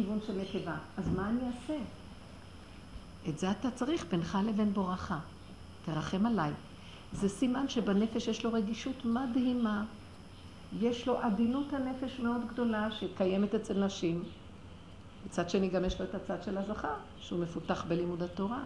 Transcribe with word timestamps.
בכיוון 0.00 0.18
של 0.26 0.32
נקבה. 0.32 0.76
אז 0.96 1.08
מה 1.16 1.28
אני 1.28 1.40
אעשה? 1.46 1.76
את 3.28 3.38
זה 3.38 3.50
אתה 3.50 3.70
צריך 3.70 4.06
בינך 4.10 4.38
לבין 4.46 4.72
בורך. 4.72 5.12
תרחם 5.84 6.26
עליי. 6.26 6.52
זה 7.12 7.28
סימן 7.28 7.68
שבנפש 7.68 8.28
יש 8.28 8.44
לו 8.44 8.52
רגישות 8.52 9.04
מדהימה. 9.04 9.84
יש 10.80 11.08
לו 11.08 11.18
עדינות 11.18 11.72
הנפש 11.72 12.20
מאוד 12.20 12.40
גדולה 12.48 12.90
שקיימת 12.90 13.54
אצל 13.54 13.84
נשים. 13.84 14.22
מצד 15.26 15.50
שני 15.50 15.68
גם 15.68 15.84
יש 15.84 16.00
לו 16.00 16.06
את 16.06 16.14
הצד 16.14 16.42
של 16.42 16.58
הזכר, 16.58 16.94
שהוא 17.18 17.40
מפותח 17.40 17.84
בלימוד 17.88 18.22
התורה. 18.22 18.62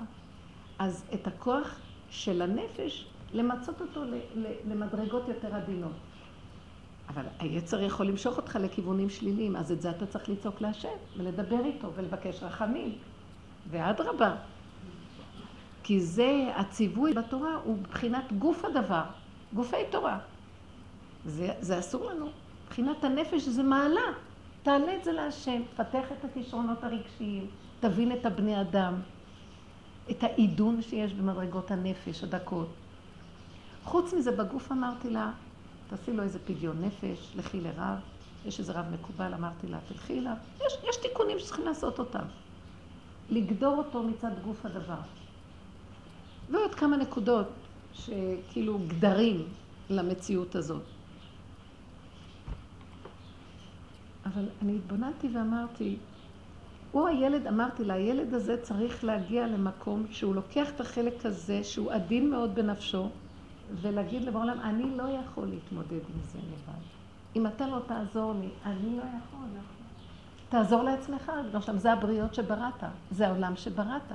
אז 0.79 1.05
את 1.15 1.27
הכוח 1.27 1.79
של 2.11 2.43
הנפש, 2.43 3.07
למצות 3.33 3.81
אותו 3.81 4.03
למדרגות 4.71 5.29
יותר 5.29 5.55
עדינות. 5.55 5.93
אבל 7.09 7.23
היצר 7.39 7.83
יכול 7.83 8.07
למשוך 8.07 8.37
אותך 8.37 8.59
לכיוונים 8.63 9.11
שליליים, 9.11 9.57
אז 9.57 9.73
את 9.73 9.83
זה 9.83 9.91
אתה 9.91 10.07
צריך 10.07 10.29
לצעוק 10.29 10.61
להשם, 10.61 10.89
ולדבר 11.17 11.65
איתו, 11.65 11.91
ולבקש 11.95 12.43
רחמים. 12.43 12.93
ואדרבה, 13.71 14.35
כי 15.83 16.01
זה, 16.01 16.53
הציווי 16.57 17.13
בתורה 17.15 17.57
הוא 17.65 17.79
מבחינת 17.79 18.33
גוף 18.33 18.65
הדבר, 18.65 19.03
גופי 19.55 19.77
תורה. 19.91 20.19
זה, 21.27 21.49
זה 21.61 21.79
אסור 21.79 22.11
לנו. 22.11 22.29
מבחינת 22.67 23.05
הנפש 23.05 23.49
זה 23.49 23.63
מעלה. 23.63 24.01
תעלה 24.63 24.97
את 24.97 25.05
זה 25.05 25.13
להשם, 25.13 25.63
פתח 25.77 26.05
את 26.19 26.25
הכישרונות 26.25 26.85
הרגשיים, 26.85 27.47
תבין 27.81 28.13
את 28.13 28.27
הבני 28.27 28.61
אדם, 28.61 28.95
את 30.11 30.23
העידון 30.23 30.83
שיש 30.83 31.13
במדרגות 31.13 31.71
הנפש 31.71 32.25
הדקות. 32.25 32.69
חוץ 33.85 34.15
מזה, 34.15 34.31
בגוף 34.33 34.73
אמרתי 34.73 35.11
לה, 35.11 35.31
תעשי 35.97 36.13
לו 36.13 36.23
איזה 36.23 36.39
פדיון 36.39 36.85
נפש, 36.85 37.33
לכי 37.37 37.61
לרב, 37.61 37.99
יש 38.45 38.61
איזה 38.61 38.73
רב 38.73 38.85
מקובל, 38.93 39.35
אמרתי 39.35 39.67
לה, 39.67 39.79
תלכי 39.89 40.19
אליו. 40.19 40.35
יש, 40.57 40.73
יש 40.89 40.97
תיקונים 40.97 41.39
שצריכים 41.39 41.65
לעשות 41.65 41.99
אותם. 41.99 42.25
לגדור 43.31 43.79
אותו 43.79 44.03
מצד 44.03 44.31
גוף 44.45 44.67
הדבר. 44.67 44.99
ועוד 46.51 46.75
כמה 46.75 46.97
נקודות 46.97 47.47
שכאילו 47.93 48.79
גדרים 48.87 49.45
למציאות 49.91 50.55
הזאת. 50.55 50.83
אבל 54.27 54.45
אני 54.63 54.77
התבוננתי 54.77 55.29
ואמרתי, 55.35 55.97
הוא 56.93 57.09
הילד, 57.09 57.47
אמרתי 57.47 57.85
לה, 57.85 57.95
הילד 57.95 58.35
הזה 58.35 58.63
צריך 58.63 59.05
להגיע 59.05 59.47
למקום 59.47 60.07
שהוא 60.11 60.35
לוקח 60.35 60.71
את 60.71 60.81
החלק 60.81 61.27
הזה, 61.27 61.65
שהוא 61.65 61.93
עדין 61.93 62.31
מאוד 62.31 62.55
בנפשו, 62.55 63.09
ולהגיד 63.73 64.23
לבעולם, 64.23 64.61
אני 64.61 64.97
לא 64.97 65.03
יכול 65.03 65.47
להתמודד 65.47 65.93
עם 65.93 66.21
זה 66.23 66.39
לבד. 66.39 66.83
אם 67.37 67.47
אתה 67.47 67.67
לא 67.67 67.81
תעזור 67.87 68.33
לי, 68.33 68.49
אני 68.65 68.97
לא 68.97 69.03
יכול. 69.03 69.49
תעזור 70.49 70.83
לעצמך, 70.83 71.33
בגלל 71.49 71.79
זה 71.79 71.93
הבריות 71.93 72.35
שבראת, 72.35 72.85
זה 73.11 73.29
העולם 73.29 73.57
שבראת. 73.57 74.13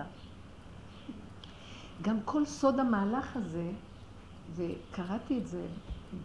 גם 2.02 2.18
כל 2.26 2.46
סוד 2.46 2.80
המהלך 2.80 3.36
הזה, 3.36 3.72
וקראתי 4.56 5.38
את 5.38 5.48
זה 5.48 5.66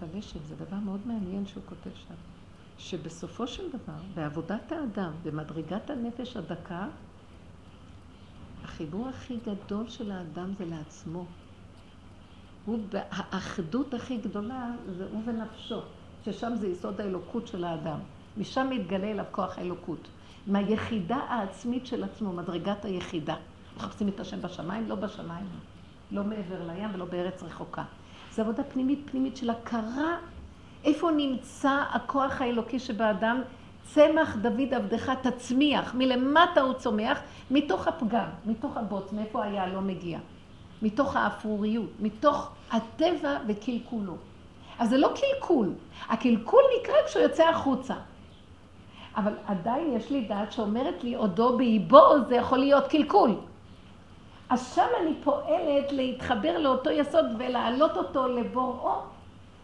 בלשת, 0.00 0.45
זה 0.47 0.55
דבר 0.56 0.77
מאוד 0.77 1.00
מעניין 1.06 1.47
שהוא 1.47 1.62
כותב 1.67 1.91
שם, 1.95 2.14
שבסופו 2.78 3.47
של 3.47 3.69
דבר, 3.69 3.98
בעבודת 4.14 4.72
האדם, 4.72 5.12
במדרגת 5.22 5.91
הנפש 5.91 6.36
הדקה, 6.36 6.89
החיבור 8.64 9.08
הכי 9.08 9.36
גדול 9.47 9.89
של 9.89 10.12
האדם 10.12 10.52
זה 10.58 10.64
לעצמו. 10.64 11.25
הוא, 12.67 12.79
האחדות 13.11 13.95
הכי 13.95 14.17
גדולה 14.17 14.70
זה 14.97 15.07
הוא 15.12 15.23
ונפשו, 15.25 15.81
ששם 16.25 16.53
זה 16.55 16.69
יסוד 16.69 17.01
האלוקות 17.01 17.47
של 17.47 17.65
האדם. 17.65 17.98
משם 18.37 18.67
מתגלה 18.70 19.11
אליו 19.11 19.25
כוח 19.31 19.59
האלוקות. 19.59 20.09
מהיחידה 20.47 21.17
העצמית 21.17 21.87
של 21.87 22.05
עצמו, 22.05 22.33
מדרגת 22.33 22.85
היחידה. 22.85 23.35
מחפשים 23.77 24.09
את 24.09 24.20
השם 24.20 24.42
בשמיים, 24.42 24.89
לא 24.89 24.95
בשמיים, 24.95 25.47
לא 26.12 26.25
מעבר 26.25 26.67
לים 26.67 26.89
ולא 26.95 27.05
בארץ 27.05 27.42
רחוקה. 27.42 27.85
זו 28.33 28.42
עבודה 28.42 28.64
פנימית 28.64 28.98
פנימית 29.11 29.36
של 29.36 29.51
הכרה 29.51 30.17
איפה 30.85 31.11
נמצא 31.11 31.85
הכוח 31.91 32.41
האלוקי 32.41 32.79
שבאדם. 32.79 33.42
צמח 33.85 34.36
דוד 34.36 34.75
עבדך 34.75 35.13
תצמיח, 35.23 35.95
מלמטה 35.95 36.61
הוא 36.61 36.75
צומח, 36.75 37.20
מתוך 37.51 37.89
הפגם, 37.89 38.27
מתוך 38.46 38.77
הבוץ, 38.77 39.13
מאיפה 39.13 39.45
היה 39.45 39.67
לא 39.67 39.81
מגיע. 39.81 40.19
מתוך 40.84 41.17
האפרוריות, 41.17 41.90
מתוך 42.00 42.50
הטבע 42.72 43.39
וקלקולו. 43.48 44.17
אז 44.78 44.90
זה 44.90 44.96
לא 44.96 45.11
קלקול, 45.14 45.72
הקלקול 46.08 46.62
נקרא 46.80 46.95
כשהוא 47.06 47.22
יוצא 47.22 47.48
החוצה. 47.48 47.95
אבל 49.17 49.33
עדיין 49.46 49.96
יש 49.96 50.11
לי 50.11 50.20
דעת 50.20 50.52
שאומרת 50.52 51.05
לי, 51.05 51.14
עודו 51.14 51.56
באיבו 51.56 52.00
זה 52.28 52.34
יכול 52.36 52.58
להיות 52.58 52.86
קלקול. 52.86 53.30
אז 54.50 54.74
שם 54.74 54.86
אני 55.02 55.14
פועלת 55.24 55.92
להתחבר 55.92 56.58
לאותו 56.58 56.90
יסוד 56.90 57.27
ולהעלות 57.39 57.96
אותו 57.96 58.28
לבוראו, 58.28 58.95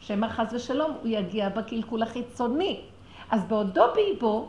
שמא 0.00 0.28
חס 0.28 0.52
ושלום 0.52 0.90
הוא 0.90 1.08
יגיע 1.08 1.48
בקלקול 1.48 2.02
החיצוני. 2.02 2.80
אז 3.30 3.44
בעודו 3.44 3.84
באיבו, 3.94 4.48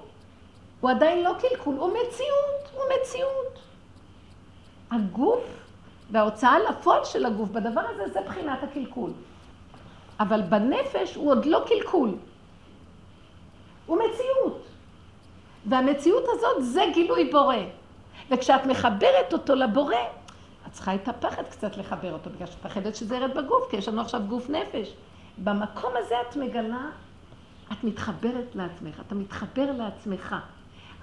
הוא 0.81 0.89
עדיין 0.89 1.23
לא 1.23 1.31
קלקול, 1.39 1.75
הוא 1.75 1.89
מציאות, 1.89 2.71
הוא 2.73 2.83
מציאות. 2.95 3.59
הגוף 4.91 5.60
וההוצאה 6.11 6.59
לפועל 6.59 7.05
של 7.05 7.25
הגוף 7.25 7.49
בדבר 7.49 7.81
הזה 7.81 8.13
זה 8.13 8.19
בחינת 8.25 8.63
הקלקול. 8.63 9.11
אבל 10.19 10.41
בנפש 10.41 11.15
הוא 11.15 11.31
עוד 11.31 11.45
לא 11.45 11.63
קלקול. 11.67 12.15
הוא 13.85 13.97
מציאות. 13.97 14.63
והמציאות 15.65 16.23
הזאת 16.27 16.63
זה 16.63 16.81
גילוי 16.93 17.29
בורא. 17.31 17.55
וכשאת 18.31 18.65
מחברת 18.65 19.33
אותו 19.33 19.55
לבורא, 19.55 19.95
את 20.67 20.71
צריכה 20.71 20.95
את 20.95 21.07
הפחד 21.07 21.43
קצת 21.49 21.77
לחבר 21.77 22.13
אותו, 22.13 22.29
בגלל 22.29 22.47
שאת 22.47 22.65
מפחדת 22.65 22.95
שזה 22.95 23.15
ירד 23.15 23.37
בגוף, 23.37 23.69
כי 23.69 23.77
יש 23.77 23.87
לנו 23.87 24.01
עכשיו 24.01 24.21
גוף 24.29 24.49
נפש. 24.49 24.93
במקום 25.37 25.91
הזה 25.95 26.15
את 26.29 26.35
מגלה, 26.35 26.85
את 27.71 27.83
מתחברת 27.83 28.55
לעצמך, 28.55 29.01
אתה 29.07 29.15
מתחבר 29.15 29.71
לעצמך. 29.77 30.35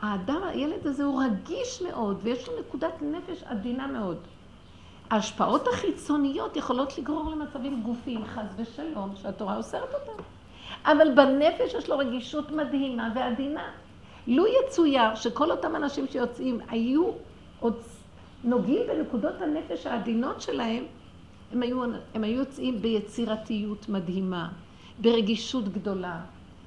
האדם, 0.01 0.41
הילד 0.49 0.87
הזה 0.87 1.05
הוא 1.05 1.23
רגיש 1.23 1.83
מאוד, 1.83 2.21
ויש 2.23 2.49
לו 2.49 2.55
נקודת 2.61 3.03
נפש 3.03 3.43
עדינה 3.43 3.87
מאוד. 3.87 4.19
ההשפעות 5.11 5.69
החיצוניות 5.69 6.57
יכולות 6.57 6.99
לגרור 6.99 7.31
למצבים 7.31 7.83
גופיים, 7.83 8.25
חס 8.25 8.55
ושלום, 8.57 9.13
שהתורה 9.23 9.57
אוסרת 9.57 9.95
אותם. 9.95 10.23
אבל 10.85 11.15
בנפש 11.15 11.75
יש 11.75 11.89
לו 11.89 11.99
רגישות 11.99 12.51
מדהימה 12.51 13.13
ועדינה. 13.15 13.71
לו 14.27 14.45
יצויר 14.47 15.15
שכל 15.15 15.51
אותם 15.51 15.77
אנשים 15.77 16.07
שיוצאים 16.07 16.61
היו 16.69 17.11
עוד 17.61 17.77
נוגעים 18.45 18.83
בנקודות 18.89 19.43
הנפש 19.43 19.87
העדינות 19.87 20.41
שלהם, 20.41 20.85
הם 21.53 21.63
היו, 21.63 21.83
הם 22.15 22.25
היו 22.25 22.39
יוצאים 22.39 22.83
ביצירתיות 22.83 23.89
מדהימה, 23.89 24.49
ברגישות 24.99 25.69
גדולה. 25.69 26.21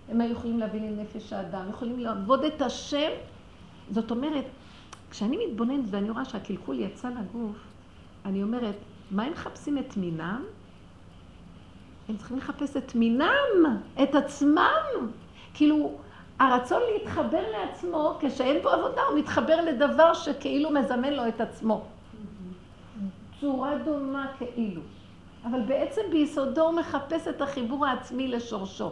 הם 0.10 0.22
היו 0.22 0.32
יכולים 0.32 0.60
להבין 0.60 0.84
עם 0.84 1.00
נפש 1.00 1.34
האדם, 1.34 1.70
יכולים 1.70 2.00
לעבוד 2.00 2.44
את 2.44 2.62
השם. 2.62 3.10
זאת 3.92 4.12
אומרת, 4.12 4.46
כשאני 5.12 5.46
מתבוננת 5.46 5.86
ואני 5.90 6.10
רואה 6.10 6.26
שהקלקול 6.26 6.80
יצא 6.80 7.10
לגוף, 7.10 7.71
אני 8.26 8.44
אומרת, 8.44 8.76
מה 9.12 9.24
הם 9.24 9.32
מחפשים 9.32 9.78
את 9.78 9.98
מינם? 9.98 10.44
הם 12.10 12.18
צריכים 12.18 12.38
לחפש 12.38 12.78
את 12.78 12.96
מינם, 12.96 13.80
את 14.04 14.16
עצמם. 14.16 15.12
כאילו, 15.54 15.92
הרצון 16.40 16.82
להתחבר 16.94 17.44
לעצמו, 17.52 18.18
כשאין 18.20 18.62
בו 18.64 18.70
עבודה, 18.70 19.02
הוא 19.10 19.20
מתחבר 19.20 19.62
לדבר 19.62 20.14
שכאילו 20.14 20.70
מזמן 20.72 21.14
לו 21.14 21.28
את 21.28 21.42
עצמו. 21.42 21.86
צורה 23.42 23.78
דומה 23.78 24.28
כאילו. 24.38 24.82
אבל 25.44 25.62
בעצם 25.62 26.02
ביסודו 26.12 26.62
הוא 26.62 26.80
מחפש 26.80 27.28
את 27.28 27.42
החיבור 27.42 27.86
העצמי 27.86 28.28
לשורשו. 28.28 28.92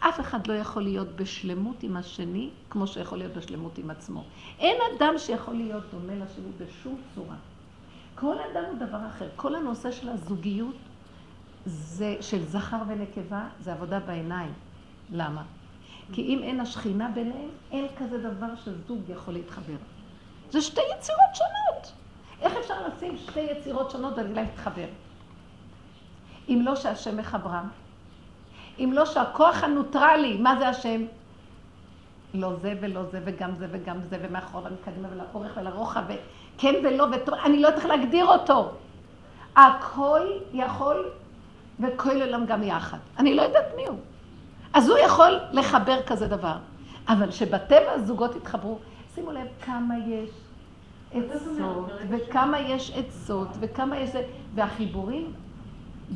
אף 0.00 0.20
אחד 0.20 0.46
לא 0.46 0.52
יכול 0.52 0.82
להיות 0.82 1.08
בשלמות 1.16 1.82
עם 1.82 1.96
השני, 1.96 2.50
כמו 2.70 2.86
שיכול 2.86 3.18
להיות 3.18 3.32
בשלמות 3.32 3.78
עם 3.78 3.90
עצמו. 3.90 4.24
אין 4.58 4.76
אדם 4.96 5.14
שיכול 5.18 5.54
להיות 5.54 5.82
דומה 5.90 6.24
לשני 6.24 6.50
בשום 6.58 6.96
צורה. 7.14 7.36
כל 8.20 8.36
אדם 8.52 8.64
הוא 8.64 8.78
דבר 8.78 9.06
אחר. 9.06 9.28
כל 9.36 9.54
הנושא 9.54 9.90
של 9.90 10.08
הזוגיות, 10.08 10.74
זה, 11.66 12.16
של 12.20 12.44
זכר 12.44 12.82
ונקבה, 12.88 13.48
זה 13.60 13.72
עבודה 13.72 14.00
בעיניים. 14.00 14.52
למה? 15.10 15.42
כי 16.12 16.22
אם 16.22 16.42
אין 16.42 16.60
השכינה 16.60 17.08
ביניהם, 17.14 17.48
אין 17.70 17.86
כזה 17.98 18.18
דבר 18.18 18.56
שזוג 18.56 19.00
יכול 19.08 19.34
להתחבר. 19.34 19.76
זה 20.50 20.60
שתי 20.60 20.80
יצירות 20.80 21.34
שונות. 21.34 21.92
איך 22.40 22.52
אפשר 22.56 22.74
לשים 22.88 23.16
שתי 23.16 23.40
יצירות 23.40 23.90
שונות 23.90 24.12
ולהגיד 24.12 24.36
להתחבר? 24.36 24.88
אם 26.48 26.62
לא 26.64 26.76
שהשם 26.76 27.16
מחברם, 27.16 27.68
אם 28.78 28.90
לא 28.92 29.06
שהכוח 29.06 29.64
הנוטרלי, 29.64 30.38
מה 30.38 30.56
זה 30.58 30.68
השם? 30.68 31.04
לא 32.34 32.56
זה 32.56 32.74
ולא 32.80 33.04
זה 33.04 33.20
וגם 33.24 33.54
זה 33.54 33.66
וגם 33.70 34.02
זה 34.02 34.18
ומאחורה 34.22 34.70
ומקדימה 34.70 35.08
ולאורך 35.12 35.56
ולרוחב 35.56 36.02
וכן 36.60 36.74
ולא 36.84 37.06
וטוב, 37.12 37.34
אני 37.34 37.62
לא 37.62 37.68
יודעת 37.68 37.84
להגדיר 37.84 38.26
אותו. 38.26 38.70
הכל 39.56 40.26
יכול 40.52 41.10
וכל 41.80 42.22
עולם 42.22 42.46
גם 42.46 42.62
יחד. 42.62 42.98
אני 43.18 43.34
לא 43.34 43.42
יודעת 43.42 43.64
מי 43.76 43.86
הוא. 43.86 43.98
אז 44.72 44.88
הוא 44.88 44.98
יכול 44.98 45.38
לחבר 45.52 46.02
כזה 46.06 46.28
דבר. 46.28 46.56
אבל 47.08 47.30
שבטבע 47.30 47.92
הזוגות 47.92 48.36
יתחברו, 48.36 48.78
שימו 49.14 49.32
לב 49.32 49.46
כמה 49.64 49.94
יש 49.98 50.30
עצות, 51.12 51.90
וכמה 52.08 52.60
יש 52.60 52.92
עצות, 52.96 53.48
וכמה 53.60 53.98
יש 53.98 54.10
זה, 54.10 54.22
והחיבורים 54.54 55.32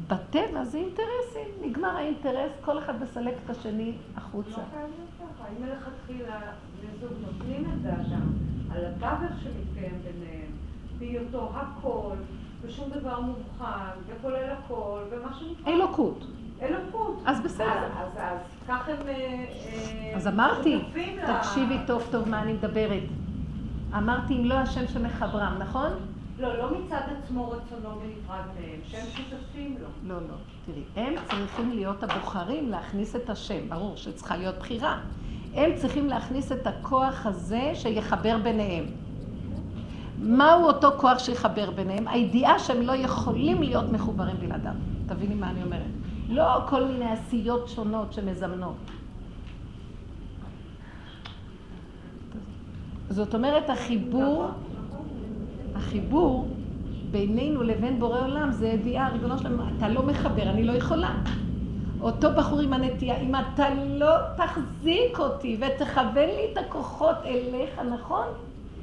בטבע 0.09 0.65
זה 0.65 0.79
אינטרסים. 0.79 1.49
נגמר 1.63 1.97
האינטרס, 1.97 2.53
כל 2.65 2.79
אחד 2.79 3.03
מסלק 3.03 3.35
את 3.45 3.51
השני 3.51 3.93
החוצה. 4.17 4.51
לא 4.51 4.55
חייב 4.55 4.91
להיות 4.97 5.33
ככה. 5.39 5.45
אם 5.49 5.67
מלכתחילה 5.67 6.41
בני 6.81 6.91
זוג 7.01 7.13
נותנים 7.27 7.65
את 7.65 7.83
דעתם 7.83 8.54
על 8.75 8.85
התווך 8.87 9.41
שמתקיים 9.43 10.01
ביניהם, 10.03 10.51
בהיותו 10.99 11.51
הכל, 11.55 12.15
ושום 12.63 12.91
דבר 12.91 13.21
מובחן, 13.21 13.91
וכולל 14.07 14.51
הכל, 14.51 15.01
ומה 15.11 15.35
שנקרא... 15.35 15.73
אלוקות. 15.73 16.25
אלוקות. 16.63 17.23
אז 17.27 17.41
בסדר. 17.41 17.89
אז, 17.99 18.09
אז 18.17 18.39
כך 18.69 18.89
הם... 18.89 18.97
אה, 19.09 19.13
אה, 19.13 20.13
אז 20.17 20.29
אמרתי, 20.29 20.79
תקשיבי 21.27 21.79
טוב 21.87 22.03
טוב 22.11 22.29
מה 22.29 22.43
אני 22.43 22.53
מדברת. 22.53 23.03
אמרתי 23.97 24.35
אם 24.35 24.45
לא 24.45 24.55
השם 24.55 24.87
שמחברם, 24.87 25.57
נכון? 25.59 25.91
לא, 26.39 26.59
לא 26.59 26.79
מצד 26.79 27.01
עצמו 27.19 27.51
רצונו 27.51 28.01
בנפרד 28.01 28.45
מהם, 28.61 28.81
שהם 28.85 29.07
שותפים 29.07 29.77
לו. 29.81 29.89
לא, 30.03 30.15
לא. 30.15 30.35
תראי, 30.67 30.83
הם 30.97 31.15
צריכים 31.29 31.71
להיות 31.71 32.03
הבוחרים 32.03 32.71
להכניס 32.71 33.17
את 33.17 33.31
השם, 33.31 33.69
ברור 33.69 33.97
שצריכה 33.97 34.37
להיות 34.37 34.59
בחירה. 34.59 34.99
הם 35.55 35.71
צריכים 35.75 36.09
להכניס 36.09 36.53
את 36.53 36.67
הכוח 36.67 37.27
הזה 37.27 37.71
שיחבר 37.75 38.39
ביניהם. 38.43 38.85
מהו 40.19 40.65
אותו 40.65 40.89
כוח 40.97 41.19
שיחבר 41.19 41.71
ביניהם? 41.71 42.09
הידיעה 42.09 42.59
שהם 42.59 42.83
לא 42.83 42.93
יכולים 42.93 43.63
להיות 43.63 43.93
מחוברים 43.93 44.37
בלעדיו. 44.41 44.73
תביני 45.07 45.35
מה 45.35 45.51
אני 45.51 45.63
אומרת. 45.63 45.83
לא 46.29 46.65
כל 46.69 46.85
מיני 46.85 47.11
עשיות 47.11 47.69
שונות 47.69 48.13
שמזמנות. 48.13 48.77
זאת 53.09 53.35
אומרת, 53.35 53.71
החיבור, 53.71 54.47
החיבור 55.75 56.49
בינינו 57.11 57.63
לבין 57.63 58.01
בורא 58.01 58.21
עולם 58.21 58.53
זה 58.53 58.69
ידיעה, 58.69 59.09
ריבונו 59.09 59.39
שלנו, 59.39 59.63
אתה 59.77 59.89
לא 59.89 60.03
מחבר, 60.03 60.43
אני 60.43 60.65
לא 60.65 60.73
יכולה. 60.73 61.15
אותו 62.05 62.29
בחור 62.37 62.61
עם 62.61 62.73
הנטייה, 62.73 63.17
אם 63.17 63.35
אתה 63.35 63.65
לא 63.75 64.13
תחזיק 64.37 65.19
אותי 65.19 65.61
ותכוון 65.61 66.29
לי 66.29 66.53
את 66.53 66.59
הכוחות 66.59 67.17
אליך, 67.25 67.81
נכון? 67.95 68.27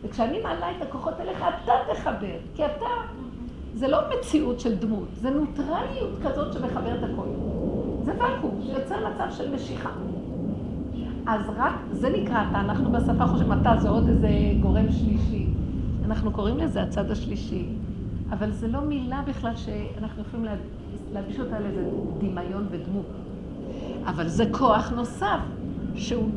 וכשאני 0.02 0.42
מעלה 0.42 0.72
את 0.72 0.82
הכוחות 0.82 1.14
אליך, 1.20 1.38
אתה 1.38 1.72
תחבר, 1.94 2.38
כי 2.56 2.66
אתה, 2.66 2.86
זה 3.74 3.88
לא 3.88 3.98
מציאות 4.10 4.60
של 4.60 4.78
דמות, 4.78 5.08
זה 5.14 5.30
נוטרליות 5.30 6.20
כזאת 6.24 6.54
שמחברת 6.54 7.00
הכל. 7.04 7.28
זה 8.06 8.12
ואקום 8.18 8.62
שיוצר 8.66 8.96
מצב 9.10 9.36
של 9.38 9.56
משיכה. 9.56 9.90
אז 11.28 11.42
רק, 11.58 11.74
זה 11.92 12.10
נקרא 12.10 12.44
אתה, 12.50 12.60
אנחנו 12.60 12.92
בשפה 12.92 13.28
חושבים, 13.28 13.54
אתה 13.62 13.76
זה 13.80 13.90
עוד 13.90 14.08
איזה 14.08 14.30
גורם 14.62 14.92
שלישי. 14.92 15.48
אנחנו 16.06 16.32
קוראים 16.32 16.58
לזה 16.58 16.82
הצד 16.82 17.12
השלישי, 17.12 17.66
אבל 18.32 18.52
זה 18.52 18.68
לא 18.68 18.82
מילה 18.82 19.22
בכלל 19.28 19.56
שאנחנו 19.56 20.22
יכולים 20.22 20.46
להלביש 21.14 21.40
אותה 21.40 21.58
על 21.58 21.66
איזה 21.66 21.90
דמיון 22.18 22.68
ודמות. 22.72 23.06
אבל 24.06 24.28
זה 24.28 24.46
כוח 24.52 24.92
נוסף, 24.96 25.40
שהוא 25.96 26.30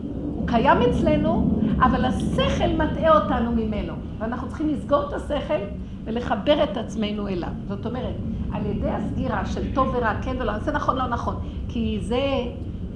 קיים 0.46 0.78
אצלנו, 0.82 1.60
אבל 1.78 2.04
השכל 2.04 2.68
מטעה 2.78 3.22
אותנו 3.22 3.52
ממנו. 3.52 3.94
ואנחנו 4.18 4.48
צריכים 4.48 4.68
לסגור 4.68 5.02
את 5.08 5.12
השכל 5.12 5.58
ולחבר 6.04 6.64
את 6.64 6.76
עצמנו 6.76 7.28
אליו. 7.28 7.48
זאת 7.68 7.86
אומרת, 7.86 8.14
על 8.52 8.66
ידי 8.66 8.90
הסגירה 8.90 9.46
של 9.46 9.74
טוב 9.74 9.88
ורע, 9.94 10.14
כן 10.22 10.36
ולא, 10.38 10.58
זה 10.58 10.72
נכון, 10.72 10.96
לא 10.96 11.06
נכון. 11.06 11.36
כי 11.68 11.98
זה 12.02 12.22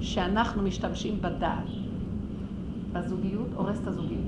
שאנחנו 0.01 0.63
משתמשים 0.63 1.21
בדעת, 1.21 1.63
בזוגיות, 2.93 3.47
הורס 3.55 3.79
את 3.83 3.87
הזוגיות. 3.87 4.21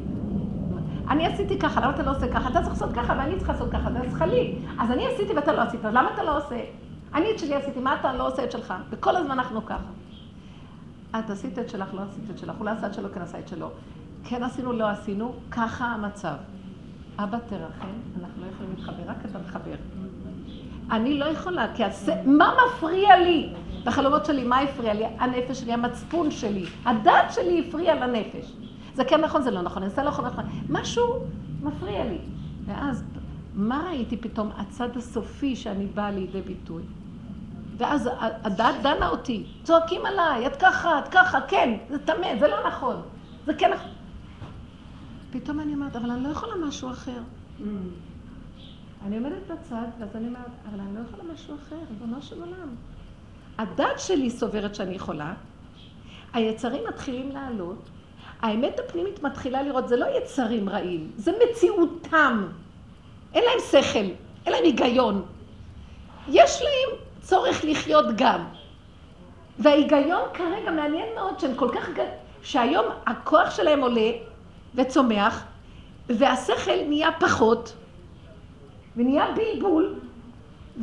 אני 1.09 1.27
עשיתי 1.27 1.59
ככה, 1.59 1.81
למה 1.81 1.95
אתה 1.95 2.03
לא 2.03 2.11
עושה 2.11 2.27
ככה? 2.27 2.49
אתה 2.49 2.61
צריך 2.61 2.69
לעשות 2.69 2.93
ככה 2.93 3.15
ואני 3.17 3.37
צריכה 3.37 3.53
לעשות 3.53 3.71
ככה, 3.71 3.89
אתה 3.89 3.99
צריך 4.09 4.21
לי. 4.21 4.55
אז 4.79 4.91
אני 4.91 5.07
עשיתי 5.07 5.33
ואתה 5.33 5.53
לא 5.53 5.61
עשית, 5.61 5.85
אז 5.85 5.93
למה 5.93 6.09
אתה 6.13 6.23
לא 6.23 6.37
עושה? 6.37 6.55
אני 7.13 7.31
את 7.31 7.39
שלי 7.39 7.55
עשיתי, 7.55 7.79
מה 7.79 7.95
אתה 7.99 8.13
לא 8.13 8.27
עושה 8.27 8.43
את 8.43 8.51
שלך? 8.51 8.73
וכל 8.89 9.15
הזמן 9.15 9.31
אנחנו 9.31 9.65
ככה. 9.65 9.91
את 11.19 11.29
עשית 11.29 11.59
את 11.59 11.69
שלך, 11.69 11.93
לא 11.93 12.01
עשית 12.01 12.29
את 12.29 12.37
שלך, 12.37 12.55
הוא 12.57 12.65
לא 12.65 12.71
עשה 12.71 12.87
את 12.87 12.93
שלו, 12.93 13.09
כן 13.13 13.21
עשה 13.21 13.39
את 13.39 13.47
שלו. 13.47 13.69
כן 14.23 14.43
עשינו, 14.43 14.73
לא 14.73 14.89
עשינו, 14.89 15.33
ככה 15.51 15.85
המצב. 15.85 16.35
אבא 17.17 17.37
תרחם, 17.49 17.87
אנחנו 18.19 18.45
לא 18.45 18.51
יכולים 18.51 18.73
להתחבר, 18.77 19.03
רק 19.07 19.17
אתה 19.25 19.39
מחבר. 19.47 19.75
אני 20.91 21.19
לא 21.19 21.25
יכולה, 21.25 21.75
כי 21.75 21.83
הס... 21.83 22.09
מה 22.25 22.53
מפריע 22.67 23.17
לי? 23.19 23.53
בחלומות 23.85 24.25
שלי, 24.25 24.43
מה 24.43 24.59
הפריע 24.59 24.93
לי? 24.93 25.05
הנפש 25.05 25.59
שלי, 25.59 25.73
המצפון 25.73 26.31
שלי, 26.31 26.65
הדת 26.85 27.31
שלי 27.31 27.65
הפריע 27.67 27.95
לנפש. 27.95 28.53
זה 28.95 29.05
כן 29.05 29.21
נכון, 29.21 29.41
זה 29.41 29.51
לא 29.51 29.61
נכון, 29.61 29.89
זה 29.89 30.03
לא 30.03 30.07
נכון, 30.07 30.25
נכון. 30.25 30.43
משהו 30.69 31.03
מפריע 31.61 32.05
לי. 32.05 32.17
ואז, 32.65 33.03
מה 33.55 33.83
ראיתי 33.87 34.17
פתאום? 34.17 34.49
הצד 34.57 34.97
הסופי 34.97 35.55
שאני 35.55 35.85
באה 35.85 36.11
לידי 36.11 36.41
ביטוי. 36.41 36.83
ואז 37.81 38.09
הדת 38.19 38.75
דנה 38.83 39.09
אותי, 39.09 39.43
צועקים 39.63 40.05
עליי, 40.05 40.47
את 40.47 40.55
ככה, 40.55 40.99
את 40.99 41.07
ככה, 41.07 41.39
כן, 41.47 41.77
זה 41.89 41.99
טמא, 41.99 42.39
זה 42.39 42.47
לא 42.47 42.67
נכון, 42.67 43.01
זה 43.45 43.53
כן 43.53 43.73
נכון. 43.73 43.91
פתאום 45.31 45.59
אני 45.59 45.73
אומרת, 45.73 45.95
אבל 45.95 46.11
אני 46.11 46.23
לא 46.23 46.29
יכולה 46.29 46.55
משהו 46.55 46.91
אחר. 46.91 47.17
Mm. 47.59 47.63
אני 49.05 49.17
עומדת 49.17 49.41
בצד, 49.47 49.85
ואז 49.99 50.15
אני 50.15 50.27
אומרת, 50.27 50.51
אבל 50.69 50.79
אני 50.79 50.95
לא 50.95 50.99
יכולה 51.09 51.33
משהו 51.33 51.55
אחר, 51.55 51.75
ריבונו 51.89 52.21
של 52.21 52.41
עולם. 52.41 52.75
הדת 53.57 53.99
שלי 53.99 54.29
סוברת 54.29 54.75
שאני 54.75 54.95
יכולה, 54.95 55.33
היצרים 56.33 56.83
מתחילים 56.87 57.31
לעלות, 57.31 57.89
האמת 58.41 58.79
הפנימית 58.79 59.23
מתחילה 59.23 59.63
לראות, 59.63 59.87
זה 59.87 59.97
לא 59.97 60.05
יצרים 60.17 60.69
רעים, 60.69 61.11
זה 61.15 61.31
מציאותם. 61.43 62.47
אין 63.33 63.43
להם 63.43 63.59
שכל, 63.71 63.99
אין 64.45 64.53
להם 64.53 64.63
היגיון. 64.63 65.25
יש 66.27 66.61
להם 66.61 67.10
צורך 67.21 67.61
לחיות 67.63 68.05
גם. 68.15 68.45
וההיגיון 69.59 70.21
כרגע 70.33 70.71
מעניין 70.71 71.15
מאוד 71.15 71.39
שהם 71.39 71.55
כל 71.55 71.69
כך, 71.73 71.89
שהיום 72.43 72.85
הכוח 73.05 73.51
שלהם 73.51 73.81
עולה 73.81 74.11
וצומח, 74.75 75.43
והשכל 76.09 76.83
נהיה 76.87 77.09
פחות, 77.19 77.75
ונהיה 78.95 79.25
בלבול, 79.35 79.99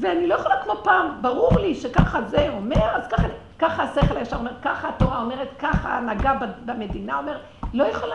ואני 0.00 0.26
לא 0.26 0.35
יכולה 0.35 0.62
כמו 0.62 0.73
פעם, 0.85 1.23
ברור 1.23 1.58
לי 1.58 1.75
שככה 1.75 2.23
זה 2.23 2.49
אומר, 2.50 2.96
אז 2.96 3.08
ככה, 3.08 3.29
ככה 3.58 3.82
השכל 3.82 4.17
הישר 4.17 4.37
אומר, 4.37 4.52
ככה 4.62 4.88
התורה 4.88 5.23
אומרת, 5.23 5.49
ככה 5.58 5.88
ההנהגה 5.88 6.32
במדינה 6.64 7.19
אומרת, 7.19 7.40
לא 7.75 7.85
יכולה. 7.85 8.14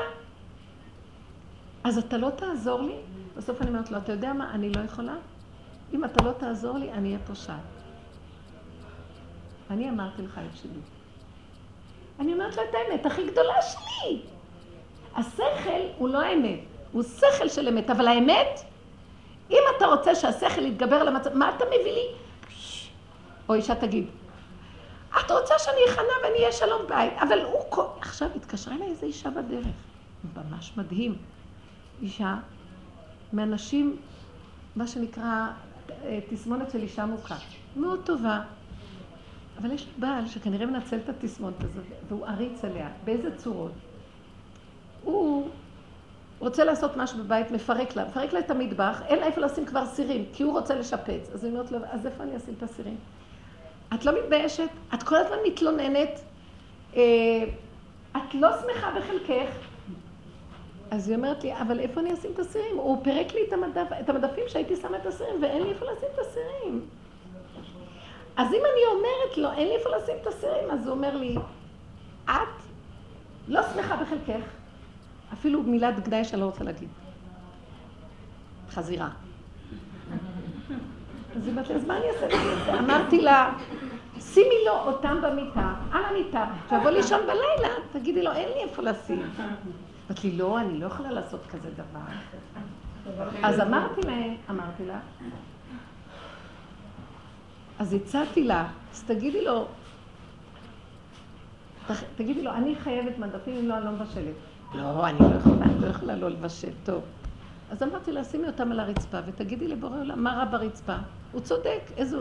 אז 1.84 1.98
אתה 1.98 2.18
לא 2.18 2.30
תעזור 2.30 2.82
לי? 2.82 2.96
בסוף 3.38 3.62
אני 3.62 3.70
אומרת 3.70 3.92
לו, 3.92 3.98
אתה 3.98 4.12
יודע 4.12 4.34
מה, 4.34 4.52
אני 4.54 4.70
לא 4.70 4.82
יכולה? 4.82 5.14
אם 5.94 6.06
אתה 6.06 6.24
לא 6.24 6.32
תעזור 6.32 6.78
לי, 6.78 6.92
אני 6.92 7.08
אהיה 7.08 7.20
פושעת. 7.28 7.73
אני 9.74 9.90
אמרתי 9.90 10.22
לך 10.22 10.40
את 10.52 10.58
שלי. 10.58 10.80
אני 12.20 12.34
אומרת 12.34 12.56
לו 12.56 12.64
את 12.64 12.76
האמת 12.76 13.06
הכי 13.06 13.28
גדולה 13.28 13.62
שלי. 13.62 14.22
השכל 15.16 15.82
הוא 15.98 16.10
לא 16.10 16.22
האמת, 16.22 16.60
הוא 16.92 17.04
שכל 17.04 17.50
של 17.50 17.68
אמת, 17.68 17.90
אבל 17.90 18.08
האמת, 18.08 18.60
אם 19.52 19.62
אתה 19.78 19.86
רוצה 19.86 20.16
שהשכל 20.16 20.66
יתגבר 20.66 20.96
על 20.96 21.08
המצב, 21.08 21.38
מה 21.38 21.56
אתה 21.56 21.66
מביא 21.66 21.94
לי? 21.94 22.08
או 23.50 23.54
אישה 23.54 23.76
תגיד, 23.76 24.08
את 25.20 25.32
רוצה 25.32 25.60
שאני 25.60 25.78
אכנה 25.90 26.14
ואני 26.24 26.38
אהיה 26.38 26.52
שלום 26.52 26.82
בית, 26.88 27.14
אבל 27.22 27.42
הוא... 27.42 27.84
עכשיו 28.00 28.30
התקשרה 28.36 28.76
אליי 28.76 28.88
איזו 28.88 29.06
אישה 29.06 29.30
בדרך, 29.30 29.66
ממש 30.36 30.72
מדהים. 30.78 31.16
אישה 32.02 32.36
מאנשים, 33.34 33.98
מה 34.76 34.88
שנקרא 34.88 35.48
אה, 36.04 36.20
תסמונת 36.30 36.72
של 36.72 36.82
אישה 36.82 37.06
מוכה, 37.06 37.36
מאוד 37.76 38.00
טובה. 38.06 38.42
אבל 39.58 39.72
יש 39.72 39.88
בעל 39.98 40.28
שכנראה 40.28 40.66
מנצל 40.66 40.98
את 40.98 41.10
התסמונת 41.10 41.64
הזאת, 41.64 41.84
והוא 42.08 42.26
עריץ 42.26 42.66
עליה. 42.66 42.90
באיזה 43.06 43.38
צורות? 43.38 43.72
הוא 45.04 45.48
רוצה 46.40 46.64
לעשות 46.64 46.98
משהו 46.98 47.24
בבית, 47.24 47.52
מפרק 47.52 47.96
לה, 47.96 48.06
מפרק 48.06 48.34
לה 48.34 48.40
את 48.40 48.52
המטבח, 48.52 49.02
אין 49.08 49.20
לה 49.20 49.26
איפה 49.26 49.42
לשים 49.42 49.66
כבר 49.66 49.86
סירים, 49.86 50.26
כי 50.34 50.44
הוא 50.44 50.52
רוצה 50.60 50.76
לשפץ. 50.76 51.30
אז 51.34 51.44
היא 51.44 51.52
אומרת 51.54 51.72
לו, 51.72 51.80
אז 51.92 52.06
איפה 52.06 52.24
אני 52.24 52.38
אשים 52.38 52.54
את 52.58 52.64
הסירים? 52.64 52.98
את 53.94 54.06
לא 54.06 54.12
מתביישת? 54.20 54.70
את 54.94 55.04
כל 55.04 55.16
הזמן 55.16 55.38
מתלוננת? 55.48 56.20
אה, 56.96 57.02
את 58.18 58.34
לא 58.34 58.50
שמחה 58.62 58.92
בחלקך? 59.00 59.56
אז 60.92 61.10
היא 61.10 61.18
אומרת 61.18 61.44
לי, 61.44 61.62
אבל 61.62 61.80
איפה 61.80 62.00
אני 62.00 62.14
אשים 62.14 62.32
את 62.34 62.40
הסירים? 62.40 62.78
הוא 62.78 63.04
פירק 63.04 63.34
לי 63.34 63.40
את, 63.48 63.54
המדף, 63.54 63.88
את 64.00 64.10
המדפים 64.10 64.44
שהייתי 64.48 64.76
שמה 64.76 64.98
את 64.98 65.06
הסירים, 65.06 65.36
ואין 65.42 65.64
לי 65.64 65.70
איפה 65.70 65.86
לשים 65.86 66.10
את 66.14 66.20
הסירים. 66.20 66.82
אז 68.38 68.48
אם 68.48 68.62
אני 68.74 68.98
אומרת 68.98 69.38
לו, 69.38 69.52
אין 69.52 69.68
לי 69.68 69.76
איפה 69.76 69.90
לשים 69.90 70.16
את 70.22 70.28
הסירים, 70.28 70.72
אז 70.72 70.88
הוא 70.88 70.96
אומר 70.96 71.18
לי, 71.18 71.38
את 72.26 72.32
לא 73.48 73.62
שמחה 73.64 73.96
בחלקך, 73.96 74.46
אפילו 75.34 75.64
מילת 75.64 76.08
גנאי 76.08 76.26
שאני 76.26 76.42
לא 76.42 76.46
רוצה 76.46 76.64
להגיד. 76.64 76.90
חזירה. 78.70 79.10
אז 81.36 81.44
היא 81.44 81.52
אומרת 81.52 81.70
לי, 81.70 81.76
אז 81.76 81.86
מה 81.86 81.98
אני 81.98 82.06
אעשה? 82.10 82.80
אמרתי 82.80 83.22
לה, 83.22 83.54
שימי 84.20 84.56
לו 84.66 84.72
אותם 84.72 85.18
במיטה, 85.24 85.74
על 85.92 86.02
המיטה, 86.06 86.46
שיבוא 86.70 86.90
לישון 86.90 87.20
בלילה, 87.22 87.74
תגידי 87.92 88.24
לו, 88.24 88.32
אין 88.32 88.50
לי 88.50 88.64
איפה 88.64 88.82
לשים. 88.82 89.30
אמרתי 90.10 90.32
לי, 90.32 90.38
לא, 90.38 90.60
אני 90.60 90.80
לא 90.80 90.86
יכולה 90.86 91.12
לעשות 91.12 91.42
כזה 91.52 91.70
דבר. 91.72 92.00
אז 93.44 93.60
אמרתי 93.60 94.02
להם, 94.02 94.36
אמרתי 94.50 94.86
לה, 94.86 95.00
אז 97.84 97.94
הצעתי 97.94 98.44
לה, 98.44 98.68
אז 98.94 99.04
תגידי 99.04 99.46
לו, 99.46 99.66
תגידי 102.16 102.42
לו, 102.42 102.52
אני 102.52 102.76
חייבת 102.76 103.18
מדפים, 103.18 103.56
אם 103.56 103.70
לא, 103.70 103.78
אני 103.78 103.86
לא 103.86 103.92
מבשלת. 103.92 104.36
לא, 104.74 105.08
אני 105.08 105.20
לא 105.20 105.36
יכולה, 105.36 105.66
אני 105.66 105.82
לא 105.82 105.88
יכולה 105.88 106.16
לא 106.16 106.30
לבשל, 106.30 106.72
טוב. 106.86 107.02
אז 107.72 107.84
אמרתי 107.84 108.12
לה, 108.12 108.24
שימי 108.24 108.48
אותם 108.48 108.72
על 108.72 108.80
הרצפה 108.80 109.18
ותגידי 109.26 109.68
לבורא 109.68 110.00
עולם, 110.00 110.24
מה 110.24 110.34
רע 110.34 110.46
ברצפה? 110.46 110.96
הוא 111.32 111.42
צודק, 111.42 111.82
איזו... 111.98 112.20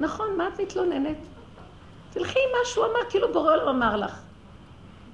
נכון, 0.00 0.36
מה 0.36 0.48
את 0.48 0.60
מתלוננת? 0.60 1.16
תלכי 2.10 2.38
עם 2.38 2.58
מה 2.58 2.64
שהוא 2.64 2.84
אמר, 2.84 3.10
כאילו 3.10 3.32
בורא 3.32 3.54
עולם 3.54 3.68
אמר 3.68 3.96
לך. 3.96 4.20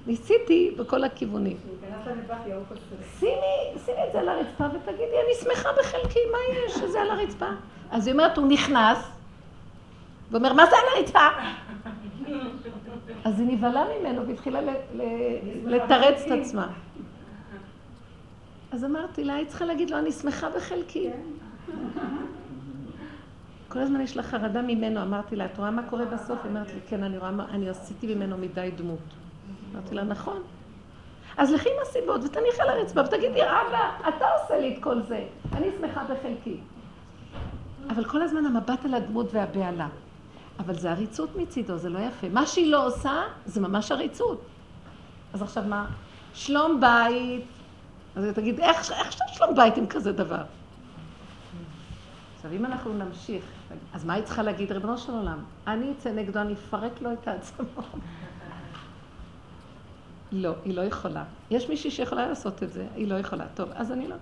ניסיתי 0.07 0.75
בכל 0.77 1.03
הכיוונים. 1.03 1.57
שימי, 3.19 3.31
שימי 3.85 3.99
את 4.07 4.11
זה 4.13 4.19
על 4.19 4.29
הרצפה 4.29 4.65
ותגידי, 4.65 5.15
אני 5.25 5.35
שמחה 5.41 5.69
בחלקי, 5.79 6.19
מה 6.31 6.37
יש 6.53 6.73
שזה 6.73 7.01
על 7.01 7.09
הרצפה? 7.11 7.49
אז 7.91 8.07
היא 8.07 8.13
אומרת, 8.13 8.37
הוא 8.37 8.47
נכנס, 8.47 9.20
ואומר, 10.31 10.53
מה 10.53 10.65
זה 10.65 10.75
על 10.75 10.97
הרצפה? 10.97 11.27
אז 13.25 13.39
היא 13.39 13.47
נבהלה 13.47 13.85
ממנו 13.99 14.27
והתחילה 14.27 14.59
לתרץ 15.65 16.21
את 16.25 16.31
עצמה. 16.31 16.67
אז 18.71 18.85
אמרתי 18.85 19.23
לה, 19.23 19.35
היית 19.35 19.47
צריכה 19.47 19.65
להגיד 19.65 19.89
לו, 19.89 19.97
אני 19.97 20.11
שמחה 20.11 20.49
בחלקי. 20.49 21.09
כל 23.67 23.79
הזמן 23.79 24.01
יש 24.01 24.17
לה 24.17 24.23
חרדה 24.23 24.61
ממנו, 24.61 25.01
אמרתי 25.01 25.35
לה, 25.35 25.45
את 25.45 25.57
רואה 25.57 25.71
מה 25.71 25.83
קורה 25.89 26.05
בסוף? 26.05 26.39
היא 26.43 26.49
אומרת 26.49 26.67
לי, 26.73 26.79
כן, 26.87 27.03
אני 27.03 27.17
רואה, 27.17 27.31
אני 27.49 27.69
עשיתי 27.69 28.15
ממנו 28.15 28.37
מדי 28.37 28.69
דמות. 28.75 28.99
אמרתי 29.73 29.95
לה, 29.95 30.03
נכון. 30.03 30.41
אז 31.37 31.51
לכי 31.51 31.69
עם 31.69 31.75
הסיבות 31.81 32.23
ותניחי 32.23 32.61
על 32.61 32.69
הרצפה 32.69 33.01
ותגידי, 33.01 33.43
אבא, 33.43 33.89
אתה 34.09 34.25
עושה 34.41 34.59
לי 34.59 34.75
את 34.77 34.83
כל 34.83 35.01
זה, 35.01 35.25
אני 35.53 35.67
שמחה 35.79 36.03
בחלקי. 36.03 36.57
אבל 37.89 38.05
כל 38.05 38.21
הזמן 38.21 38.45
המבט 38.45 38.85
על 38.85 38.93
הדמות 38.93 39.33
והבהלה. 39.33 39.87
אבל 40.65 40.75
זה 40.75 40.91
עריצות 40.91 41.29
מצידו, 41.35 41.77
זה 41.77 41.89
לא 41.89 41.99
יפה. 41.99 42.29
מה 42.29 42.45
שהיא 42.45 42.71
לא 42.71 42.87
עושה, 42.87 43.21
זה 43.45 43.61
ממש 43.61 43.91
עריצות. 43.91 44.41
אז 45.33 45.41
עכשיו 45.41 45.63
מה? 45.67 45.85
שלום 46.33 46.81
בית. 46.81 47.45
אז 48.15 48.25
תגיד, 48.35 48.59
איך, 48.59 48.91
איך 48.91 49.11
שלום 49.33 49.55
בית 49.55 49.77
עם 49.77 49.87
כזה 49.87 50.11
דבר? 50.11 50.43
עכשיו, 52.35 52.51
אם 52.51 52.65
אנחנו 52.65 52.93
נמשיך, 52.93 53.43
אז 53.93 54.05
מה 54.05 54.13
היא 54.13 54.23
צריכה 54.23 54.43
להגיד? 54.43 54.71
ריבונו 54.71 54.97
של 54.97 55.11
עולם, 55.11 55.39
אני 55.67 55.91
אצא 55.91 56.11
נגדו, 56.11 56.39
אני 56.39 56.53
אפרק 56.53 57.01
לו 57.01 57.13
את 57.13 57.27
העצמות. 57.27 57.85
לא, 60.31 60.53
היא 60.65 60.75
לא 60.75 60.81
יכולה. 60.81 61.23
יש 61.49 61.69
מישהי 61.69 61.91
שיכולה 61.91 62.27
לעשות 62.27 62.63
את 62.63 62.71
זה, 62.73 62.87
היא 62.95 63.07
לא 63.07 63.15
יכולה. 63.15 63.45
טוב, 63.55 63.69
אז 63.73 63.91
אני 63.91 64.07
לא. 64.07 64.15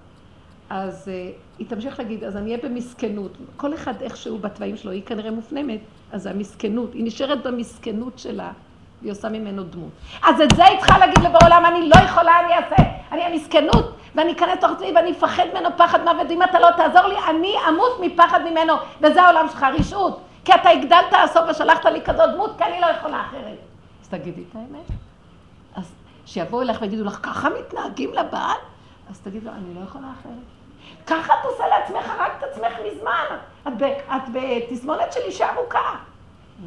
אז 0.69 1.07
uh, 1.07 1.57
היא 1.59 1.67
תמשיך 1.67 1.99
להגיד, 1.99 2.23
אז 2.23 2.37
אני 2.37 2.55
אהיה 2.55 2.69
במסכנות. 2.69 3.31
כל 3.57 3.73
אחד 3.73 4.01
איכשהו 4.01 4.37
בתוואים 4.37 4.77
שלו, 4.77 4.91
היא 4.91 5.03
כנראה 5.05 5.31
מופנמת, 5.31 5.79
אז 6.11 6.23
זה 6.23 6.29
המסכנות. 6.29 6.93
היא 6.93 7.03
נשארת 7.03 7.43
במסכנות 7.43 8.19
שלה, 8.19 8.51
והיא 9.01 9.11
עושה 9.11 9.29
ממנו 9.29 9.63
דמות. 9.63 9.91
אז 10.23 10.41
את 10.41 10.55
זה 10.55 10.65
היא 10.65 10.79
צריכה 10.79 10.97
להגיד 10.97 11.17
לבורא 11.17 11.45
עולם, 11.45 11.65
אני 11.65 11.89
לא 11.89 11.95
יכולה, 11.95 12.31
אני 12.39 12.53
אעשה, 12.53 12.75
אני 13.11 13.21
המסכנות, 13.21 13.95
ואני 14.15 14.31
אכנס 14.31 14.59
תוך 14.61 14.71
עצמי 14.71 14.91
ואני 14.95 15.11
אפחד 15.11 15.43
ממנו 15.53 15.69
פחד 15.77 15.99
מוות, 16.03 16.27
ואם 16.29 16.43
אתה 16.43 16.59
לא 16.59 16.67
תעזור 16.77 17.07
לי, 17.07 17.15
אני 17.29 17.53
אמות 17.69 17.99
מפחד 18.01 18.39
ממנו, 18.51 18.73
וזה 19.01 19.21
העולם 19.21 19.45
שלך, 19.49 19.65
רשעות. 19.79 20.21
כי 20.45 20.53
אתה 20.53 20.69
הגדלת 20.69 21.13
הסוף 21.23 21.43
ושלחת 21.49 21.85
לי 21.85 22.01
כזאת 22.01 22.29
דמות, 22.33 22.57
כי 22.57 22.63
אני 22.63 22.81
לא 22.81 22.85
יכולה 22.85 23.21
אחרת. 23.21 23.57
אז 24.01 24.07
תגידי 24.07 24.41
את 24.49 24.55
האמת. 24.55 24.85
אז 25.75 25.91
שיבואו 26.25 26.61
אליך 26.61 26.81
ויגידו 26.81 27.03
לך, 27.03 27.19
ככה 27.23 27.49
מתנהגים 27.49 28.13
לבעל? 28.13 28.57
אז 29.09 29.19
תגיד 29.19 29.43
לו, 29.43 29.51
אני 29.51 29.73
לא 29.75 29.79
יכולה 29.79 30.07
אחרת. 30.19 30.58
ככה 31.09 31.33
את 31.33 31.45
עושה 31.45 31.67
לעצמך, 31.67 32.11
רק 32.19 32.31
את 32.37 32.43
עצמך 32.43 32.73
מזמן. 32.91 33.37
את, 33.67 34.21
בתסמונת 34.33 35.13
של 35.13 35.19
אישה 35.19 35.49
ארוכה. 35.55 35.95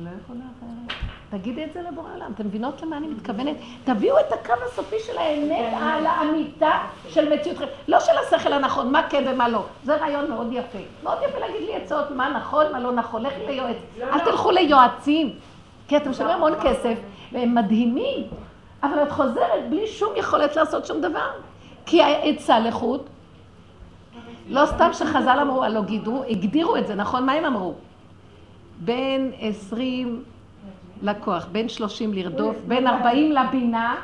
לא 0.03 0.11
יכולה 0.25 0.41
אחרת. 0.59 0.99
תגידי 1.31 1.65
את 1.65 1.73
זה 1.73 1.83
לבורא 1.83 2.09
עולם. 2.15 2.33
אתם 2.35 2.47
מבינות 2.47 2.83
למה 2.83 2.97
אני 2.97 3.07
מתכוונת? 3.07 3.57
תביאו 3.85 4.21
את 4.21 4.33
הקו 4.33 4.53
הסופי 4.67 4.97
של 5.07 5.19
האמת 5.19 5.75
על 5.83 6.07
האמיתה 6.07 6.79
של 7.09 7.35
מציאות 7.35 7.59
חיים. 7.59 7.71
לא 7.89 8.01
של 8.01 8.13
השכל 8.19 8.53
הנכון, 8.53 8.93
מה 8.93 9.03
כן 9.09 9.25
ומה 9.27 9.49
לא. 9.49 9.65
זה 9.85 9.97
רעיון 9.97 10.31
מאוד 10.31 10.49
יפה. 10.53 10.79
מאוד 11.03 11.19
יפה 11.29 11.39
להגיד 11.39 11.63
לי 11.63 11.77
עצות, 11.77 12.11
מה 12.11 12.29
נכון, 12.29 12.73
מה 12.73 12.81
לא 12.81 12.93
נכון. 12.93 13.23
לכי 13.23 13.47
ליועץ. 13.47 13.77
אל 14.03 14.21
תלכו 14.21 14.51
ליועצים. 14.51 15.39
כי 15.89 15.97
אתם 15.97 16.11
משלמים 16.11 16.35
המון 16.35 16.53
כסף, 16.63 16.99
והם 17.33 17.55
מדהימים. 17.55 18.27
אבל 18.83 19.03
את 19.03 19.13
חוזרת 19.13 19.69
בלי 19.71 19.87
שום 19.87 20.13
יכולת 20.17 20.57
לעשות 20.57 20.87
שום 20.87 21.01
דבר. 21.01 21.31
כי 21.87 22.03
העצה 22.03 22.59
לחוט 22.59 23.09
לא 24.49 24.67
סתם 24.67 24.89
שחז"ל 24.93 25.39
אמרו, 25.43 25.65
הלא 25.65 25.83
גידרו, 25.83 26.25
הגדירו 26.29 26.77
את 26.77 26.87
זה, 26.87 26.95
נכון? 26.95 27.27
מה 27.27 27.33
הם 27.33 27.45
אמרו? 27.45 27.75
בין 28.79 29.33
עשרים 29.41 30.23
לכוח, 31.03 31.47
בין 31.53 31.69
שלושים 31.69 32.13
לרדוף, 32.13 32.57
בין 32.69 32.87
ארבעים 32.87 33.33
לבינה, 33.33 33.95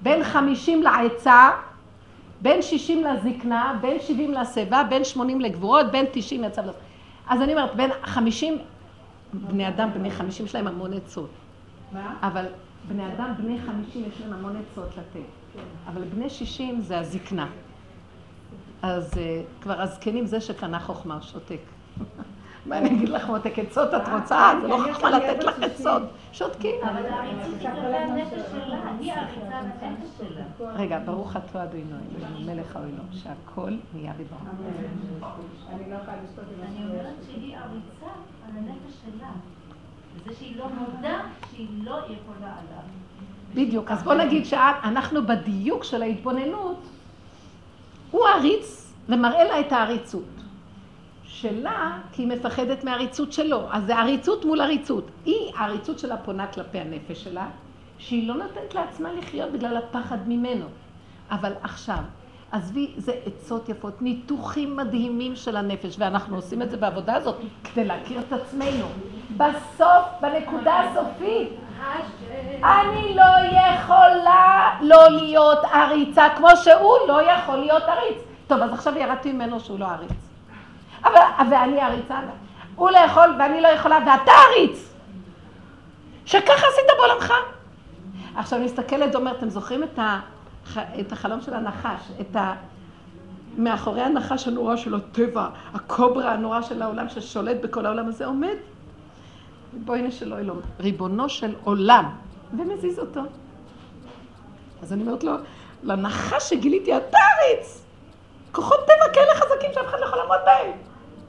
בין 0.00 0.24
חמישים 0.24 0.82
לעצה, 0.82 1.50
בין 2.42 2.62
שישים 2.62 3.04
לזקנה, 3.04 3.78
בין 3.80 4.00
שבעים 4.00 4.32
לשיבה, 4.32 4.82
בין 4.88 5.04
שמונים 5.04 5.40
לגבורות, 5.40 5.90
בין 5.90 6.06
תשעים 6.12 6.42
לצו 6.42 6.62
לצו. 6.62 6.78
אז 7.28 7.42
אני 7.42 7.52
אומרת, 7.52 7.76
בין 7.76 7.90
חמישים, 8.02 8.58
בני 9.32 9.68
אדם 9.68 9.90
בני 9.94 10.10
חמישים 10.10 10.46
יש 10.46 10.54
להם 10.54 10.66
המון 10.66 10.92
עצות. 10.92 11.30
מה? 11.92 12.14
אבל 12.22 12.44
בני 12.88 13.06
אדם 13.06 13.32
בני 13.38 13.58
חמישים 13.66 14.04
יש 14.08 14.20
להם 14.20 14.32
המון 14.32 14.56
עצות 14.56 14.88
לתת. 14.88 15.26
אבל 15.86 16.02
בני 16.02 16.30
שישים 16.30 16.80
זה 16.80 16.98
הזקנה. 16.98 17.46
אז 18.84 19.12
uh, 19.12 19.16
כבר 19.62 19.80
הזקנים 19.80 20.26
זה 20.26 20.40
שקנה 20.40 20.80
חוכמה, 20.80 21.22
שותק. 21.22 21.60
מה 22.66 22.78
אני 22.78 22.88
אגיד 22.88 23.08
לך 23.08 23.26
מותק 23.26 23.58
עצות 23.58 23.94
את 23.94 24.08
רוצה? 24.12 24.52
זה 24.62 24.68
לא 24.68 24.78
חוכמה 24.92 25.10
לתת 25.10 25.44
לך 25.44 25.62
עצות. 25.62 26.02
שותקים. 26.32 26.74
אבל 26.82 27.06
העריצות 27.06 27.60
היא 27.60 27.68
כלפי 27.68 27.96
הנפש 27.96 28.50
שלה, 28.50 28.80
היא 29.00 29.12
העריצה 29.12 29.60
בנפש 29.80 30.08
שלה. 30.18 30.72
רגע, 30.74 30.98
ברוך 31.04 31.36
אתה 31.36 31.62
אדוני 31.62 31.82
מלך 32.46 32.76
העולם, 32.76 33.06
שהכל 33.12 33.72
נהיה 33.94 34.12
בדברו. 34.12 34.38
אני 35.72 36.84
אומרת 36.84 37.14
שהיא 37.26 37.56
עריצה 37.56 38.12
על 38.46 38.50
הנפש 38.56 38.94
שלה. 39.04 39.30
זה 40.26 40.34
שהיא 40.38 40.58
לא 40.58 40.68
מודה 40.68 41.20
שהיא 41.50 41.68
לא 41.84 41.96
יכולה 41.96 42.52
עליו. 42.52 42.84
בדיוק, 43.54 43.90
אז 43.90 44.02
בוא 44.02 44.14
נגיד 44.14 44.46
שאנחנו 44.46 45.26
בדיוק 45.26 45.84
של 45.84 46.02
ההתבוננות 46.02 46.93
הוא 48.14 48.26
עריץ 48.26 48.92
ומראה 49.08 49.44
לה 49.44 49.60
את 49.60 49.72
העריצות. 49.72 50.22
שלה, 51.24 51.98
כי 52.12 52.22
היא 52.22 52.28
מפחדת 52.28 52.84
מהעריצות 52.84 53.32
שלו. 53.32 53.62
אז 53.70 53.86
זה 53.86 53.96
עריצות 53.96 54.44
מול 54.44 54.60
עריצות. 54.60 55.10
היא, 55.24 55.52
העריצות 55.56 55.98
שלה 55.98 56.16
פונה 56.16 56.46
כלפי 56.46 56.78
הנפש 56.78 57.24
שלה, 57.24 57.46
שהיא 57.98 58.28
לא 58.28 58.34
נותנת 58.34 58.74
לעצמה 58.74 59.12
לחיות 59.12 59.52
בגלל 59.52 59.76
הפחד 59.76 60.28
ממנו. 60.28 60.66
אבל 61.30 61.52
עכשיו, 61.62 61.98
עזבי, 62.52 62.92
זה 62.96 63.12
עצות 63.26 63.68
יפות, 63.68 64.02
ניתוחים 64.02 64.76
מדהימים 64.76 65.36
של 65.36 65.56
הנפש, 65.56 65.96
ואנחנו 65.98 66.36
עושים 66.36 66.62
את 66.62 66.70
זה 66.70 66.76
בעבודה 66.76 67.14
הזאת 67.14 67.36
כדי 67.64 67.84
להכיר 67.84 68.20
את 68.20 68.32
עצמנו. 68.32 68.86
בסוף, 69.36 70.04
בנקודה 70.20 70.80
הסופית, 70.80 71.48
אני 72.64 73.14
לא 73.14 73.58
יכולה 73.58 74.70
לא 74.80 75.08
להיות 75.08 75.58
עריצה, 75.72 76.24
כמו 76.36 76.48
שהוא 76.56 76.96
לא 77.08 77.22
יכול 77.22 77.56
להיות 77.56 77.82
עריץ. 77.82 78.18
טוב, 78.46 78.62
אז 78.62 78.72
עכשיו 78.72 78.98
ירדתי 78.98 79.32
ממנו 79.32 79.60
שהוא 79.60 79.78
לא 79.78 79.86
עריץ. 79.86 80.10
אבל, 81.04 81.20
ואני 81.50 81.80
עריצה, 81.80 82.18
הוא 82.76 82.90
לא 82.90 82.98
יכול 82.98 83.36
ואני 83.38 83.60
לא 83.60 83.68
יכולה, 83.68 83.98
ואתה 83.98 84.32
עריץ. 84.32 84.94
שככה 86.26 86.52
עשית 86.52 86.84
בעולמך. 86.98 87.32
עכשיו 88.36 88.58
אני 88.58 88.66
מסתכלת 88.66 89.14
ואומרת, 89.14 89.36
אתם 89.36 89.48
זוכרים 89.48 89.82
את, 89.82 89.98
ה, 89.98 90.20
את 91.00 91.12
החלום 91.12 91.40
של 91.40 91.54
הנחש, 91.54 92.10
את 92.20 92.36
ה... 92.36 92.54
מאחורי 93.56 94.02
הנחש 94.02 94.48
הנורא 94.48 94.76
של 94.76 94.94
הטבע, 94.94 95.48
הקוברה 95.74 96.32
הנורא 96.32 96.62
של 96.62 96.82
העולם 96.82 97.08
ששולט 97.08 97.56
בכל 97.62 97.86
העולם 97.86 98.08
הזה 98.08 98.26
עומד 98.26 98.54
ריבונו 99.74 100.12
של 100.12 100.34
אלוהים, 100.34 100.60
ריבונו 100.80 101.28
של 101.28 101.54
עולם, 101.64 102.04
ומזיז 102.58 102.98
אותו. 102.98 103.20
אז 104.82 104.92
אני 104.92 105.02
אומרת 105.02 105.24
לו, 105.24 105.32
לנחש 105.82 106.50
שגיליתי, 106.50 106.96
אתה 106.96 107.18
עריץ! 107.18 107.84
כוחות 108.52 108.78
טבע 108.84 109.14
כאלה 109.14 109.34
חזקים 109.34 109.70
שאף 109.74 109.86
אחד 109.86 110.00
לא 110.00 110.06
יכול 110.06 110.18
לעמוד 110.18 110.38
בהם. 110.44 110.72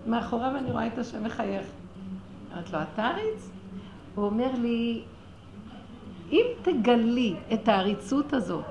מאחוריו 0.07 0.51
אני 0.57 0.71
רואה 0.71 0.87
את 0.87 0.97
השם 0.97 1.23
מחייך. 1.23 1.65
אמרת 2.53 2.73
לו, 2.73 2.79
אתה 2.93 3.07
עריץ? 3.07 3.49
הוא 4.15 4.25
אומר 4.25 4.49
לי, 4.61 5.03
אם 6.31 6.45
תגלי 6.61 7.35
את 7.53 7.67
העריצות 7.67 8.33
הזאת, 8.33 8.65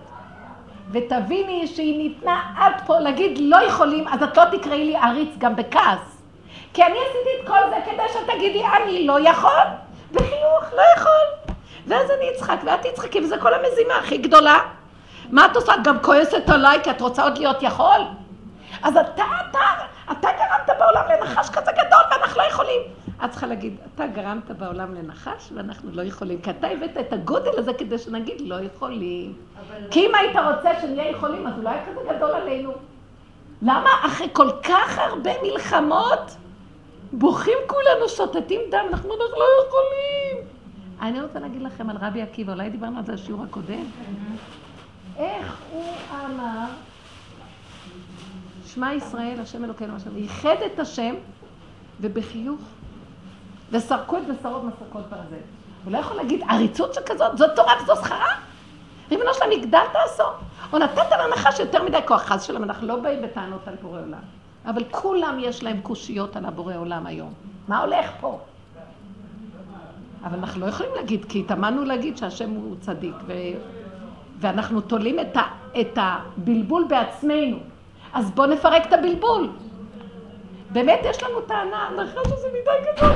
ותביני 0.90 1.66
שהיא 1.66 1.98
ניתנה 1.98 2.52
עד 2.56 2.72
פה 2.86 2.98
להגיד 2.98 3.38
לא 3.38 3.56
יכולים, 3.56 4.08
אז 4.08 4.22
את 4.22 4.36
לא 4.36 4.42
תקראי 4.52 4.84
לי 4.84 4.96
עריץ 4.96 5.30
גם 5.38 5.56
בכעס. 5.56 6.13
כי 6.74 6.82
אני 6.82 6.98
עשיתי 6.98 7.30
את 7.40 7.46
כל 7.46 7.70
זה 7.70 7.76
כדי 7.84 8.02
שתגידי, 8.12 8.62
אני 8.66 9.06
לא 9.06 9.28
יכול, 9.28 9.66
בחיוך, 10.12 10.72
לא 10.76 10.82
יכול. 10.96 11.54
ואז 11.86 12.10
אני 12.10 12.30
אצחק 12.30 12.56
ואת 12.66 12.86
תצחקי, 12.86 13.20
וזה 13.20 13.38
כל 13.38 13.54
המזימה 13.54 13.96
הכי 13.96 14.18
גדולה. 14.18 14.58
מה 15.30 15.46
את 15.46 15.56
עושה? 15.56 15.74
את 15.74 15.78
גם 15.84 15.98
כועסת 16.02 16.48
עליי 16.48 16.78
כי 16.82 16.90
את 16.90 17.00
רוצה 17.00 17.22
עוד 17.22 17.38
להיות 17.38 17.62
יכול? 17.62 18.00
אז 18.82 18.96
אתה, 18.96 19.24
אתה, 19.50 19.60
אתה 20.12 20.28
גרמת 20.32 20.78
בעולם 20.78 21.04
לנחש 21.10 21.50
כזה 21.50 21.70
גדול 21.72 22.02
ואנחנו 22.10 22.40
לא 22.42 22.46
יכולים. 22.46 22.80
את 23.24 23.30
צריכה 23.30 23.46
להגיד, 23.46 23.76
אתה 23.94 24.06
גרמת 24.06 24.50
בעולם 24.50 24.94
לנחש 24.94 25.50
ואנחנו 25.54 25.90
לא 25.92 26.02
יכולים, 26.02 26.40
כי 26.40 26.50
אתה 26.50 26.66
הבאת 26.66 26.96
את 27.00 27.12
הגודל 27.12 27.58
הזה 27.58 27.74
כדי 27.74 27.98
שנגיד 27.98 28.40
לא 28.40 28.60
יכולים. 28.60 29.32
כי 29.90 30.06
אם 30.06 30.14
היית 30.14 30.36
רוצה 30.36 30.80
שנהיה 30.80 31.10
יכולים, 31.10 31.46
אז 31.46 31.52
אולי 31.58 31.76
לא 31.76 32.00
כזה 32.02 32.14
גדול 32.14 32.30
עלינו. 32.30 32.72
למה 33.62 33.90
אחרי 34.06 34.28
כל 34.32 34.50
כך 34.62 34.98
הרבה 34.98 35.30
מלחמות, 35.42 36.36
בוכים 37.18 37.58
כולנו, 37.66 38.08
שותתים 38.08 38.60
דם, 38.70 38.86
אנחנו 38.90 39.08
לא 39.08 39.44
יכולים. 39.66 40.46
אני 41.00 41.20
רוצה 41.20 41.38
להגיד 41.38 41.62
לכם 41.62 41.90
על 41.90 41.96
רבי 42.00 42.22
עקיבא, 42.22 42.52
אולי 42.52 42.70
דיברנו 42.70 42.98
על 42.98 43.04
זה 43.04 43.12
בשיעור 43.12 43.42
הקודם. 43.42 43.84
איך 45.16 45.56
הוא 45.72 45.94
אמר, 46.26 46.66
שמע 48.66 48.94
ישראל, 48.94 49.40
השם 49.40 49.64
אלוקינו, 49.64 49.96
השם, 49.96 50.16
ייחד 50.16 50.56
את 50.66 50.78
השם, 50.78 51.14
ובחיוך, 52.00 52.60
וסרקו 53.70 54.16
את 54.18 54.22
בשרות 54.26 54.64
מסרקות 54.64 55.08
ברזל. 55.10 55.36
הוא 55.84 55.92
לא 55.92 55.98
יכול 55.98 56.16
להגיד, 56.16 56.42
עריצות 56.48 56.94
שכזאת, 56.94 57.38
זאת 57.38 57.50
תורה 57.56 57.72
וזו 57.82 57.96
שכרה? 57.96 58.36
ריבונו 59.10 59.34
שלם, 59.34 59.50
הגדלת 59.52 59.96
עשור. 60.04 60.30
או 60.72 60.78
נתת 60.78 61.10
לנחש 61.10 61.60
יותר 61.60 61.82
מדי 61.82 61.98
כוח, 62.06 62.22
חס 62.22 62.42
שלום, 62.42 62.62
אנחנו 62.62 62.86
לא 62.86 62.96
באים 62.96 63.22
בטענות 63.22 63.68
על 63.68 63.74
בורא 63.82 64.00
עולם. 64.00 64.43
אבל 64.66 64.84
כולם 64.90 65.38
יש 65.40 65.62
להם 65.62 65.80
קושיות 65.80 66.36
על 66.36 66.44
הבורא 66.44 66.76
עולם 66.76 67.06
היום. 67.06 67.32
מה 67.68 67.80
הולך 67.80 68.10
פה? 68.20 68.38
אבל 70.24 70.38
אנחנו 70.38 70.60
לא 70.60 70.66
יכולים 70.66 70.92
להגיד, 70.94 71.24
כי 71.24 71.40
התאמנו 71.40 71.84
להגיד 71.84 72.16
שהשם 72.16 72.50
הוא 72.50 72.76
צדיק, 72.80 73.14
ו... 73.26 73.32
ואנחנו 74.40 74.80
תולים 74.80 75.20
את, 75.20 75.36
ה... 75.36 75.42
את 75.80 75.98
הבלבול 76.00 76.86
בעצמנו. 76.88 77.58
אז 78.12 78.30
בואו 78.30 78.46
נפרק 78.46 78.86
את 78.86 78.92
הבלבול. 78.92 79.50
באמת 80.70 81.00
יש 81.04 81.22
לנו 81.22 81.40
טענה, 81.40 81.76
הנחש 81.76 82.32
הזה 82.32 82.48
מדי 82.48 82.90
גדול, 82.92 83.12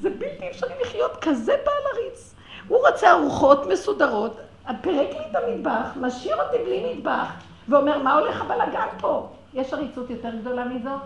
זה 0.00 0.10
בלתי 0.10 0.50
אפשרי 0.50 0.74
לחיות 0.82 1.16
כזה 1.20 1.52
בעל 1.52 1.92
עריץ. 1.92 2.34
הוא 2.68 2.78
רוצה 2.88 3.12
ארוחות 3.12 3.66
מסודרות, 3.66 4.36
פירק 4.80 5.08
לי 5.10 5.20
את 5.30 5.36
המטבח, 5.36 5.90
משאיר 6.00 6.36
אותי 6.42 6.56
בלי 6.64 6.94
מטבח, 6.94 7.32
ואומר, 7.68 8.02
מה 8.02 8.14
הולך 8.14 8.40
הבלאגן 8.42 8.86
פה? 9.00 9.28
יש 9.54 9.72
עריצות 9.72 10.10
יותר 10.10 10.30
גדולה 10.40 10.64
מזאת? 10.64 11.00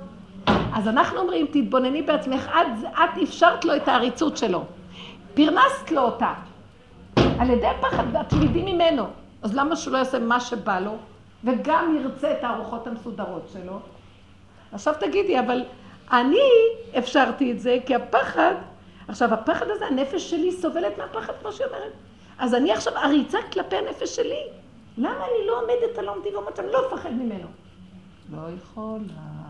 אז 0.74 0.88
אנחנו 0.88 1.18
אומרים, 1.18 1.46
תתבונני 1.46 2.02
בעצמך, 2.02 2.46
את, 2.46 2.84
את 2.92 3.22
אפשרת 3.22 3.64
לו 3.64 3.76
את 3.76 3.88
העריצות 3.88 4.36
שלו. 4.36 4.64
פרנסת 5.34 5.90
לו 5.90 6.02
אותה. 6.02 6.34
על 7.16 7.50
ידי 7.50 7.66
הפחד, 7.66 8.04
ואת 8.12 8.28
תמידי 8.28 8.72
ממנו. 8.72 9.06
אז 9.42 9.54
למה 9.54 9.76
שהוא 9.76 9.92
לא 9.92 9.98
יעשה 9.98 10.18
מה 10.18 10.40
שבא 10.40 10.80
לו, 10.80 10.96
וגם 11.44 11.96
ירצה 12.00 12.32
את 12.32 12.44
הארוחות 12.44 12.86
המסודרות 12.86 13.48
שלו? 13.52 13.78
עכשיו 14.72 14.94
תגידי, 15.00 15.40
אבל 15.40 15.64
אני 16.12 16.48
אפשרתי 16.98 17.52
את 17.52 17.60
זה 17.60 17.78
כי 17.86 17.94
הפחד, 17.94 18.54
עכשיו 19.08 19.34
הפחד 19.34 19.66
הזה, 19.70 19.86
הנפש 19.86 20.30
שלי 20.30 20.52
סובלת 20.52 20.98
מהפחד, 20.98 21.32
כמו 21.40 21.52
שהיא 21.52 21.66
אומרת. 21.66 21.92
אז 22.38 22.54
אני 22.54 22.72
עכשיו 22.72 22.96
עריצה 22.96 23.38
כלפי 23.52 23.76
הנפש 23.76 24.16
שלי. 24.16 24.42
למה 24.98 25.10
אני 25.16 25.46
לא 25.46 25.60
עומדת 25.60 25.98
על 25.98 26.08
עומדי 26.08 26.34
ואומרת, 26.34 26.58
אני 26.60 26.72
לא 26.72 26.86
אפחד 26.86 27.12
ממנו? 27.12 27.46
לא 28.32 28.42
יכולה. 28.56 29.42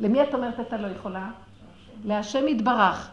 למי 0.00 0.22
את 0.22 0.34
אומרת 0.34 0.60
אתה 0.60 0.76
לא 0.76 0.86
יכולה? 0.86 1.30
להשם 2.04 2.48
יתברך. 2.48 3.10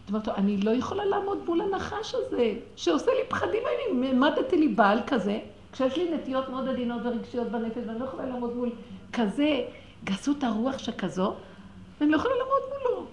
זאת 0.00 0.08
אומרת, 0.08 0.28
אני 0.28 0.56
לא 0.56 0.70
יכולה 0.70 1.04
לעמוד 1.04 1.38
מול 1.46 1.60
הנחש 1.60 2.14
הזה, 2.14 2.54
שעושה 2.76 3.10
לי 3.10 3.28
פחדים, 3.28 3.62
אני 3.62 4.06
העמדתי 4.08 4.56
לי 4.56 4.68
בעל 4.68 4.98
כזה, 5.06 5.38
כשיש 5.72 5.96
לי 5.96 6.14
נטיות 6.14 6.48
מאוד 6.48 6.68
עדינות 6.68 7.00
ורגשיות 7.04 7.48
בנפש, 7.48 7.82
ואני 7.86 8.00
לא 8.00 8.04
יכולה 8.04 8.26
לעמוד 8.26 8.56
מול 8.56 8.72
כזה 9.12 9.60
גסות 10.04 10.44
הרוח 10.44 10.78
שכזו, 10.78 11.34
ואני 12.00 12.10
לא 12.10 12.16
יכולה 12.16 12.34
לעמוד 12.34 12.62
מולו. 12.82 13.06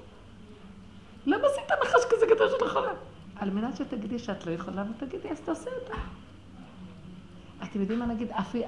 למה 1.26 1.48
עשית 1.48 1.72
נחש 1.84 2.06
כזה 2.10 2.26
גדול 2.26 2.50
של 2.50 2.66
יכולה? 2.66 2.92
על 3.36 3.50
מנת 3.50 3.76
שתגידי 3.78 4.20
שאת 4.20 4.46
לא 4.46 4.52
יכולה, 4.52 4.84
ותגידי, 4.98 5.30
אז 5.30 5.42
תעשה 5.42 5.70
אותה. 5.82 5.96
אתם 7.64 7.82
יודעים 7.82 8.00
מה 8.00 8.06
נגיד? 8.06 8.28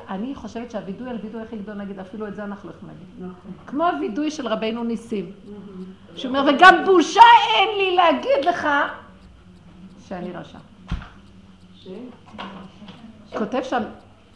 אני 0.10 0.36
חושבת 0.36 0.72
שהווידוי 0.72 1.10
על 1.10 1.18
וידוי 1.24 1.42
הכי 1.42 1.58
גדול, 1.58 1.76
נגיד, 1.76 2.00
אפילו 2.00 2.28
את 2.28 2.36
זה 2.36 2.44
אנחנו 2.44 2.70
לא 2.70 2.76
יכולים 2.76 2.96
להגיד. 2.96 3.32
נכון. 3.32 3.52
כמו 3.68 3.88
הווידוי 3.88 4.32
של 4.32 4.48
רבנו 4.48 4.84
ניסים. 4.84 5.32
שאומר, 6.16 6.46
וגם 6.50 6.86
בושה 6.86 7.22
אין 7.56 7.78
לי 7.78 7.96
להגיד 7.96 8.46
לך 8.46 8.68
שאני 10.08 10.32
רשע. 10.32 10.60
כותב 13.38 13.62
שם, 13.64 13.84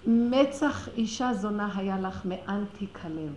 מצח 0.07 0.89
אישה 0.97 1.33
זונה 1.33 1.69
היה 1.75 1.99
לך 1.99 2.25
מאנטי 2.25 2.87
כלב. 3.01 3.33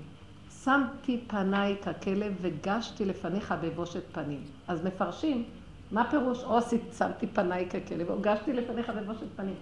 שמתי 0.64 1.20
פניי 1.26 1.76
ככלב 1.76 2.34
וגשתי 2.40 3.04
לפניך 3.04 3.54
בבושת 3.62 4.02
פנים. 4.12 4.40
אז 4.68 4.84
מפרשים, 4.84 5.44
מה 5.92 6.10
פירוש 6.10 6.44
או 6.44 6.58
שמתי 6.98 7.26
פניי 7.26 7.68
ככלב, 7.70 8.10
או 8.10 8.20
גשתי 8.20 8.52
לפניך 8.52 8.90
בבושת 8.90 9.26
פנים. 9.36 9.54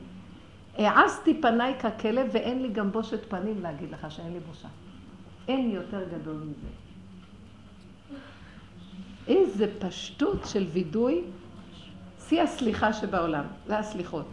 העזתי 0.79 1.41
פניי 1.43 1.75
ככלב 1.79 2.29
ואין 2.33 2.63
לי 2.63 2.69
גם 2.69 2.93
בושת 2.93 3.31
פנים 3.31 3.63
להגיד 3.63 3.91
לך 3.91 4.11
שאין 4.11 4.33
לי 4.33 4.41
בושה. 4.41 4.69
אין 5.49 5.71
יותר 5.71 6.05
גדול 6.09 6.37
מזה. 6.37 6.69
איזה 9.29 9.73
פשטות 9.79 10.47
של 10.47 10.67
וידוי, 10.73 11.25
שיא 12.29 12.43
הסליחה 12.43 12.93
שבעולם, 12.93 13.45
זה 13.67 13.79
הסליחות. 13.79 14.27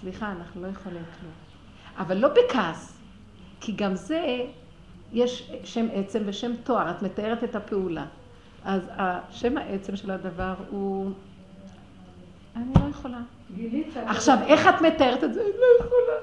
סליחה, 0.00 0.32
אנחנו 0.32 0.62
לא 0.62 0.66
יכולים 0.66 1.02
כלום. 1.20 1.32
אבל 1.98 2.16
לא 2.16 2.28
בכעס, 2.28 2.98
כי 3.60 3.72
גם 3.72 3.94
זה, 3.94 4.46
יש 5.12 5.52
שם 5.64 5.86
עצם 5.92 6.22
ושם 6.26 6.52
תואר, 6.64 6.90
את 6.90 7.02
מתארת 7.02 7.44
את 7.44 7.56
הפעולה. 7.56 8.06
אז 8.64 8.82
השם 8.88 9.58
העצם 9.58 9.96
של 9.96 10.10
הדבר 10.10 10.54
הוא, 10.70 11.10
אני 12.56 12.64
לא 12.74 12.90
יכולה. 12.90 13.18
עכשיו, 14.06 14.38
איך 14.46 14.68
את 14.68 14.80
מתארת 14.80 15.24
את 15.24 15.34
זה? 15.34 15.40
אני 15.40 15.50
לא 15.50 15.84
יכולה. 15.86 16.18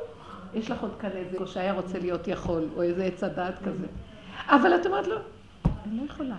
יש 0.54 0.72
לך 0.72 0.82
עוד 0.82 0.92
כאן 1.00 1.10
איזה 1.16 1.38
שהיה 1.46 1.74
רוצה 1.74 2.00
להיות 2.00 2.28
יכול, 2.28 2.68
או 2.76 2.82
איזה 2.82 3.04
עץ 3.04 3.24
הדעת 3.24 3.60
כזה. 3.60 3.88
אבל 4.48 4.76
את 4.76 4.86
אומרת 4.86 5.08
לו, 5.08 5.16
אני 5.66 5.98
לא 5.98 6.04
יכולה. 6.06 6.36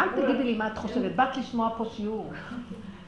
אל 0.00 0.08
תגידי 0.16 0.44
לי 0.44 0.58
מה 0.58 0.66
את 0.66 0.78
חושבת, 0.78 1.12
באת 1.16 1.36
לשמוע 1.36 1.70
פה 1.76 1.84
שיעור. 1.84 2.32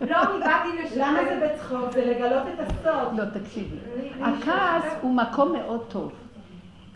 לא, 0.01 0.17
אני 0.23 0.39
באתי 0.39 0.83
לשמוע. 0.85 1.09
למה 1.09 1.19
זה 1.25 1.49
בצחוק? 1.55 1.93
זה 1.93 2.05
לגלות 2.05 2.43
את 2.55 2.61
הסוד. 2.61 3.19
לא, 3.19 3.25
תקשיבי. 3.25 3.77
הכעס 4.21 4.85
הוא 5.01 5.15
מקום 5.15 5.53
מאוד 5.53 5.85
טוב. 5.89 6.13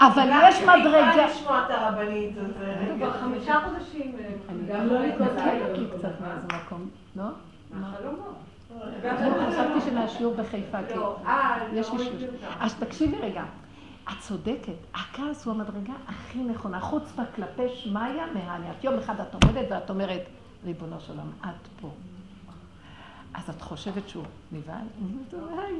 אבל 0.00 0.30
יש 0.48 0.62
מדרגה... 0.62 1.24
אני 1.24 1.30
לשמוע 1.30 1.62
את 1.66 1.70
הרבנית, 1.70 2.32
הזה. 2.36 2.94
כבר 2.96 3.12
חמישה 3.12 3.60
חודשים. 3.64 4.14
אה, 4.18 4.28
אני 4.48 4.66
גם 4.66 4.86
לא 4.86 5.06
מתנתקת 5.06 5.78
לי 5.78 5.86
קצת 5.98 6.20
מאיזה 6.20 6.46
מקום, 6.64 6.88
לא? 7.16 7.24
מהחלומות. 7.70 8.34
חשבתי 9.48 9.90
שמהשיעור 9.90 10.34
בחיפה, 10.34 10.78
כי 10.88 10.94
לא, 10.94 11.16
אה, 11.26 11.58
יש 11.72 11.92
לי 11.92 11.98
שיעור. 11.98 12.34
אז 12.60 12.74
תקשיבי 12.74 13.16
רגע, 13.16 13.44
את 14.08 14.18
צודקת, 14.20 14.72
הכעס 14.94 15.46
הוא 15.46 15.54
המדרגה 15.54 15.92
הכי 16.06 16.38
נכונה, 16.38 16.80
חוץ 16.80 17.12
מכלפי 17.18 17.68
שמיא 17.74 18.00
מהניית. 18.34 18.84
יום 18.84 18.98
אחד 18.98 19.20
את 19.20 19.34
עומדת 19.34 19.66
ואת 19.70 19.90
אומרת, 19.90 20.22
ריבונו 20.64 21.00
של 21.00 21.12
עולם, 21.12 21.30
את 21.40 21.68
פה. 21.80 21.90
אז 23.34 23.50
את 23.50 23.62
חושבת 23.62 24.08
שהוא 24.08 24.24
נבהל? 24.52 24.86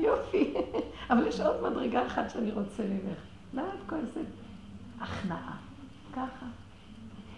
יופי. 0.00 0.54
אבל 1.10 1.26
יש 1.26 1.40
עוד 1.40 1.70
מדרגה 1.70 2.06
אחת 2.06 2.30
שאני 2.30 2.50
רוצה 2.50 2.82
ממך. 2.82 3.33
למה 3.54 3.68
את 3.68 3.88
כועסת? 3.88 4.28
הכנעה. 5.00 5.56
ככה. 6.12 6.46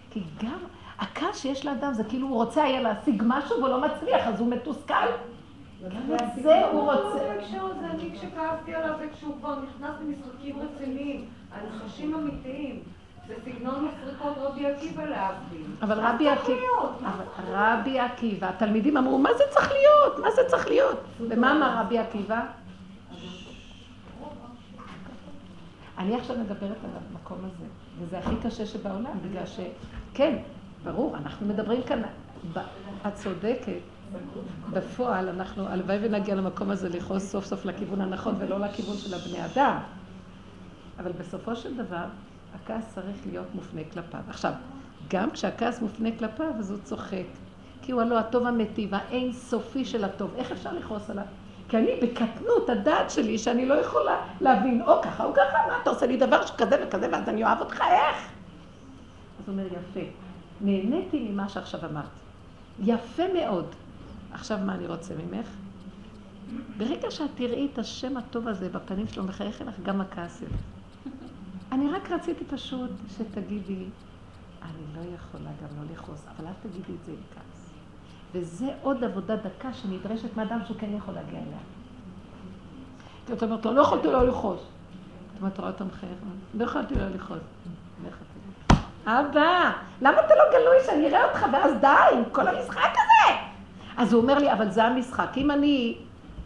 כי 0.09 0.23
גם 0.43 0.59
הכעס 0.99 1.37
שיש 1.41 1.65
לאדם 1.65 1.93
זה 1.93 2.03
כאילו 2.03 2.27
הוא 2.27 2.35
רוצה 2.35 2.63
היה 2.63 2.81
להשיג 2.81 3.23
משהו 3.25 3.63
ולא 3.63 3.81
מצליח, 3.81 4.27
אז 4.27 4.39
הוא 4.39 4.49
מתוסכל. 4.49 4.93
זה 6.41 6.65
הוא 6.71 6.91
רוצה. 6.91 7.33
אני 7.91 8.11
כשכעסתי 8.13 8.75
עליו 8.75 8.95
זה 8.99 9.05
כשהוא 9.13 9.35
כבר 9.39 9.55
נכנס 9.59 9.95
למשחקים 10.01 10.55
רציניים, 10.59 11.25
על 11.51 11.59
נחשים 11.75 12.15
אמיתיים. 12.15 12.79
זה 13.27 13.33
סגנון 13.45 13.87
מסריקות 13.87 14.37
רבי 14.37 14.65
עקיבא 14.65 15.03
להבדיל. 15.03 15.65
אבל 15.81 15.99
רבי 15.99 16.29
עקיבא, 16.29 16.59
רבי 17.51 17.99
עקיבא, 17.99 18.49
התלמידים 18.49 18.97
אמרו, 18.97 19.17
מה 19.17 19.29
זה 19.37 19.43
צריך 19.49 19.71
להיות? 19.71 20.19
מה 20.19 20.31
זה 20.31 20.41
צריך 20.47 20.67
להיות? 20.67 20.97
ומה 21.19 21.51
אמר 21.51 21.81
רבי 21.81 21.97
עקיבא? 21.97 22.45
אני 25.97 26.15
עכשיו 26.15 26.37
מדברת 26.37 26.77
על 26.83 26.89
המקום 27.11 27.37
הזה, 27.39 27.65
וזה 27.99 28.19
הכי 28.19 28.35
קשה 28.43 28.65
שבעולם, 28.65 29.11
בגלל 29.29 29.45
ש... 29.45 29.59
כן, 30.13 30.37
ברור, 30.83 31.17
אנחנו 31.17 31.47
מדברים 31.47 31.83
כאן, 31.83 32.01
את 33.07 33.13
צודקת, 33.13 33.81
בפועל 34.73 35.29
אנחנו, 35.29 35.67
הלוואי 35.67 35.97
ונגיע 36.01 36.35
למקום 36.35 36.69
הזה 36.71 36.89
לכעוס 36.89 37.31
סוף 37.31 37.45
סוף 37.45 37.65
לכיוון 37.65 38.01
הנכון 38.01 38.35
ולא 38.39 38.59
לכיוון 38.59 38.97
של 38.97 39.13
הבני 39.13 39.45
אדם. 39.45 39.77
אבל 40.99 41.11
בסופו 41.11 41.55
של 41.55 41.77
דבר, 41.77 42.05
הכעס 42.55 42.93
צריך 42.95 43.17
להיות 43.25 43.47
מופנה 43.55 43.81
כלפיו. 43.93 44.21
עכשיו, 44.29 44.53
גם 45.09 45.31
כשהכעס 45.31 45.81
מופנה 45.81 46.09
כלפיו, 46.19 46.51
אז 46.59 46.71
הוא 46.71 46.79
צוחק. 46.83 47.25
כי 47.81 47.91
הוא 47.91 48.01
הלא 48.01 48.19
הטוב 48.19 48.47
המיטיב, 48.47 48.93
האין 48.93 49.33
סופי 49.33 49.85
של 49.85 50.03
הטוב. 50.03 50.33
איך 50.35 50.51
אפשר 50.51 50.73
לכעוס 50.73 51.09
עליו? 51.09 51.25
כי 51.69 51.77
אני 51.77 51.99
בקטנות 52.01 52.69
הדעת 52.69 53.11
שלי, 53.11 53.37
שאני 53.37 53.65
לא 53.65 53.73
יכולה 53.73 54.21
להבין, 54.41 54.81
או 54.81 55.01
ככה 55.01 55.25
או 55.25 55.33
ככה, 55.33 55.57
מה 55.67 55.77
אתה 55.81 55.89
עושה 55.89 56.05
לי 56.05 56.17
דבר 56.17 56.45
שכזה 56.45 56.77
וכזה, 56.87 57.09
ואז 57.11 57.29
אני 57.29 57.43
אוהב 57.43 57.59
אותך, 57.59 57.81
איך? 57.81 58.17
אז 59.39 59.47
הוא 59.47 59.53
אומר, 59.53 59.65
יפה. 59.65 60.09
נהניתי 60.61 61.29
ממה 61.29 61.49
שעכשיו 61.49 61.85
אמרת. 61.85 62.09
יפה 62.79 63.23
מאוד. 63.33 63.65
עכשיו 64.31 64.57
מה 64.65 64.75
אני 64.75 64.87
רוצה 64.87 65.13
ממך? 65.15 65.47
ברגע 66.77 67.11
שאת 67.11 67.29
תראי 67.35 67.67
את 67.73 67.79
השם 67.79 68.17
הטוב 68.17 68.47
הזה 68.47 68.69
בפנים 68.69 69.07
שלו, 69.07 69.23
מחייך 69.23 69.61
אליך 69.61 69.75
גם 69.83 70.01
הכעס 70.01 70.41
אליך. 70.41 70.61
אני 71.71 71.91
רק 71.91 72.11
רציתי 72.11 72.45
פשוט 72.45 72.91
שתגידי, 73.17 73.85
אני 74.61 74.83
לא 74.95 75.15
יכולה 75.15 75.49
גם 75.61 75.67
לא 75.77 75.93
לכעוס, 75.93 76.25
אבל 76.35 76.47
אל 76.47 76.53
תגידי 76.61 76.93
את 77.01 77.05
זה 77.05 77.11
עם 77.11 77.17
כעס. 77.35 77.56
וזה 78.37 78.65
עוד 78.81 79.03
עבודה 79.03 79.35
דקה 79.35 79.73
שנדרשת 79.73 80.37
מאדם 80.37 80.59
שהוא 80.65 80.77
כן 80.79 80.89
יכול 80.97 81.13
להגיע 81.13 81.39
אליה. 81.39 81.57
כי 83.27 83.33
את 83.33 83.43
אומרת 83.43 83.65
לא 83.65 83.81
יכולתי 83.81 84.07
לא 84.07 84.27
לכעוס. 84.27 84.59
זאת 84.59 85.41
אומרת, 85.41 85.59
רואה 85.59 85.71
אותו 85.71 85.85
מחייך, 85.85 86.11
לא 86.53 86.63
יכולתי 86.63 86.95
לא 86.95 87.07
לכעוס. 87.15 87.39
אבא, 89.05 89.71
למה 90.01 90.19
אתה 90.25 90.35
לא 90.35 90.43
גלוי 90.51 90.77
שאני 90.85 91.07
אראה 91.07 91.25
אותך 91.25 91.45
ואז 91.53 91.73
די 91.81 92.17
עם 92.17 92.23
כל 92.31 92.47
המשחק 92.47 92.91
הזה? 92.91 93.35
אז 93.97 94.13
הוא 94.13 94.21
אומר 94.21 94.37
לי, 94.37 94.53
אבל 94.53 94.69
זה 94.69 94.83
המשחק. 94.83 95.29
אם 95.37 95.51
אני 95.51 95.97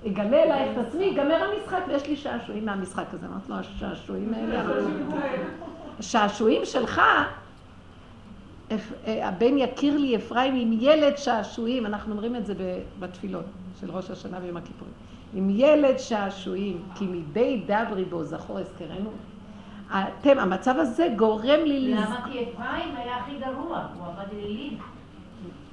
אגלה 0.08 0.44
אלייך 0.44 0.80
את 0.80 0.88
עצמי, 0.88 1.04
ייגמר 1.04 1.44
המשחק 1.44 1.80
ויש 1.88 2.08
לי 2.08 2.16
שעשועים 2.16 2.66
מהמשחק 2.66 3.06
הזה. 3.14 3.26
אמרתי 3.26 3.50
לו, 3.50 3.56
השעשועים 3.56 4.34
האלה... 4.34 4.64
השעשועים 6.00 6.66
שלך, 6.66 7.02
הבן 9.08 9.58
יכיר 9.58 9.98
לי 9.98 10.16
אפרים 10.16 10.56
עם 10.56 10.78
ילד 10.80 11.18
שעשועים, 11.18 11.86
אנחנו 11.86 12.12
אומרים 12.12 12.36
את 12.36 12.46
זה 12.46 12.54
בתפילות 13.00 13.46
של 13.80 13.92
ראש 13.92 14.12
השנה 14.12 14.38
ויום 14.42 14.58
הכיפורים. 14.58 14.94
עם 15.34 15.50
ילד 15.50 15.98
שעשועים, 15.98 16.84
כי 16.96 17.06
מדי 17.06 17.64
דברי 17.68 18.06
בו 18.06 18.24
זכור 18.24 18.60
אזכרנו. 18.60 19.10
אתם, 19.92 20.40
המצב 20.40 20.76
הזה 20.78 21.08
גורם 21.16 21.60
לי... 21.66 21.94
למה? 21.94 22.28
כי 22.32 22.44
אפרים 22.44 22.96
היה 22.96 23.18
הכי 23.18 23.32
גרוע, 23.40 23.88
הוא 23.98 24.08
עבד 24.08 24.34
אלילים. 24.34 24.78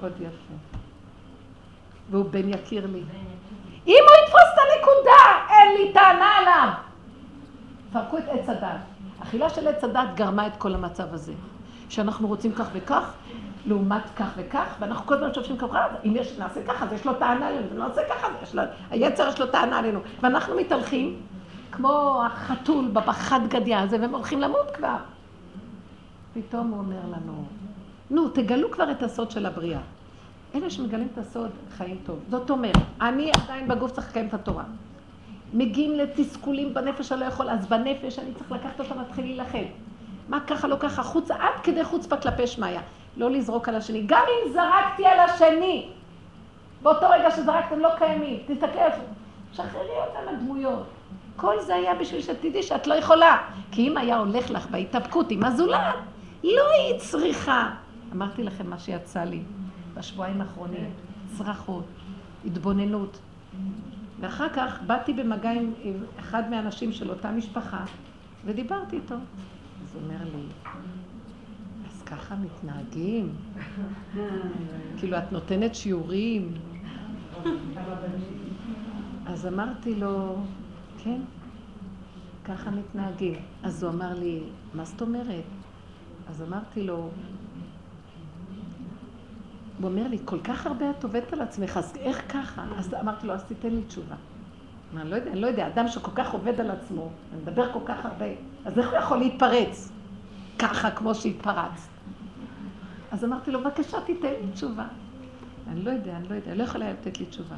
עוד 0.01 0.13
יפה. 0.19 0.53
והוא 2.09 2.25
בן 2.25 2.49
יכיר 2.49 2.87
לי. 2.87 3.03
אם 3.87 4.03
הוא 4.07 4.15
יתפוס 4.23 4.41
את 4.53 4.59
הנקודה, 4.59 5.53
אין 5.55 5.77
לי 5.77 5.93
טענה 5.93 6.37
עליו. 6.37 6.69
פרקו 7.91 8.17
את 8.17 8.23
עץ 8.27 8.49
הדת. 8.49 8.79
אכילה 9.23 9.49
של 9.49 9.67
עץ 9.67 9.83
הדת 9.83 10.15
גרמה 10.15 10.47
את 10.47 10.55
כל 10.57 10.73
המצב 10.73 11.13
הזה. 11.13 11.33
שאנחנו 11.89 12.27
רוצים 12.27 12.51
כך 12.51 12.69
וכך, 12.73 13.13
לעומת 13.65 14.03
כך 14.15 14.29
וכך, 14.37 14.75
ואנחנו 14.79 15.07
כל 15.07 15.13
הזמן 15.13 15.33
שופשים 15.33 15.57
ככה, 15.57 15.87
אם 16.05 16.13
יש, 16.15 16.39
נעשה 16.39 16.63
ככה, 16.67 16.85
אז 16.85 16.93
יש 16.93 17.05
לו 17.05 17.13
טענה 17.13 17.47
עלינו, 17.47 17.65
אם 17.71 17.77
נעשה 17.77 18.01
ככה, 18.09 18.27
יש 18.43 18.55
לו, 18.55 18.63
היצר 18.91 19.29
יש 19.29 19.39
לו 19.39 19.47
טענה 19.47 19.79
עלינו. 19.79 19.99
ואנחנו 20.21 20.55
מתהלכים 20.55 21.21
כמו 21.71 22.23
החתול 22.25 22.87
בפחד 22.93 23.39
גדיה 23.47 23.81
הזה, 23.81 23.97
והם 24.01 24.15
הולכים 24.15 24.41
למות 24.41 24.71
כבר. 24.73 24.97
פתאום 26.33 26.67
הוא 26.67 26.79
אומר 26.79 26.99
לנו, 27.05 27.45
נו, 28.09 28.29
תגלו 28.29 28.71
כבר 28.71 28.91
את 28.91 29.03
הסוד 29.03 29.31
של 29.31 29.45
הבריאה. 29.45 29.79
אלה 30.55 30.69
שמגלים 30.69 31.07
את 31.13 31.17
הסוד, 31.17 31.49
חיים 31.77 31.97
טוב. 32.05 32.19
זאת 32.29 32.49
אומרת, 32.49 32.77
אני 33.01 33.31
עדיין 33.43 33.67
בגוף 33.67 33.91
צריך 33.91 34.09
לקיים 34.09 34.27
את 34.27 34.33
התורה. 34.33 34.63
מגיעים 35.53 35.95
לתסכולים 35.95 36.73
בנפש 36.73 37.11
הלא 37.11 37.25
יכול, 37.25 37.49
אז 37.49 37.67
בנפש 37.67 38.19
אני 38.19 38.33
צריך 38.33 38.51
לקחת 38.51 38.79
אותם, 38.79 38.97
להתחיל 38.97 39.25
להילחם. 39.25 39.65
מה 40.29 40.39
ככה, 40.39 40.67
לא 40.67 40.75
ככה, 40.79 41.03
חוץ, 41.03 41.31
עד 41.31 41.59
כדי 41.63 41.83
חוצפה 41.83 42.17
כלפי 42.17 42.47
שמיא. 42.47 42.79
לא 43.17 43.31
לזרוק 43.31 43.69
על 43.69 43.75
השני. 43.75 44.03
גם 44.05 44.23
אם 44.27 44.51
זרקתי 44.53 45.05
על 45.05 45.19
השני, 45.19 45.89
באותו 46.81 47.05
רגע 47.09 47.31
שזרקתם 47.31 47.79
לא 47.79 47.89
קיימים, 47.97 48.39
תסתכל, 48.47 48.89
שחררי 49.53 49.97
אותם 50.07 50.29
הדמויות. 50.29 50.85
כל 51.35 51.61
זה 51.61 51.75
היה 51.75 51.95
בשביל 51.95 52.21
שתדעי 52.21 52.63
שאת 52.63 52.87
לא 52.87 52.93
יכולה. 52.93 53.37
כי 53.71 53.87
אם 53.87 53.97
היה 53.97 54.17
הולך 54.17 54.51
לך 54.51 54.67
בהתאבקות 54.69 55.31
עם 55.31 55.43
הזולת, 55.43 55.95
לא 56.43 56.63
היית 56.71 57.01
צריכה. 57.01 57.71
אמרתי 58.13 58.43
לכם 58.43 58.69
מה 58.69 58.79
שיצא 58.79 59.23
לי. 59.23 59.41
בשבועיים 59.93 60.41
האחרונים, 60.41 60.91
צרחות, 61.37 61.85
התבוננות. 62.45 63.19
ואחר 64.19 64.49
כך 64.49 64.81
באתי 64.87 65.13
במגע 65.13 65.51
עם 65.51 65.73
אחד 66.19 66.49
מהאנשים 66.49 66.91
של 66.91 67.09
אותה 67.09 67.31
משפחה, 67.31 67.83
ודיברתי 68.45 68.95
איתו. 68.95 69.15
אז 69.89 69.95
הוא 69.95 70.03
אומר 70.03 70.23
לי, 70.35 70.43
אז 71.87 72.03
ככה 72.03 72.35
מתנהגים? 72.35 73.35
כאילו, 74.97 75.17
את 75.17 75.31
נותנת 75.31 75.75
שיעורים? 75.75 76.51
אז 79.25 79.47
אמרתי 79.47 79.95
לו, 79.95 80.35
כן, 81.03 81.21
ככה 82.45 82.71
מתנהגים. 82.71 83.35
אז 83.63 83.83
הוא 83.83 83.91
אמר 83.91 84.19
לי, 84.19 84.39
מה 84.73 84.85
זאת 84.85 85.01
אומרת? 85.01 85.43
אז 86.29 86.41
אמרתי 86.41 86.83
לו, 86.83 86.95
הוא 86.95 87.09
אומר 89.89 90.07
לי, 90.07 90.17
כל 90.25 90.39
כך 90.39 90.67
הרבה 90.67 90.89
את 90.89 91.03
עובדת 91.03 91.33
על 91.33 91.41
עצמך, 91.41 91.77
אז 91.77 91.93
איך 91.99 92.21
ככה? 92.29 92.65
אז 92.77 92.93
אמרתי 92.93 93.27
לו, 93.27 93.33
אז 93.33 93.43
תיתן 93.43 93.69
לי 93.69 93.83
תשובה. 93.83 94.15
אני 94.97 95.09
לא 95.09 95.15
יודע, 95.15 95.31
אני 95.31 95.41
לא 95.41 95.47
יודע, 95.47 95.67
אדם 95.67 95.87
שכל 95.87 96.11
כך 96.15 96.33
עובד 96.33 96.59
על 96.59 96.71
עצמו, 96.71 97.09
ומדבר 97.33 97.73
כל 97.73 97.79
כך 97.85 98.05
הרבה, 98.05 98.25
אז 98.69 98.79
איך 98.79 98.89
הוא 98.89 98.97
יכול 98.97 99.17
להתפרץ 99.17 99.91
ככה 100.59 100.91
כמו 100.91 101.15
שהתפרצת? 101.15 101.89
אז 103.11 103.25
אמרתי 103.25 103.51
לו, 103.51 103.59
בבקשה, 103.59 104.01
תיתן 104.01 104.27
לי 104.27 104.51
תשובה. 104.53 104.83
אני 105.71 105.83
לא 105.83 105.91
יודע, 105.91 106.11
אני 106.15 106.29
לא 106.29 106.35
יודע, 106.35 106.55
לא 106.55 106.63
יכולה 106.63 106.91
לתת 106.91 107.19
לי 107.19 107.25
תשובה. 107.25 107.55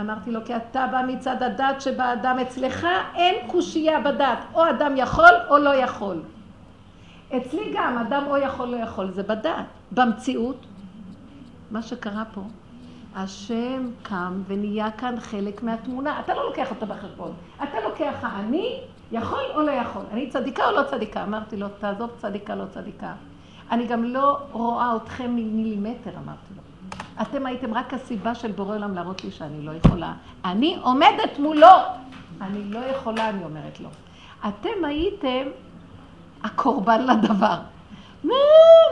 אמרתי 0.00 0.30
לו, 0.30 0.40
כי 0.44 0.56
אתה 0.56 0.86
בא 0.92 1.02
מצד 1.08 1.42
הדת 1.42 1.80
שבאדם 1.80 2.38
אצלך 2.38 2.86
אין 3.14 3.34
קושייה 3.46 4.00
בדת, 4.00 4.38
או 4.54 4.70
אדם 4.70 4.94
יכול 4.96 5.34
או 5.48 5.58
לא 5.58 5.74
יכול. 5.74 6.22
אצלי 7.36 7.72
גם, 7.74 7.98
אדם 7.98 8.24
או 8.26 8.36
יכול 8.36 8.68
לא 8.68 8.76
יכול, 8.76 9.10
זה 9.10 9.22
בדת. 9.22 9.64
במציאות, 9.92 10.66
מה 11.70 11.82
שקרה 11.82 12.24
פה, 12.34 12.42
השם 13.14 13.90
קם 14.02 14.42
ונהיה 14.46 14.90
כאן 14.90 15.20
חלק 15.20 15.62
מהתמונה. 15.62 16.20
אתה 16.20 16.34
לא 16.34 16.48
לוקח 16.48 16.70
אותו 16.70 16.86
בחשבון. 16.86 17.32
אתה 17.56 17.80
לוקח 17.88 18.14
האני, 18.22 18.80
יכול 19.12 19.44
או 19.54 19.62
לא 19.62 19.70
יכול. 19.70 20.02
אני 20.12 20.30
צדיקה 20.30 20.68
או 20.68 20.72
לא 20.72 20.82
צדיקה? 20.90 21.22
אמרתי 21.22 21.56
לו, 21.56 21.68
תעזוב 21.68 22.10
צדיקה, 22.18 22.54
לא 22.54 22.64
צדיקה. 22.74 23.12
אני 23.70 23.86
גם 23.86 24.04
לא 24.04 24.38
רואה 24.52 24.96
אתכם 24.96 25.30
ממילימטר, 25.30 26.10
אמרתי 26.24 26.54
לו. 26.56 26.62
אתם 27.22 27.46
הייתם 27.46 27.74
רק 27.74 27.94
הסיבה 27.94 28.34
של 28.34 28.52
בורא 28.52 28.74
עולם 28.74 28.94
להראות 28.94 29.24
לי 29.24 29.30
שאני 29.30 29.62
לא 29.62 29.72
יכולה. 29.72 30.12
אני 30.44 30.78
עומדת 30.82 31.38
מולו. 31.38 31.76
אני 32.40 32.64
לא 32.64 32.78
יכולה, 32.78 33.28
אני 33.28 33.44
אומרת 33.44 33.80
לו. 33.80 33.88
אתם 34.48 34.84
הייתם 34.84 35.48
הקורבן 36.44 37.06
לדבר. 37.06 37.58
מה, 38.24 38.34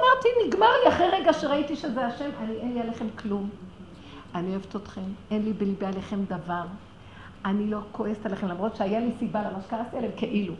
אמרתי, 0.01 0.29
נגמר 0.47 0.69
לי 0.85 0.89
אחרי 0.89 1.09
רגע 1.13 1.33
שראיתי 1.33 1.77
שזה 1.77 2.07
השם, 2.07 2.31
אני, 2.41 2.53
אין 2.53 2.75
לי 2.75 2.81
עליכם 2.81 3.07
כלום. 3.19 3.49
אני 4.35 4.51
אוהבת 4.51 4.77
אתכם, 4.77 5.01
אין 5.31 5.45
לי 5.45 5.53
בליבי 5.53 5.87
עליכם 5.87 6.25
דבר. 6.25 6.63
אני 7.49 7.71
לא 7.71 7.79
כועסת 7.93 8.27
עליכם, 8.27 8.49
למרות 8.49 8.77
שהיה 8.77 9.01
לי 9.01 9.11
סיבה 9.19 9.43
למה 9.43 9.61
שכעסתי 9.61 9.97
עליהם, 9.97 10.13
כאילו. 10.17 10.55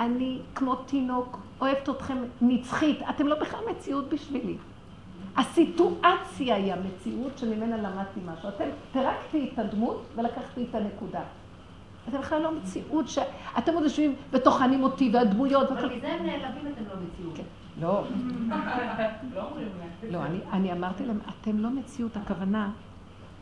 אני 0.00 0.38
כמו 0.54 0.74
תינוק, 0.74 1.38
אוהבת 1.60 1.88
אתכם 1.88 2.16
נצחית. 2.40 2.98
אתם 3.10 3.26
לא 3.26 3.40
בכלל 3.40 3.60
מציאות 3.70 4.08
בשבילי. 4.08 4.56
הסיטואציה 5.36 6.56
היא 6.56 6.72
המציאות 6.72 7.38
שממנה 7.38 7.76
למדתי 7.76 8.20
משהו. 8.26 8.48
אתם 8.48 8.64
פירקתי 8.92 9.50
את 9.52 9.58
הדמות 9.58 10.02
ולקחתי 10.16 10.66
את 10.70 10.74
הנקודה. 10.74 11.20
אתם 12.08 12.18
בכלל 12.18 12.42
לא 12.42 12.52
מציאות 12.52 13.08
ש... 13.08 13.18
אתם 13.58 13.74
עוד 13.74 13.82
יושבים 13.82 14.14
וטוחנים 14.30 14.82
אותי 14.82 15.10
והדמויות. 15.12 15.70
אבל 15.70 15.96
מזה 15.96 16.08
הם 16.08 16.26
נעלבים 16.26 16.72
אתם 16.72 16.82
לא 16.88 16.94
מציאות. 17.06 17.36
כן. 17.36 17.42
לא. 17.80 18.04
לא, 20.10 20.18
אני 20.52 20.72
אמרתי 20.72 21.06
להם, 21.06 21.18
אתם 21.40 21.58
לא 21.58 21.70
מציאות, 21.70 22.16
הכוונה, 22.16 22.70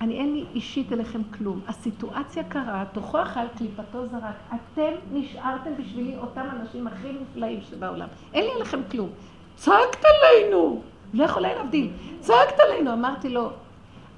אני 0.00 0.18
אין 0.18 0.34
לי 0.34 0.44
אישית 0.54 0.92
אליכם 0.92 1.22
כלום. 1.38 1.60
הסיטואציה 1.68 2.44
קרה, 2.44 2.84
תוכו 2.92 3.22
אכל, 3.22 3.48
קליפתו 3.58 4.06
זרק. 4.06 4.34
אתם 4.48 4.92
נשארתם 5.12 5.70
בשבילי 5.78 6.16
אותם 6.16 6.46
אנשים 6.60 6.86
הכי 6.86 7.12
נפלאים 7.12 7.60
שבעולם. 7.70 8.08
אין 8.34 8.44
לי 8.44 8.50
עליכם 8.52 8.80
כלום. 8.90 9.08
צעקת 9.56 10.04
עלינו! 10.04 10.82
לא 11.14 11.24
יכולה 11.24 11.54
להבדיל. 11.54 11.90
צעקת 12.20 12.60
עלינו. 12.60 12.92
אמרתי 12.92 13.28
לו, 13.28 13.50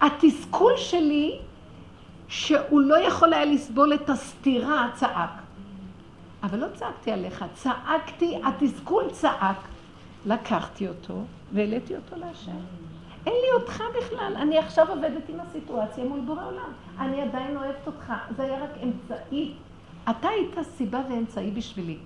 התסכול 0.01 0.77
שלי, 0.77 1.38
שהוא 2.29 2.81
לא 2.81 2.99
יכול 2.99 3.33
היה 3.33 3.45
לסבול 3.45 3.95
את 3.95 4.11
הסתירה, 4.11 4.90
צעק. 4.95 5.31
אבל 6.42 6.59
לא 6.59 6.66
צעקתי 6.75 7.12
עליך, 7.12 7.45
צעקתי, 7.55 8.40
התסכול 8.45 9.05
צעק. 9.11 9.57
לקחתי 10.27 10.88
אותו 10.88 11.25
והעליתי 11.53 11.97
אותו 11.97 12.16
להשם. 12.16 12.82
אין 13.27 13.35
לי 13.35 13.63
אותך 13.63 13.83
בכלל, 13.99 14.33
אני 14.37 14.59
עכשיו 14.59 14.89
עובדת 14.89 15.29
עם 15.29 15.41
הסיטואציה 15.41 16.05
מול 16.05 16.21
בורא 16.21 16.47
עולם. 16.47 16.73
אני 16.99 17.23
עדיין 17.23 17.57
אוהבת 17.57 17.87
אותך, 17.87 18.13
זה 18.37 18.43
היה 18.43 18.65
רק 18.65 18.71
אמצעי. 18.83 19.55
אתה 20.11 20.29
היית 20.29 20.55
סיבה 20.63 21.01
ואמצעי 21.11 21.51
בשבילי. 21.51 21.99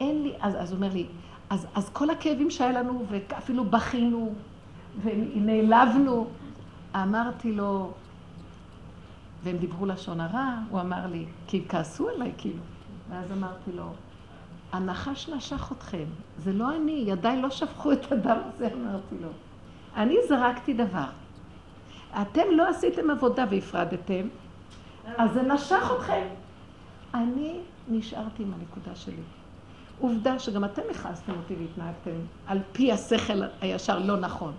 אין 0.00 0.22
לי, 0.22 0.34
אז, 0.40 0.70
הוא 0.70 0.76
אומר 0.76 0.92
לי, 0.92 1.06
אז, 1.50 1.66
אז 1.74 1.90
כל 1.90 2.10
הכאבים 2.10 2.50
שהיה 2.50 2.72
לנו, 2.72 3.06
ואפילו 3.10 3.64
בכינו, 3.64 4.34
ונעלבנו. 5.02 6.26
אמרתי 6.94 7.52
לו, 7.52 7.92
והם 9.42 9.56
דיברו 9.56 9.86
לשון 9.86 10.20
הרע, 10.20 10.54
הוא 10.70 10.80
אמר 10.80 11.06
לי, 11.06 11.24
כי 11.46 11.64
כעסו 11.68 12.08
עליי 12.08 12.32
כאילו. 12.38 12.62
ואז 13.10 13.32
אמרתי 13.32 13.72
לו, 13.72 13.92
הנחש 14.72 15.28
נשך 15.28 15.72
אתכם, 15.72 16.04
זה 16.38 16.52
לא 16.52 16.76
אני, 16.76 17.04
ידיי 17.06 17.42
לא 17.42 17.50
שפכו 17.50 17.92
את 17.92 18.12
הדם 18.12 18.38
הזה, 18.46 18.68
אמרתי 18.74 19.14
לו. 19.20 19.28
אני 19.96 20.16
זרקתי 20.28 20.74
דבר. 20.74 21.06
אתם 22.22 22.42
לא 22.52 22.68
עשיתם 22.68 23.10
עבודה 23.10 23.44
והפרדתם, 23.50 24.26
אז 25.16 25.32
זה 25.32 25.42
נשך 25.42 25.92
אתכם. 25.96 26.26
אני 27.14 27.60
נשארתי 27.88 28.42
עם 28.42 28.52
הנקודה 28.54 28.96
שלי. 28.96 29.22
עובדה 30.00 30.38
שגם 30.38 30.64
אתם 30.64 30.82
הכעסתם 30.90 31.32
אותי 31.32 31.54
והתנהגתם 31.54 32.20
על 32.46 32.58
פי 32.72 32.92
השכל 32.92 33.42
הישר 33.60 33.98
לא 33.98 34.16
נכון. 34.16 34.52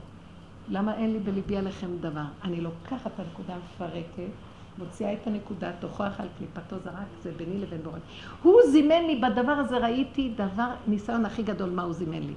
למה 0.69 0.95
אין 0.95 1.13
לי 1.13 1.19
בליבי 1.19 1.57
עליכם 1.57 1.87
דבר? 1.99 2.25
אני 2.43 2.61
לוקחת 2.61 3.07
את 3.07 3.19
הנקודה 3.19 3.53
המפרקת, 3.53 4.31
מוציאה 4.77 5.13
את 5.13 5.27
הנקודה, 5.27 5.71
תוכח 5.79 6.19
על 6.19 6.27
קליפתו 6.37 6.75
זרק, 6.83 7.07
זה 7.21 7.31
ביני 7.37 7.59
לבין 7.59 7.81
בורא. 7.83 7.97
הוא 8.43 8.61
זימן 8.71 9.05
לי, 9.07 9.21
בדבר 9.21 9.51
הזה 9.51 9.77
ראיתי 9.77 10.33
דבר, 10.35 10.69
ניסיון 10.87 11.25
הכי 11.25 11.43
גדול, 11.43 11.69
מה 11.69 11.83
הוא 11.83 11.93
זימן 11.93 12.21
לי. 12.21 12.33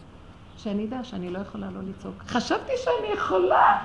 שאני 0.56 0.84
אדע 0.84 1.04
שאני 1.04 1.30
לא 1.30 1.38
יכולה 1.38 1.66
לא 1.70 1.80
לצעוק. 1.88 2.22
חשבתי 2.26 2.72
שאני 2.76 3.12
יכולה. 3.14 3.78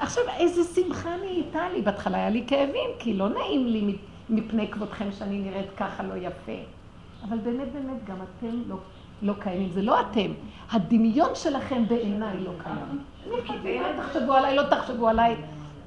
עכשיו, 0.00 0.22
איזה 0.36 0.74
שמחה 0.74 1.16
נהייתה 1.16 1.68
לי. 1.68 1.82
בהתחלה 1.82 2.18
היה 2.18 2.30
לי 2.30 2.44
כאבים, 2.46 2.90
כי 2.98 3.14
לא 3.14 3.28
נעים 3.28 3.66
לי 3.66 3.96
מפני 4.30 4.70
כבודכם 4.70 5.12
שאני 5.12 5.38
נראית 5.38 5.68
ככה 5.76 6.02
לא 6.02 6.14
יפה. 6.14 6.62
אבל 7.28 7.38
באמת 7.38 7.72
באמת 7.72 8.04
גם 8.04 8.16
אתם 8.16 8.62
לא, 8.66 8.76
לא 9.22 9.32
קיימים. 9.40 9.70
זה 9.70 9.82
לא 9.82 10.00
אתם. 10.00 10.32
הדמיון 10.70 11.34
שלכם 11.34 11.84
בעיניי 11.88 12.40
לא 12.40 12.52
קיים. 12.62 13.02
תחשבו 13.96 14.32
עליי, 14.32 14.56
לא 14.56 14.62
תחשבו 14.62 15.08
עליי. 15.08 15.36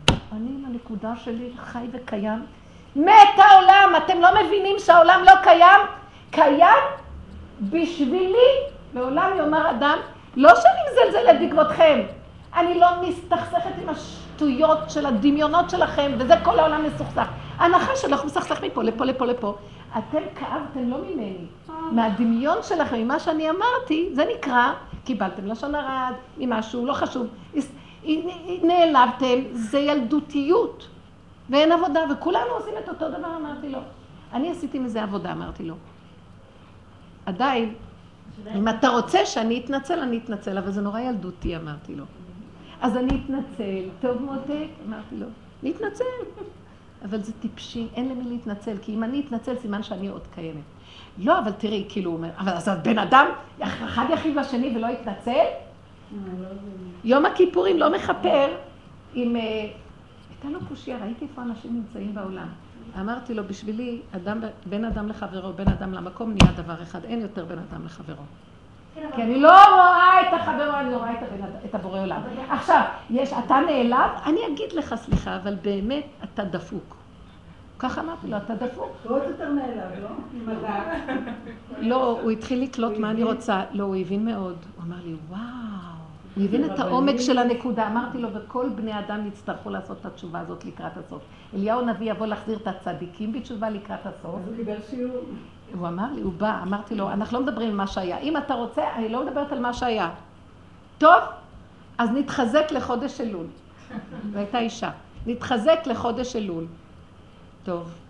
אני 0.10 0.50
עם 0.50 0.66
הנקודה 0.68 1.16
שלי 1.16 1.50
חי 1.58 1.86
וקיים. 1.92 2.46
מת 2.96 3.38
העולם, 3.38 3.94
אתם 4.06 4.22
לא 4.22 4.30
מבינים 4.44 4.76
שהעולם 4.80 5.22
לא 5.26 5.32
קיים? 5.44 5.82
קיים 6.32 6.84
בשבילי, 7.62 8.52
לעולם 8.94 9.32
יאמר 9.38 9.70
אדם, 9.70 9.98
לא 10.36 10.50
שאני 10.56 11.08
מזלזלת 11.10 11.39
בעקבותכם, 11.39 12.00
אני 12.56 12.80
לא 12.80 12.88
מסתכסכת 13.02 13.72
עם 13.82 13.89
השטויות 13.89 14.89
של 14.89 15.06
הדמיונות 15.06 15.69
שלכם, 15.69 16.12
וזה 16.17 16.34
כל 16.43 16.60
העולם 16.60 16.84
מסוכסך. 16.84 17.28
ההנחה 17.58 17.96
שלך 17.96 18.26
מסכסך 18.26 18.63
מפה, 18.63 18.84
לפה, 18.84 19.06
לפה, 19.06 19.26
לפה. 19.26 19.56
אתם 19.98 20.22
כאבתם 20.36 20.89
לא 20.89 20.98
ממני, 20.98 21.38
מהדמיון 21.91 22.58
שלכם, 22.62 22.98
ממה 22.98 23.19
שאני 23.19 23.50
אמרתי, 23.50 24.10
זה 24.13 24.26
נקרא, 24.36 24.74
קיבלתם 25.06 25.48
לשון 25.48 25.76
הרע, 25.76 26.10
ממשהו, 26.38 26.86
לא 26.86 26.93
חשוב. 26.93 27.28
נעלבתם, 28.63 29.39
זה 29.52 29.80
ילדותיות. 29.80 30.88
ואין 31.50 31.72
עבודה, 31.72 32.00
וכולנו 32.12 32.52
עושים 32.52 32.74
את 32.84 32.89
אותו 32.89 33.10
דבר, 33.10 33.38
אמרתי 33.41 33.69
לו. 33.69 33.80
אני 34.34 34.52
עשיתי 34.52 34.80
מזה 34.80 35.04
עבודה, 35.04 35.32
אמרתי 35.32 35.63
לו. 35.63 35.76
עדיין, 37.26 37.74
אם 38.56 38.67
אתה 38.67 38.89
רוצה 38.89 39.26
שאני 39.26 39.62
אתנצל, 39.65 40.00
אני 40.00 40.17
אתנצל, 40.17 40.58
אבל 40.58 40.72
זה 40.72 40.82
נורא 40.82 41.00
ילדותי, 41.00 41.58
אמרתי 41.58 41.96
לו. 41.96 42.04
אז 42.82 42.98
אני 42.98 43.22
אתנצל, 43.26 43.89
טוב 44.02 44.22
מותק, 44.22 44.67
אמרתי 44.88 45.15
לו, 45.15 45.28
להתנצל. 45.63 46.04
אבל 47.06 47.22
זה 47.22 47.34
טיפשי, 47.34 47.88
אין 47.96 48.10
למי 48.10 48.24
להתנצל, 48.24 48.78
כי 48.82 48.93
אם 48.93 49.04
אני 49.04 49.24
אתנצל, 49.28 49.56
סימן 49.58 49.84
שאני 49.84 50.08
עוד 50.08 50.28
קיימת. 50.36 50.63
לא, 51.17 51.39
אבל 51.39 51.52
תראי, 51.52 51.86
כאילו, 51.89 52.12
הוא 52.12 52.17
אומר, 52.17 52.30
אבל 52.38 52.52
אז 52.52 52.69
בן 52.84 53.00
אדם, 53.00 53.26
אחד 53.62 54.06
יחיד 54.13 54.36
בשני 54.36 54.74
ולא 54.76 54.88
יתנצל? 54.88 55.46
יום 57.04 57.26
הכיפורים 57.26 57.80
לא 57.80 57.93
מכפר 57.93 58.48
עם... 59.13 59.36
אה, 59.36 59.41
הייתה 59.41 60.60
לו 60.60 60.60
קושייה, 60.67 60.98
ראיתי 60.98 61.26
איפה 61.26 61.41
אנשים 61.41 61.74
נמצאים 61.74 62.15
בעולם. 62.15 62.48
אמרתי 63.00 63.34
לו, 63.34 63.43
בשבילי, 63.43 64.02
אדם, 64.15 64.39
בין 64.65 64.86
אדם 64.86 65.08
לחברו, 65.08 65.54
בין 65.54 65.67
אדם 65.67 65.93
למקום, 65.93 66.34
נהיה 66.34 66.52
דבר 66.52 66.84
אחד, 66.84 67.04
אין 67.06 67.22
יותר 67.22 67.46
בין 67.46 67.60
אדם 67.60 67.86
לחברו. 67.86 68.24
כן, 68.96 69.10
כי 69.15 69.24
אני 69.24 69.39
לא 69.39 69.52
רואה 69.76 70.22
את 70.22 70.34
החברו, 70.41 70.80
אני 70.80 70.96
רואה 70.96 71.12
את 71.65 71.76
הבורא 71.76 72.00
עולם. 72.00 72.22
עכשיו, 72.50 72.82
יש, 73.10 73.34
אתה 73.46 73.56
נעלב? 73.67 74.12
אני 74.26 74.39
אגיד 74.48 74.74
לך, 74.74 74.96
סליחה, 74.96 75.36
אבל 75.36 75.56
באמת, 75.56 76.06
אתה 76.24 76.43
דפוק. 76.43 76.96
ככה 77.80 78.02
אמרתי 78.02 78.28
לו, 78.28 78.38
אתה 78.38 78.56
דפוק. 78.56 78.91
הוא 79.04 79.17
עוד 79.17 79.24
יותר 79.30 79.50
נעלב, 79.52 79.91
לא? 80.04 80.10
לא, 81.80 82.19
הוא 82.22 82.32
התחיל 82.32 82.63
לקלוט 82.63 82.98
מה 82.98 83.12
אני 83.12 83.24
רוצה. 83.24 83.62
לא, 83.72 83.84
הוא 83.84 83.96
הבין 83.96 84.26
מאוד. 84.26 84.58
הוא 84.76 84.84
אמר 84.84 84.96
לי, 85.06 85.15
וואו. 85.30 85.83
הוא 86.36 86.43
הבין 86.43 86.65
את 86.65 86.80
העומק 86.80 87.19
של 87.19 87.38
הנקודה. 87.38 87.88
אמרתי 87.88 88.17
לו, 88.17 88.30
וכל 88.34 88.69
בני 88.76 89.00
אדם 89.00 89.28
יצטרכו 89.28 89.69
לעשות 89.69 89.98
את 90.02 90.06
התשובה 90.06 90.39
הזאת 90.39 90.65
לקראת 90.65 90.98
הסוף. 90.98 91.22
אליהו 91.54 91.80
הנביא 91.80 92.12
יבוא 92.12 92.26
להחזיר 92.26 92.58
את 92.58 92.67
הצדיקים 92.67 93.34
בתשובה 93.34 93.69
לקראת 93.69 94.06
הסוף. 94.06 94.36
אז 94.36 94.48
הוא 94.48 94.56
קיבל 94.56 94.78
שיעור. 94.89 95.24
הוא 95.74 95.88
אמר 95.88 96.13
לי, 96.15 96.22
הוא 96.22 96.34
בא, 96.34 96.60
אמרתי 96.63 96.96
לו, 96.96 97.12
אנחנו 97.12 97.39
לא 97.39 97.46
מדברים 97.46 97.69
על 97.69 97.76
מה 97.76 97.88
שהיה. 97.88 98.17
אם 98.17 98.38
אתה 98.38 98.54
רוצה, 98.54 98.82
אני 98.96 99.10
לא 99.10 99.26
מדברת 99.26 99.52
על 99.52 99.60
מה 99.60 99.74
שהיה. 99.74 100.10
טוב, 100.98 101.24
אז 101.98 102.10
נתחזק 102.10 102.72
לחודש 102.72 103.22
אלול. 103.22 103.46
זו 104.32 104.38
הייתה 104.38 104.60
אישה. 104.60 104.89
נתחזק 105.26 105.80
לחודש 105.86 106.36
אלול. 106.36 106.65
טוב. 107.63 108.03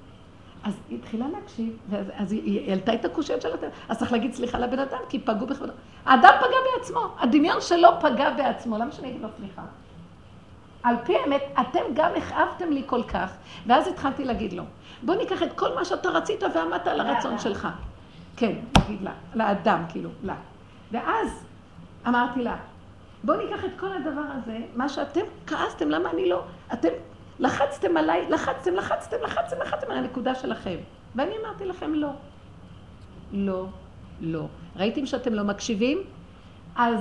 אז 0.63 0.73
היא 0.89 0.99
התחילה 0.99 1.26
להקשיב, 1.28 1.78
אז 2.17 2.32
היא 2.32 2.69
העלתה 2.69 2.93
את 2.93 3.06
הקושיות 3.06 3.41
שלה, 3.41 3.56
אז 3.89 3.99
צריך 3.99 4.12
להגיד 4.12 4.34
סליחה 4.34 4.60
לבן 4.60 4.80
אדם, 4.80 4.99
כי 5.10 5.19
פגעו 5.19 5.47
בכבודו. 5.47 5.73
האדם 6.06 6.34
פגע 6.39 6.58
בעצמו, 6.73 6.99
הדמיון 7.19 7.62
שלו 7.62 7.89
פגע 8.02 8.30
בעצמו, 8.30 8.78
למה 8.78 8.91
שאני 8.91 9.10
אגיד 9.10 9.21
לו 9.21 9.28
סליחה? 9.38 9.62
על 10.84 10.95
פי 11.04 11.17
האמת, 11.17 11.41
אתם 11.62 11.80
גם 11.93 12.12
הכאבתם 12.17 12.71
לי 12.71 12.84
כל 12.86 13.04
כך, 13.04 13.34
ואז 13.67 13.88
התחלתי 13.88 14.26
להגיד 14.26 14.54
לו, 14.54 14.63
בוא 15.04 15.15
ניקח 15.15 15.43
את 15.43 15.54
כל 15.54 15.76
מה 15.76 15.86
שאתה 15.86 16.10
רצית 16.10 16.43
ועמדת 16.56 16.88
על 16.88 16.99
הרצון 16.99 17.39
שלך. 17.39 17.67
כן, 18.38 18.56
נגיד 18.78 19.02
לה, 19.02 19.12
לאדם, 19.36 19.84
כאילו, 19.89 20.10
לה. 20.23 20.36
ואז 20.91 21.45
אמרתי 22.08 22.41
לה, 22.41 22.56
בוא 23.23 23.36
ניקח 23.36 23.65
את 23.65 23.80
כל 23.80 23.91
הדבר 23.91 24.26
הזה, 24.38 24.58
מה 24.76 24.89
שאתם 24.89 25.21
כעסתם, 25.47 25.89
למה 25.89 26.10
אני 26.10 26.30
לא, 26.30 26.43
אתם 26.73 26.89
לחצתם 27.39 27.97
עליי, 27.97 28.29
לחצתם, 28.29 28.73
לחצתם, 28.73 29.17
לחצתם, 29.23 29.61
לחצתם 29.61 29.91
על 29.91 29.97
הנקודה 29.97 30.35
שלכם. 30.35 30.77
ואני 31.15 31.35
אמרתי 31.37 31.65
לכם 31.65 31.93
לא. 31.93 32.09
לא, 33.31 33.65
לא. 34.21 34.47
ראיתם 34.75 35.05
שאתם 35.05 35.33
לא 35.33 35.43
מקשיבים? 35.43 36.03
אז 36.75 36.99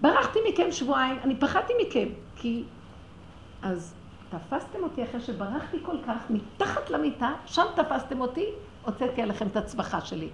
ברחתי 0.00 0.38
מכם 0.48 0.72
שבועיים, 0.72 1.18
אני 1.24 1.36
פחדתי 1.36 1.72
מכם, 1.82 2.08
כי... 2.36 2.64
אז 3.62 3.94
תפסתם 4.30 4.82
אותי 4.82 5.04
אחרי 5.04 5.20
שברחתי 5.20 5.76
כל 5.82 5.96
כך, 6.06 6.30
מתחת 6.30 6.90
למיטה, 6.90 7.32
שם 7.46 7.64
תפסתם 7.76 8.20
אותי, 8.20 8.46
הוצאתי 8.84 9.22
עליכם 9.22 9.46
את 9.46 9.56
הצווחה 9.56 10.00
שלי. 10.00 10.28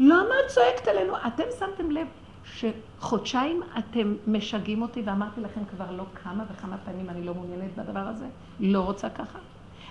למה 0.00 0.34
את 0.44 0.50
צועקת 0.50 0.88
עלינו? 0.88 1.16
אתם 1.26 1.42
שמתם 1.58 1.90
לב 1.90 2.06
שחודשיים 2.44 3.62
אתם 3.78 4.14
משגעים 4.26 4.82
אותי 4.82 5.02
ואמרתי 5.04 5.40
לכם 5.40 5.60
כבר 5.70 5.90
לא 5.90 6.04
כמה 6.22 6.44
וכמה 6.52 6.76
פעמים 6.84 7.10
אני 7.10 7.24
לא 7.24 7.34
מעוניינת 7.34 7.76
בדבר 7.76 8.00
הזה, 8.00 8.26
לא 8.60 8.80
רוצה 8.80 9.10
ככה. 9.10 9.38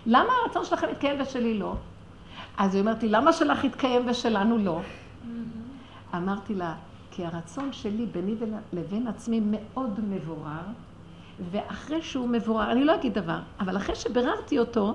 למה 0.05 0.33
הרצון 0.43 0.65
שלכם 0.65 0.87
יתקיים 0.91 1.21
ושלי 1.21 1.59
לא? 1.59 1.75
אז 2.57 2.75
היא 2.75 2.81
אומרת 2.81 3.03
לי, 3.03 3.09
למה 3.09 3.33
שלך 3.33 3.63
יתקיים 3.63 4.09
ושלנו 4.09 4.57
לא? 4.57 4.81
אמרתי 6.15 6.55
לה, 6.55 6.75
כי 7.11 7.25
הרצון 7.25 7.73
שלי 7.73 8.05
ביני 8.05 8.35
לבין 8.73 9.07
עצמי 9.07 9.41
מאוד 9.43 9.99
מבורר, 10.09 10.61
ואחרי 11.51 12.01
שהוא 12.01 12.29
מבורר, 12.29 12.71
אני 12.71 12.83
לא 12.83 12.95
אגיד 12.95 13.13
דבר, 13.13 13.39
אבל 13.59 13.77
אחרי 13.77 13.95
שביררתי 13.95 14.59
אותו, 14.59 14.93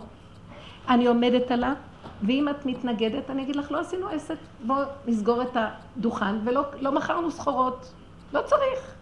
אני 0.89 1.07
עומדת 1.07 1.51
עליו, 1.51 1.75
ואם 2.23 2.49
את 2.49 2.67
מתנגדת, 2.67 3.31
אני 3.31 3.43
אגיד 3.43 3.57
לך, 3.57 3.73
לא 3.73 3.81
עשינו 3.81 4.09
עסק, 4.09 4.37
בואו 4.67 4.83
נסגור 5.07 5.43
את 5.43 5.57
הדוכן 5.57 6.35
ולא 6.45 6.63
לא 6.81 6.93
מכרנו 6.93 7.31
סחורות. 7.31 7.93
לא 8.33 8.43
צריך. 8.43 8.95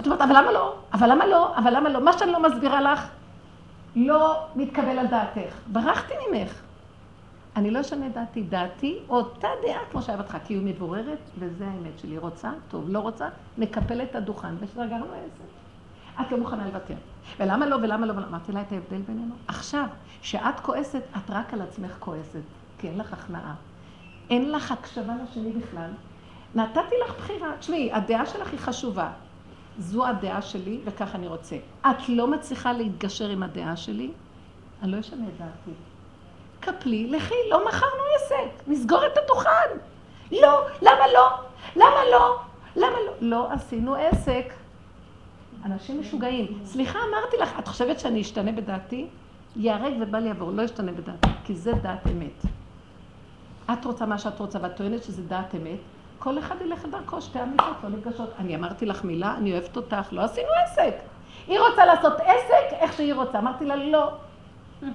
את 0.00 0.06
אומרת, 0.06 0.20
אבל 0.20 0.36
למה 0.36 0.52
לא? 0.52 0.74
אבל 0.92 1.10
למה 1.10 1.26
לא? 1.26 1.56
אבל 1.56 1.76
למה 1.76 1.88
לא? 1.88 2.04
מה 2.04 2.18
שאני 2.18 2.32
לא 2.32 2.42
מסבירה 2.42 2.80
לך, 2.80 3.08
לא 3.96 4.36
מתקבל 4.56 4.98
על 4.98 5.06
דעתך. 5.06 5.54
ברחתי 5.66 6.14
ממך. 6.30 6.62
אני 7.56 7.70
לא 7.70 7.80
אשנה 7.80 8.08
דעתי. 8.08 8.42
דעתי, 8.42 8.98
אותה 9.08 9.48
דעה 9.66 9.80
כמו 9.90 10.02
שהיה 10.02 10.18
בתך, 10.18 10.36
כי 10.44 10.54
היא 10.54 10.62
מבוררת, 10.64 11.18
וזה 11.38 11.64
האמת 11.66 11.98
שלי. 11.98 12.18
רוצה? 12.18 12.50
טוב. 12.68 12.84
לא 12.88 12.98
רוצה? 12.98 13.28
נקפל 13.58 14.02
את 14.02 14.14
הדוכן, 14.14 14.54
וסגרנו 14.60 15.04
עסק. 15.04 16.20
את 16.20 16.32
לא 16.32 16.38
מוכנה 16.38 16.66
לוותר. 16.66 16.94
ולמה 17.40 17.66
לא, 17.66 17.76
ולמה 17.76 18.06
לא, 18.06 18.12
אמרתי 18.12 18.52
לה 18.52 18.60
את 18.60 18.72
ההבדל 18.72 19.00
בינינו. 19.00 19.34
עכשיו, 19.48 19.86
שאת 20.22 20.60
כועסת, 20.60 21.02
את 21.16 21.30
רק 21.30 21.54
על 21.54 21.62
עצמך 21.62 21.96
כועסת, 21.98 22.40
כי 22.78 22.88
אין 22.88 22.98
לך 22.98 23.12
הכנעה. 23.12 23.54
אין 24.30 24.52
לך 24.52 24.72
הקשבה 24.72 25.12
לשני 25.24 25.52
בכלל. 25.52 25.90
נתתי 26.54 26.94
לך 27.04 27.14
בחירה. 27.18 27.56
תשמעי, 27.58 27.92
הדעה 27.92 28.26
שלך 28.26 28.50
היא 28.50 28.58
חשובה. 28.58 29.10
זו 29.78 30.06
הדעה 30.06 30.42
שלי, 30.42 30.80
וכך 30.84 31.14
אני 31.14 31.26
רוצה. 31.26 31.56
את 31.80 32.08
לא 32.08 32.26
מצליחה 32.26 32.72
להתגשר 32.72 33.28
עם 33.28 33.42
הדעה 33.42 33.76
שלי, 33.76 34.10
אני 34.82 34.92
לא 34.92 35.00
אשנה 35.00 35.24
את 35.28 35.38
דעתי. 35.38 35.76
קפלי, 36.60 37.10
לכי, 37.10 37.34
לא 37.50 37.68
מכרנו 37.68 38.02
עסק, 38.16 38.62
נסגור 38.66 39.06
את 39.06 39.18
הדוכן. 39.24 39.78
לא, 40.32 40.66
למה 40.82 41.06
לא? 41.14 41.28
למה 41.76 42.04
לא? 42.12 42.40
למה 42.76 42.96
לא? 43.06 43.12
לא 43.20 43.52
עשינו 43.52 43.94
עסק. 43.94 44.52
אנשים 45.64 46.00
משוגעים. 46.00 46.58
סליחה, 46.64 46.98
אמרתי 47.10 47.36
לך, 47.36 47.58
את 47.58 47.68
חושבת 47.68 48.00
שאני 48.00 48.20
אשתנה 48.20 48.52
בדעתי? 48.52 49.06
ייהרג 49.56 49.92
ובל 50.00 50.26
יעבור, 50.26 50.50
לא 50.50 50.64
אשתנה 50.64 50.92
בדעתי, 50.92 51.28
כי 51.44 51.54
זה 51.54 51.72
דעת 51.72 52.06
אמת. 52.06 52.42
את 53.72 53.84
רוצה 53.84 54.06
מה 54.06 54.18
שאת 54.18 54.40
רוצה, 54.40 54.58
ואת 54.62 54.76
טוענת 54.76 55.02
שזה 55.04 55.22
דעת 55.22 55.54
אמת, 55.54 55.78
כל 56.18 56.38
אחד 56.38 56.56
ילך 56.60 56.84
את 56.84 56.90
דרכו, 56.90 57.22
שתי 57.22 57.42
אמיתות 57.42 57.76
לא 57.84 57.88
נפגשות. 57.88 58.30
אני 58.38 58.56
אמרתי 58.56 58.86
לך 58.86 59.04
מילה, 59.04 59.34
אני 59.36 59.52
אוהבת 59.52 59.76
אותך, 59.76 60.08
לא 60.12 60.20
עשינו 60.20 60.48
עסק. 60.64 60.94
היא 61.46 61.58
רוצה 61.60 61.84
לעשות 61.84 62.12
עסק 62.20 62.72
איך 62.72 62.92
שהיא 62.92 63.14
רוצה. 63.14 63.38
אמרתי 63.38 63.64
לה, 63.64 63.76
לא. 63.76 64.10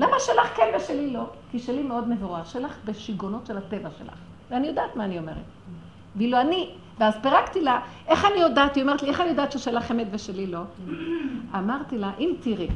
למה 0.00 0.16
שלך 0.18 0.56
כן 0.56 0.72
ושלי 0.76 1.10
לא? 1.10 1.26
כי 1.50 1.58
שלי 1.58 1.82
מאוד 1.82 2.08
מבורך, 2.08 2.46
שלך 2.46 2.76
בשיגעונות 2.84 3.46
של 3.46 3.58
הטבע 3.58 3.88
שלך. 3.98 4.18
ואני 4.50 4.66
יודעת 4.66 4.96
מה 4.96 5.04
אני 5.04 5.18
אומרת. 5.18 5.36
ואילו 6.16 6.40
אני, 6.40 6.74
ואז 6.98 7.14
פירקתי 7.22 7.60
לה, 7.60 7.80
איך 8.08 8.24
אני 8.24 8.40
יודעת, 8.40 8.74
היא 8.74 8.82
אומרת 8.82 9.02
לי, 9.02 9.08
איך 9.08 9.20
אני 9.20 9.28
יודעת 9.28 9.52
ששלך 9.52 9.90
אמת 9.90 10.06
ושלי 10.10 10.46
לא? 10.46 10.62
אמרתי 11.54 11.98
לה, 11.98 12.10
אם 12.18 12.34
תראי, 12.40 12.68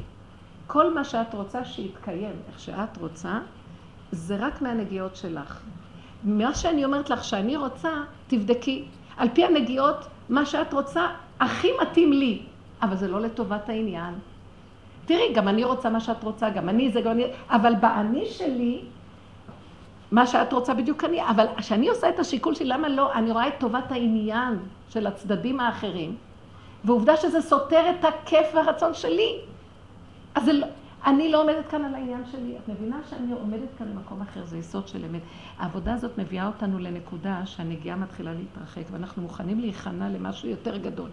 כל 0.67 0.95
מה 0.95 1.05
שאת 1.05 1.35
רוצה 1.35 1.65
שיתקיים, 1.65 2.33
איך 2.49 2.61
שאת 2.61 2.97
רוצה, 3.01 3.39
זה 4.13 4.37
רק 4.37 4.63
מהנגיעות 4.63 5.17
שלך. 5.17 5.61
מה 6.25 6.55
שאני 6.55 6.85
אומרת 6.85 7.11
לך 7.11 7.25
שאני 7.25 7.57
רוצה, 7.57 7.91
תבדקי. 8.27 8.85
על 9.17 9.29
פי 9.35 9.45
הנגיעות, 9.45 10.07
מה 10.29 10.47
שאת 10.47 10.73
רוצה, 10.73 11.07
הכי 11.41 11.69
מתאים 11.83 12.13
לי. 12.13 12.43
אבל 12.83 12.97
זה 12.97 13.09
לא 13.09 13.21
לטובת 13.21 13.69
העניין. 13.69 14.15
תראי, 15.07 15.33
גם 15.35 15.49
אני 15.49 15.65
רוצה 15.65 15.91
מה 15.91 16.01
שאת 16.01 16.23
רוצה, 16.25 16.51
גם 16.51 16.69
אני 16.69 16.91
זה, 16.91 17.01
גם 17.01 17.11
אני... 17.11 17.25
אבל 17.49 17.75
באני 17.75 18.27
שלי, 18.27 18.83
מה 20.13 20.27
שאת 20.27 20.53
רוצה 20.53 20.75
בדיוק 20.75 21.05
אני, 21.05 21.29
אבל 21.31 21.47
כשאני 21.57 21.89
עושה 21.89 22.09
את 22.09 22.19
השיקול 22.19 22.55
שלי, 22.55 22.67
למה 22.67 22.89
לא? 22.89 23.13
אני 23.13 23.31
רואה 23.31 23.49
את 23.49 23.55
טובת 23.59 23.93
העניין 23.93 24.59
של 24.89 25.07
הצדדים 25.07 25.61
האחרים, 25.61 26.17
ועובדה 26.85 27.17
שזה 27.17 27.41
סותר 27.41 27.85
את 27.91 28.05
הכיף 28.05 28.47
והרצון 28.55 28.95
שלי. 28.95 29.39
אז 30.35 30.45
זה 30.45 30.53
לא... 30.53 30.67
אני 31.07 31.33
לא 31.33 31.43
עומדת 31.43 31.69
כאן 31.69 31.85
על 31.85 31.95
העניין 31.95 32.23
שלי. 32.33 32.57
את 32.57 32.69
מבינה 32.69 33.01
שאני 33.11 33.33
עומדת 33.33 33.69
כאן 33.79 33.87
במקום 33.95 34.21
אחר, 34.21 34.45
זה 34.45 34.59
יסוד 34.59 34.89
של 34.89 35.05
אמת. 35.05 35.21
העבודה 35.59 35.95
הזאת 35.95 36.19
מביאה 36.19 36.47
אותנו 36.47 36.79
לנקודה 36.79 37.41
שהנגיעה 37.45 37.97
מתחילה 37.97 38.33
להתרחק, 38.33 38.83
ואנחנו 38.91 39.23
מוכנים 39.23 39.61
להיכנע 39.61 40.09
למשהו 40.09 40.49
יותר 40.49 40.77
גדול. 40.77 41.09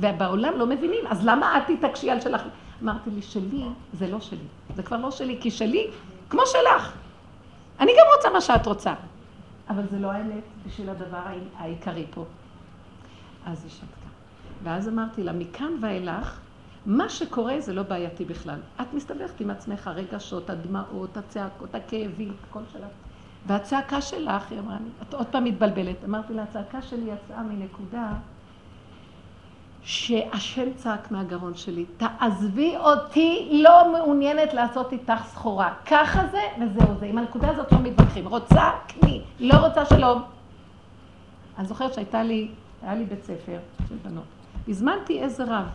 ובעולם 0.00 0.52
לא 0.56 0.66
מבינים, 0.66 1.06
אז 1.08 1.26
למה 1.26 1.58
את 1.58 1.62
תתעקשי 1.66 2.10
על 2.10 2.20
שלך? 2.20 2.42
אמרתי 2.82 3.10
לי, 3.10 3.22
שלי 3.22 3.64
זה 3.92 4.06
לא 4.06 4.20
שלי. 4.20 4.38
זה 4.74 4.82
כבר 4.82 4.96
לא 4.96 5.10
שלי, 5.10 5.38
כי 5.40 5.50
שלי, 5.50 5.86
כמו 6.30 6.42
שלך. 6.46 6.96
אני 7.80 7.92
גם 7.92 8.06
רוצה 8.16 8.30
מה 8.30 8.40
שאת 8.40 8.66
רוצה. 8.66 8.94
אבל 9.68 9.82
זה 9.90 9.98
לא 9.98 10.10
האמת 10.10 10.42
בשביל 10.66 10.90
הדבר 10.90 11.22
העיקרי 11.56 12.06
פה. 12.10 12.24
אז 13.46 13.62
היא 13.62 13.70
שתקה. 13.70 14.08
ואז 14.62 14.88
אמרתי 14.88 15.22
לה, 15.22 15.32
מכאן 15.32 15.72
ואילך, 15.80 16.40
מה 16.86 17.08
שקורה 17.08 17.60
זה 17.60 17.74
לא 17.74 17.82
בעייתי 17.82 18.24
בכלל. 18.24 18.60
את 18.80 18.94
מסתבכת 18.94 19.40
עם 19.40 19.50
עצמך, 19.50 19.88
הרגשות, 19.88 20.50
הדמעות, 20.50 21.16
הצעקות, 21.16 21.74
הכאבים, 21.74 22.32
הכל 22.48 22.60
שלך. 22.72 22.90
והצעקה 23.46 24.00
שלך, 24.00 24.50
היא 24.50 24.58
אמרה, 24.58 24.76
את 25.02 25.14
עוד 25.14 25.26
פעם 25.26 25.44
מתבלבלת. 25.44 26.04
אמרתי 26.04 26.34
לה, 26.34 26.42
הצעקה 26.42 26.82
שלי 26.82 27.10
יצאה 27.10 27.42
מנקודה 27.42 28.12
שהשם 29.86 30.72
צעק 30.76 31.10
מהגרון 31.10 31.54
שלי, 31.54 31.84
תעזבי 31.96 32.76
אותי, 32.76 33.48
לא 33.64 33.92
מעוניינת 33.92 34.54
לעשות 34.54 34.92
איתך 34.92 35.20
סחורה. 35.24 35.74
ככה 35.86 36.26
זה 36.26 36.40
וזהו 36.60 36.94
זה. 36.98 37.06
עם 37.06 37.18
הנקודה 37.18 37.50
הזאת 37.50 37.72
לא 37.72 37.78
מתווכחים. 37.78 38.28
רוצה, 38.28 38.70
קני. 38.88 39.22
לא 39.40 39.54
רוצה 39.54 39.86
שלום. 39.86 40.22
אני 41.58 41.66
זוכרת 41.66 41.94
שהייתה 41.94 42.22
לי, 42.22 42.48
היה 42.82 42.94
לי 42.94 43.04
בית 43.04 43.24
ספר 43.24 43.58
של 43.88 43.94
בנות. 44.02 44.24
הזמנתי 44.68 45.22
איזה 45.22 45.44
רב. 45.44 45.66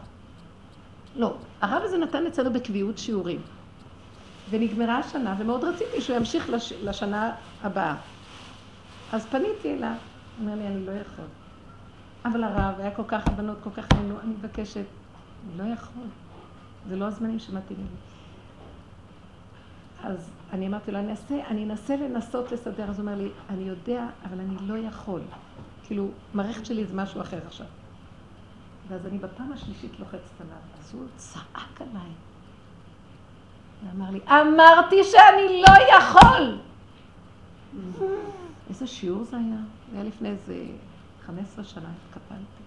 לא, 1.15 1.33
הרב 1.61 1.81
הזה 1.83 1.97
נתן 1.97 2.25
אצלנו 2.25 2.53
בקביעות 2.53 2.97
שיעורים. 2.97 3.41
ונגמרה 4.49 4.97
השנה, 4.97 5.35
ומאוד 5.37 5.63
רציתי 5.63 6.01
שהוא 6.01 6.17
ימשיך 6.17 6.49
לש... 6.49 6.73
לשנה 6.83 7.31
הבאה. 7.63 7.95
אז 9.11 9.25
פניתי 9.25 9.73
אליו, 9.73 9.89
הוא 9.89 10.45
אומר 10.45 10.55
לי, 10.55 10.67
אני 10.67 10.85
לא 10.85 10.91
יכול. 10.91 11.25
אבל 12.25 12.43
הרב, 12.43 12.79
היה 12.79 12.91
כל 12.95 13.03
כך 13.07 13.27
הבנות, 13.27 13.57
כל 13.63 13.69
כך 13.69 13.93
נהנו, 13.93 14.19
אני 14.19 14.33
מבקשת, 14.33 14.85
לא 15.57 15.63
יכול. 15.63 16.03
זה 16.87 16.95
לא 16.95 17.05
הזמנים 17.05 17.39
שמתאימים 17.39 17.87
לי. 17.91 18.11
אז 20.03 20.31
אני 20.53 20.67
אמרתי 20.67 20.91
לו, 20.91 20.99
אני 20.99 21.11
אנסה, 21.11 21.35
אני 21.47 21.63
אנסה 21.63 21.95
לנסות 21.95 22.51
לסדר. 22.51 22.89
אז 22.89 22.99
הוא 22.99 23.07
אומר 23.07 23.17
לי, 23.17 23.29
אני 23.49 23.63
יודע, 23.63 24.07
אבל 24.29 24.39
אני 24.39 24.55
לא 24.61 24.77
יכול. 24.77 25.21
כאילו, 25.83 26.07
מערכת 26.33 26.65
שלי 26.65 26.85
זה 26.85 26.95
משהו 26.95 27.21
אחר 27.21 27.39
עכשיו. 27.47 27.67
ואז 28.87 29.05
אני 29.05 29.17
בפעם 29.17 29.51
השלישית 29.51 29.99
לוחצת 29.99 30.41
עליו, 30.41 30.57
אז 30.79 30.93
הוא 30.93 31.05
צעק 31.15 31.81
עליי. 31.81 32.11
ואמר 33.85 34.11
לי, 34.11 34.19
אמרתי 34.27 35.03
שאני 35.03 35.61
לא 35.61 35.95
יכול! 35.97 36.57
איזה 38.69 38.87
שיעור 38.87 39.23
זה 39.23 39.37
היה? 39.37 39.57
זה 39.91 39.95
היה 39.95 40.03
לפני 40.03 40.29
איזה 40.29 40.65
15 41.25 41.63
שנה, 41.63 41.89
התקפלתי. 42.07 42.63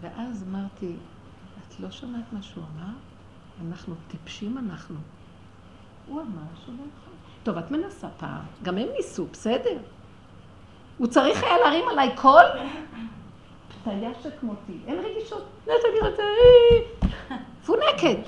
ואז 0.00 0.44
אמרתי, 0.48 0.96
את 1.58 1.80
לא 1.80 1.90
שמעת 1.90 2.32
מה 2.32 2.42
שהוא 2.42 2.64
אמר? 2.74 2.92
אנחנו 3.68 3.94
טיפשים 4.08 4.58
אנחנו. 4.58 4.96
הוא 6.06 6.20
אמר 6.20 6.46
שהוא 6.64 6.74
לא 6.74 6.82
יכול. 6.82 7.12
טוב, 7.42 7.58
את 7.58 7.70
מנסה 7.70 8.08
פעם, 8.16 8.44
גם 8.62 8.78
הם 8.78 8.88
ניסו, 8.96 9.26
בסדר. 9.32 9.78
הוא 10.98 11.06
צריך 11.06 11.42
היה 11.42 11.58
להרים 11.58 11.88
עליי 11.88 12.16
קול? 12.16 12.44
פתיה 13.68 14.10
שכמותי, 14.22 14.78
אין 14.86 14.98
רגישות. 15.04 15.44
נתן 15.62 16.06
רוצה, 16.06 16.22
פונקת. 17.66 18.18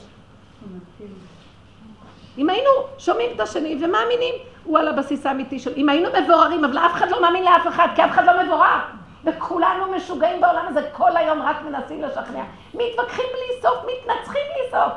אם 2.38 2.50
היינו 2.50 2.70
שומעים 2.98 3.30
את 3.34 3.40
השני 3.40 3.84
ומאמינים, 3.84 4.34
הוא 4.68 4.78
על 4.78 4.88
הבסיס 4.88 5.26
האמיתי 5.26 5.58
שלו. 5.58 5.76
אם 5.76 5.88
היינו 5.88 6.08
מבוררים, 6.22 6.64
אבל 6.64 6.78
אף 6.78 6.92
אחד 6.92 7.10
לא 7.10 7.22
מאמין 7.22 7.44
לאף 7.44 7.66
אחד, 7.68 7.88
כי 7.96 8.04
אף 8.04 8.10
אחד 8.10 8.24
לא 8.24 8.44
מבורר. 8.44 8.78
וכולנו 9.24 9.92
משוגעים 9.96 10.40
בעולם 10.40 10.66
הזה, 10.68 10.88
כל 10.92 11.16
היום 11.16 11.42
רק 11.42 11.56
מנסים 11.62 12.02
לשכנע. 12.02 12.44
מתווכחים 12.74 13.24
בלי 13.32 13.62
סוף, 13.62 13.78
מתנצחים 13.78 14.42
בלי 14.54 14.70
סוף. 14.70 14.92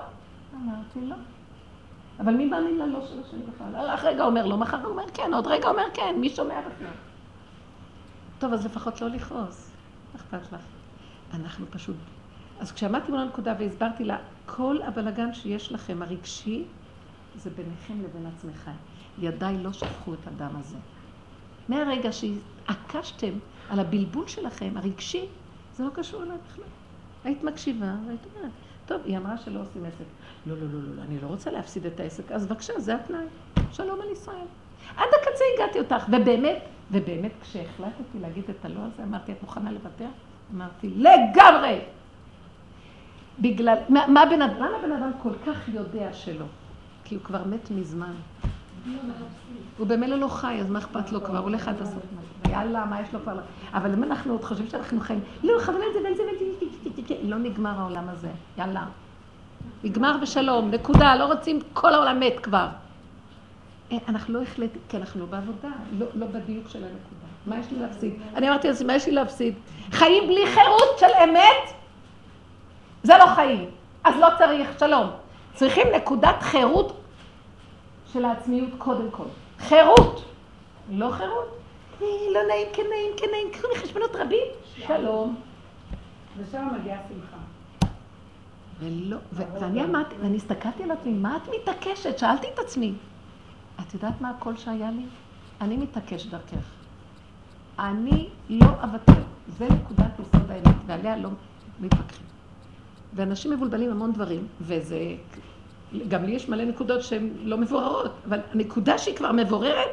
אמרתי 0.55 1.01
לא. 1.01 1.15
אבל 2.19 2.33
מי 2.33 2.45
מאמין 2.45 2.77
ללא 2.77 2.99
של 3.01 3.21
השני 3.25 3.39
בכלל? 3.39 3.89
אך 3.93 4.03
רגע 4.03 4.23
אומר 4.23 4.45
לא, 4.45 4.57
מחר 4.57 4.85
אומר 4.85 5.03
כן, 5.13 5.33
עוד 5.33 5.47
רגע 5.47 5.69
אומר 5.69 5.83
כן, 5.93 6.15
מי 6.17 6.29
שומע 6.29 6.59
בכלל? 6.59 6.87
טוב, 8.39 8.53
אז 8.53 8.65
לפחות 8.65 9.01
לא 9.01 9.07
לכעוס. 9.07 9.71
אכפת 10.15 10.53
לך? 10.53 10.61
אנחנו 11.33 11.65
פשוט... 11.69 11.95
אז 12.59 12.71
כשעמדתי 12.71 13.11
מול 13.11 13.19
הנקודה 13.19 13.53
והסברתי 13.59 14.03
לה, 14.03 14.17
כל 14.45 14.77
הבלגן 14.83 15.33
שיש 15.33 15.71
לכם, 15.71 16.01
הרגשי, 16.01 16.63
זה 17.35 17.49
ביניכם 17.49 17.93
לבין 18.03 18.31
עצמכם. 18.35 18.71
ידיי 19.19 19.57
לא 19.57 19.73
שפכו 19.73 20.13
את 20.13 20.27
הדם 20.27 20.55
הזה. 20.59 20.77
מהרגע 21.69 22.09
שהתעקשתם 22.11 23.33
על 23.69 23.79
הבלבול 23.79 24.27
שלכם, 24.27 24.73
הרגשי, 24.75 25.25
זה 25.73 25.83
לא 25.83 25.89
קשור 25.93 26.23
אליי 26.23 26.37
בכלל. 26.47 26.63
היית 27.23 27.43
מקשיבה 27.43 27.93
והיית 28.05 28.21
אומרת, 28.35 28.51
טוב, 28.85 29.01
היא 29.05 29.17
אמרה 29.17 29.37
שלא 29.37 29.61
עושים 29.61 29.85
עסק. 29.85 30.05
לא, 30.45 30.55
לא, 30.55 30.65
לא, 30.73 30.95
לא, 30.95 31.01
אני 31.01 31.21
לא 31.21 31.27
רוצה 31.27 31.51
להפסיד 31.51 31.85
את 31.85 31.99
העסק, 31.99 32.31
אז 32.31 32.45
בבקשה, 32.45 32.79
זה 32.79 32.95
התנאי. 32.95 33.25
שלום 33.71 34.01
על 34.01 34.11
ישראל. 34.11 34.45
עד 34.97 35.07
הקצה 35.21 35.43
הגעתי 35.55 35.79
אותך, 35.79 36.05
ובאמת, 36.07 36.57
ובאמת 36.91 37.31
כשהחלטתי 37.41 38.19
להגיד 38.21 38.43
את 38.49 38.65
הלא 38.65 38.79
הזה, 38.79 39.03
אמרתי, 39.03 39.31
את 39.31 39.41
מוכנה 39.41 39.71
לוותר? 39.71 40.07
אמרתי, 40.53 40.89
לגמרי! 40.89 41.79
בגלל, 43.39 43.77
מה, 43.89 44.07
מה 44.07 44.25
בן 44.25 44.41
אדם, 44.41 44.55
למה 44.55 44.77
בן 44.83 44.91
אדם 44.91 45.11
כל 45.21 45.33
כך 45.45 45.69
יודע 45.69 46.13
שלא? 46.13 46.45
כי 47.03 47.15
הוא 47.15 47.23
כבר 47.23 47.43
מת 47.43 47.71
מזמן. 47.71 48.13
הוא 49.77 49.87
במילא 49.87 50.15
לא 50.15 50.27
חי, 50.27 50.57
אז 50.61 50.69
מה 50.69 50.79
אכפת 50.79 51.11
לו 51.11 51.23
כבר? 51.23 51.37
הוא 51.37 51.43
הולך 51.43 51.67
עד 51.67 51.81
הסוף. 51.81 52.03
יאללה, 52.49 52.85
מה 52.85 53.01
יש 53.01 53.13
לו 53.13 53.19
כבר? 53.21 53.39
אבל 53.73 53.93
אם 53.93 54.03
אנחנו 54.03 54.33
עוד 54.33 54.43
חושבים 54.43 54.69
שאנחנו 54.69 54.99
חיים, 54.99 55.19
לא, 55.43 55.53
חבל 55.59 55.75
את 55.75 55.93
זה 55.93 55.99
ואין 56.03 56.15
זה 56.15 56.23
ואין 56.23 57.07
זה, 57.07 57.15
לא 57.23 57.37
נגמר 57.37 57.79
העולם 57.79 58.09
הזה. 58.09 58.29
יאללה. 58.57 58.85
נגמר 59.83 60.17
בשלום, 60.21 60.71
נקודה, 60.71 61.15
לא 61.15 61.25
רוצים, 61.25 61.59
כל 61.73 61.93
העולם 61.93 62.19
מת 62.19 62.39
כבר. 62.43 62.67
אה, 63.91 63.97
אנחנו 64.09 64.33
לא 64.33 64.41
החלטים, 64.41 64.81
כי 64.89 64.97
אנחנו 64.97 65.19
לא 65.19 65.25
בעבודה, 65.25 65.69
לא, 65.99 66.05
לא 66.15 66.27
בדיוק 66.27 66.69
של 66.69 66.79
הנקודה. 66.79 67.27
מה 67.45 67.57
יש 67.57 67.71
לי 67.71 67.79
להפסיד? 67.79 68.13
אני 68.35 68.49
אמרתי 68.49 68.67
לעצמי, 68.67 68.87
מה 68.87 68.95
יש 68.95 69.05
לי 69.05 69.11
להפסיד? 69.11 69.53
חיים 69.91 70.23
בלי 70.27 70.47
חירות 70.47 70.99
של 70.99 71.05
אמת? 71.23 71.73
זה 73.03 73.13
לא 73.19 73.25
חיים. 73.25 73.69
אז 74.03 74.15
לא 74.19 74.27
צריך, 74.37 74.79
שלום. 74.79 75.07
צריכים 75.53 75.87
נקודת 75.95 76.41
חירות 76.41 77.00
של 78.13 78.25
העצמיות 78.25 78.69
קודם 78.77 79.11
כל. 79.11 79.23
חירות. 79.59 80.23
לא 80.89 81.11
חירות. 81.11 81.57
אה, 82.01 82.07
לא 82.33 82.39
נעים, 82.47 82.67
כן 82.73 82.83
נעים, 82.89 83.11
כן 83.17 83.27
נעים, 83.31 83.47
קחו 83.53 83.67
לי 83.73 83.79
חשבונות 83.79 84.15
רבים. 84.15 84.47
שלום. 84.75 85.35
ושם 86.37 86.67
מגיעה 86.79 86.99
שמחה. 87.09 87.37
ולא, 88.79 89.17
ואני 89.33 89.83
אמרתי, 89.83 90.15
ואני 90.21 90.37
הסתכלתי 90.37 90.83
על 90.83 90.91
עצמי, 90.91 91.13
מה 91.13 91.37
את 91.37 91.49
מתעקשת? 91.55 92.17
שאלתי 92.17 92.47
את 92.53 92.59
עצמי. 92.59 92.93
את 93.79 93.93
יודעת 93.93 94.21
מה 94.21 94.29
הקול 94.29 94.57
שהיה 94.57 94.91
לי? 94.91 95.05
אני 95.61 95.77
מתעקש 95.77 96.25
דרכך. 96.25 96.65
אני 97.79 98.29
לא 98.49 98.67
אוותר. 98.83 99.21
זה 99.47 99.67
נקודת 99.69 100.19
יסוד 100.19 100.51
האמת, 100.51 100.75
ועליה 100.85 101.17
לא 101.17 101.29
מתווכחים. 101.79 102.27
ואנשים 103.13 103.51
מבולבלים 103.51 103.91
המון 103.91 104.11
דברים, 104.11 104.47
וזה... 104.61 104.99
גם 106.07 106.23
לי 106.23 106.31
יש 106.31 106.49
מלא 106.49 106.65
נקודות 106.65 107.03
שהן 107.03 107.29
לא 107.43 107.57
מבוררות, 107.57 108.11
אבל 108.27 108.39
הנקודה 108.53 108.97
שהיא 108.97 109.15
כבר 109.15 109.31
מבוררת, 109.31 109.89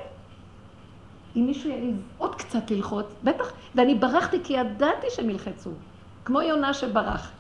אם 1.37 1.47
מישהו 1.47 1.71
יעז 1.71 1.95
עוד 2.19 2.35
קצת 2.35 2.71
ללחוץ, 2.71 3.07
בטח, 3.25 3.53
ואני 3.75 3.95
ברחתי 3.95 4.37
כי 4.45 4.53
ידעתי 4.53 5.07
שהם 5.11 5.31
ילחצו, 5.31 5.71
כמו 6.25 6.41
יונה 6.41 6.75
שברח. 6.75 7.31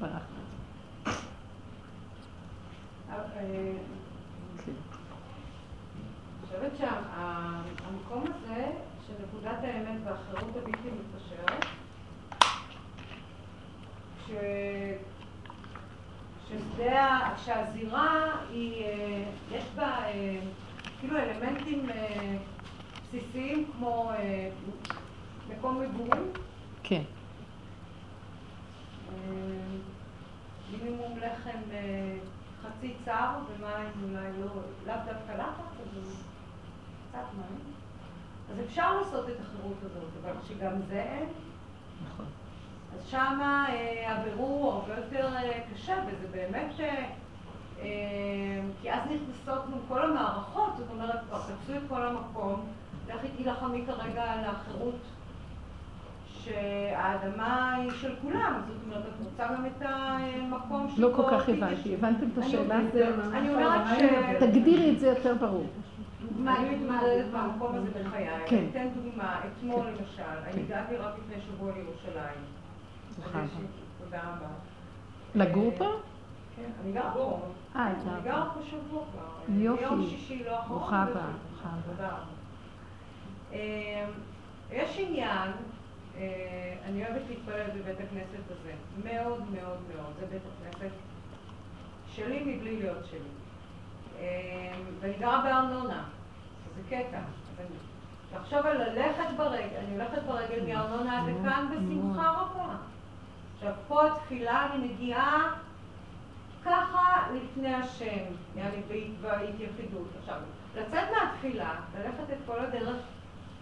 ברח. 0.00 0.22
אה. 3.10 3.16
אני 3.36 3.74
חושבת 6.42 6.72
שהמקום 6.78 8.24
הזה 8.24 8.66
של 9.06 9.12
נקודת 9.24 9.58
האמת 9.62 9.98
והחירות 10.04 10.56
הבלתי 10.56 10.88
מתפשרת, 10.88 11.64
ש... 16.50 16.52
ששדה, 16.52 17.34
שהזירה 17.44 18.36
היא, 18.50 18.84
אה, 18.84 19.24
יש 19.50 19.64
בה 19.74 20.04
אה, 20.04 20.40
כאילו 21.00 21.16
אלמנטים 21.16 21.88
בסיסיים 23.08 23.70
כמו 23.72 24.10
מקום 25.48 25.82
מגורים. 25.82 26.32
כן. 26.82 27.02
מינימום 30.70 31.18
לחם 31.18 31.58
חצי 32.62 32.94
צר 33.04 33.38
ומים 33.48 33.90
אולי 34.02 34.28
לא, 34.40 34.46
לאו 34.86 34.94
דווקא 35.06 35.32
לחץ, 35.32 35.74
אבל 35.76 36.02
קצת 37.08 37.26
מים. 37.34 37.60
אז 38.50 38.64
אפשר 38.66 39.00
לעשות 39.00 39.28
את 39.28 39.36
החירות 39.40 39.76
הזאת, 39.82 40.10
אבל 40.22 40.32
שגם 40.48 40.82
זה 40.88 41.02
אין. 41.02 41.28
נכון. 42.04 42.26
אז 42.94 43.06
שמה 43.06 43.66
אה, 43.68 44.12
הבירור 44.12 44.72
הרבה 44.72 44.94
יותר 44.96 45.36
אה, 45.36 45.60
קשה, 45.74 45.94
וזה 46.06 46.26
באמת... 46.30 46.74
אה, 47.82 48.60
כי 48.82 48.92
אז 48.92 49.00
נכנסות 49.04 49.66
גם 49.66 49.78
כל 49.88 50.02
המערכות, 50.02 50.72
זאת 50.76 50.86
אומרת, 50.90 51.20
כבר 51.28 51.38
את 51.76 51.82
כל 51.88 52.02
המקום, 52.02 52.66
לכי 53.08 53.28
תילחמי 53.36 53.84
כרגע 53.86 54.22
על 54.22 54.44
החירות 54.44 54.98
שהאדמה 56.26 57.74
היא 57.74 57.90
של 57.90 58.14
כולם, 58.22 58.60
זאת 58.68 58.76
אומרת, 58.84 59.02
את 59.06 59.26
רוצה 59.26 59.54
גם 59.54 59.66
את 59.66 59.82
המקום 59.82 60.88
שבו... 60.88 61.02
לא 61.02 61.16
כל 61.16 61.22
כך 61.30 61.48
הבנתי, 61.48 61.94
הבנתם 61.94 62.26
את 62.32 62.38
השאלה? 62.38 62.78
אני 63.32 63.54
אומרת 63.54 63.80
ש... 63.86 64.02
תגדירי 64.40 64.90
את 64.90 65.00
זה 65.00 65.06
יותר 65.06 65.34
ברור. 65.34 65.66
מה, 66.36 66.56
אני 66.56 66.76
מתמודדת 66.76 67.26
במקום 67.32 67.74
הזה 67.74 67.90
בחיי. 67.90 68.28
כן. 68.46 68.56
אני 68.56 68.66
אתן 68.70 68.88
דוגמה, 68.94 69.40
אתמול 69.46 69.86
כן. 69.86 69.92
למשל, 69.92 70.22
אני 70.44 70.52
כן. 70.52 70.60
הגעתי 70.60 70.96
רק 70.96 71.14
לפני 71.18 71.42
שבוע 71.42 71.72
לירושלים. 71.76 72.59
הבאה. 73.26 73.44
תודה 74.04 74.18
רבה. 74.20 74.46
לגור 75.34 75.72
פה? 75.78 75.88
כן, 76.56 76.70
אני 76.84 76.92
גרה 76.92 77.10
פה. 77.14 77.40
אה, 77.76 77.86
אני 77.86 78.18
את 78.18 78.24
גרה 78.24 78.50
פה 78.54 78.60
שבוע 78.70 79.04
כבר. 79.12 79.54
יופי. 79.54 79.84
ביום 79.84 80.06
שישי 80.10 80.44
לא 80.44 80.58
אחרון. 80.60 80.78
ברוכה 80.78 81.02
הבאה. 81.02 81.22
תודה 81.86 82.08
רבה. 82.08 82.18
אה, 83.52 84.06
יש 84.72 84.98
עניין, 84.98 85.50
אה, 86.16 86.74
אני 86.84 87.04
אוהבת 87.06 87.22
להתפלל 87.28 87.66
בבית 87.74 87.96
הכנסת 88.00 88.50
הזה, 88.50 88.72
מאוד 89.04 89.38
מאוד 89.50 89.78
מאוד, 89.96 90.12
זה 90.20 90.26
בית 90.30 90.42
הכנסת 90.70 90.94
שלי 92.12 92.40
מבלי 92.56 92.76
להיות 92.76 93.04
שלי. 93.10 93.18
אה, 94.18 94.26
ואני 95.00 95.14
גרה 95.18 95.42
בארנונה, 95.42 96.04
זה 96.76 96.82
קטע. 96.88 97.18
אני- 97.58 97.66
לחשוב 98.36 98.58
על 98.66 98.82
ללכת 98.82 99.24
ברגל, 99.36 99.76
אני 99.78 99.92
הולכת 99.92 100.22
ברגל 100.26 100.66
מארנונה 100.66 101.20
עד 101.22 101.28
לכאן 101.28 101.66
בשמחה 101.70 102.30
רבה. 102.30 102.76
עכשיו, 103.60 103.74
פה 103.88 104.06
התפילה, 104.06 104.66
אני 104.66 104.88
מגיעה 104.88 105.52
ככה 106.64 107.28
לפני 107.34 107.74
השם, 107.74 108.24
יעני 108.56 108.82
בהתייחדות. 109.22 110.08
עכשיו, 110.20 110.36
לצאת 110.76 111.08
מהתפילה, 111.10 111.74
ללכת 111.98 112.32
את 112.32 112.38
כל 112.46 112.58
הדרך 112.58 112.96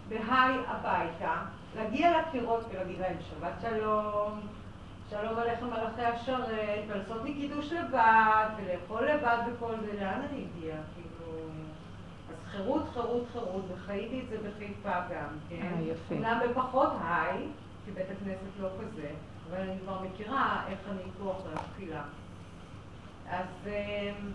בהיי 0.09 0.57
הביתה, 0.67 1.35
להגיע 1.75 2.19
לקירות 2.19 2.63
ולהגיד 2.71 2.99
להם 2.99 3.17
שבת 3.29 3.53
שלום, 3.61 4.39
שלום 5.09 5.37
עליכם 5.37 5.65
מלאכי 5.65 6.01
השרת, 6.01 6.83
ולעשות 6.87 7.23
לי 7.23 7.33
קידוש 7.33 7.73
לבד, 7.73 8.45
ולאכול 8.57 9.07
לבד 9.07 9.37
וכל 9.47 9.73
זה, 9.85 9.93
לאן 9.93 10.21
אני 10.29 10.45
אגיע? 10.45 10.75
כאילו... 10.95 11.49
אז 12.29 12.45
חירות, 12.51 12.83
חירות, 12.93 13.23
חירות, 13.33 13.65
וחייתי 13.73 14.21
את 14.21 14.29
זה 14.29 14.37
בחיפה 14.49 14.99
גם, 14.99 15.29
כן? 15.49 15.73
אה, 15.77 15.81
יפה. 15.81 16.15
אומנם 16.15 16.39
בפחות 16.49 16.93
היי, 17.03 17.47
כי 17.85 17.91
בית 17.91 18.07
הכנסת 18.09 18.59
לא 18.59 18.69
כזה, 18.81 19.09
אבל 19.49 19.61
אני 19.61 19.79
כבר 19.83 20.01
מכירה 20.01 20.63
איך 20.67 20.79
אני 20.91 21.01
איתו 21.05 21.31
אחרי 21.31 21.53
התפילה. 21.53 22.03
אז, 23.29 23.45
אמ, 23.67 24.31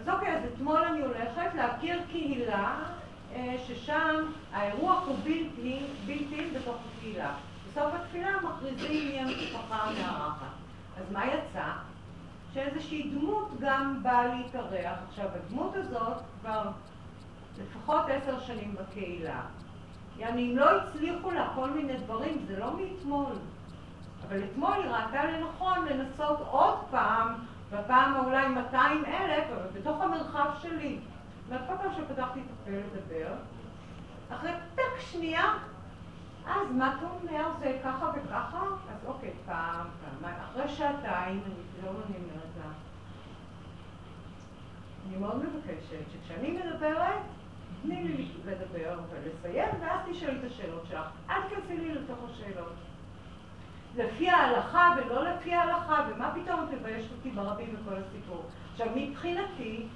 אז 0.00 0.08
אוקיי, 0.08 0.36
אז 0.36 0.42
אתמול 0.54 0.84
אני 0.84 1.00
הולכת 1.00 1.54
להכיר 1.54 2.00
קהילה 2.10 2.78
אה, 3.34 3.56
ששם 3.66 4.32
האירוח 4.52 5.06
הוא 5.06 5.16
בלתי, 5.24 5.80
בלתי 6.06 6.50
בתוך 6.54 6.76
הקהילה. 6.86 7.34
בסוף 7.70 7.94
התפילה 7.94 8.30
מכריזים 8.42 9.08
מי 9.08 9.20
המשפחה 9.20 9.76
המארחת. 9.76 10.46
אז 10.98 11.12
מה 11.12 11.26
יצא? 11.26 11.64
שאיזושהי 12.54 13.10
דמות 13.10 13.48
גם 13.60 14.02
באה 14.02 14.34
להתארח. 14.34 14.98
עכשיו, 15.08 15.26
הדמות 15.34 15.76
הזאת 15.76 16.16
כבר 16.40 16.70
לפחות 17.60 18.02
עשר 18.08 18.40
שנים 18.40 18.74
בקהילה. 18.74 19.40
יעני, 20.18 20.52
אם 20.52 20.58
לא 20.58 20.70
הצליחו 20.70 21.30
לה 21.30 21.52
כל 21.54 21.70
מיני 21.70 21.96
דברים, 21.96 22.44
זה 22.46 22.58
לא 22.58 22.76
מאתמול. 22.76 23.32
אבל 24.26 24.44
אתמול 24.44 24.72
היא 24.72 24.90
ראתה 24.90 25.24
לנכון 25.24 25.86
לנסות 25.86 26.38
עוד 26.50 26.78
פעם, 26.90 27.34
בפעם 27.72 28.24
אולי 28.24 28.48
200 28.48 29.04
אלף, 29.04 29.44
אבל 29.50 29.80
בתוך 29.80 30.00
המרחב 30.00 30.50
שלי. 30.62 30.98
וכל 31.48 31.74
פעם 31.82 31.92
שפתחתי 31.96 32.40
את 32.40 32.46
הפה 32.62 32.70
לדבר, 32.70 33.32
אחרי 34.30 34.50
טק 34.74 35.00
שנייה, 35.00 35.54
אז 36.46 36.72
מה 36.72 36.96
אתה 36.98 37.06
אומר? 37.06 37.50
זה 37.58 37.78
ככה 37.84 38.10
וככה? 38.14 38.62
אז 38.64 39.06
אוקיי, 39.06 39.30
פעם, 39.46 39.86
פעם, 40.20 40.32
אחרי 40.50 40.68
שעתיים, 40.68 41.42
אני 41.46 41.84
לא 41.84 41.90
אני 41.90 42.16
אומרת 42.16 42.50
לה. 42.58 42.70
אני 45.08 45.16
מאוד 45.16 45.36
מבקשת 45.36 46.10
שכשאני 46.12 46.50
מדברת, 46.50 47.20
תני 47.82 48.04
לי 48.04 48.28
לדבר 48.44 49.00
ולסיים, 49.10 49.68
ואז 49.80 50.00
תשאלי 50.10 50.38
את 50.38 50.44
השאלות 50.44 50.86
שלך. 50.88 51.06
אל 51.30 51.42
תכנסי 51.42 51.76
לי 51.76 51.94
לתוך 51.94 52.18
השאלות. 52.30 52.72
לפי 53.96 54.30
ההלכה 54.30 54.94
ולא 54.96 55.24
לפי 55.30 55.54
ההלכה, 55.54 56.04
ומה 56.08 56.30
פתאום 56.34 56.60
את 56.64 56.80
מביישת 56.80 57.12
אותי 57.12 57.30
ברבים 57.30 57.74
וכל 57.80 57.94
הסיפור. 57.96 58.42
עכשיו, 58.72 58.86
מבחינתי... 58.94 59.86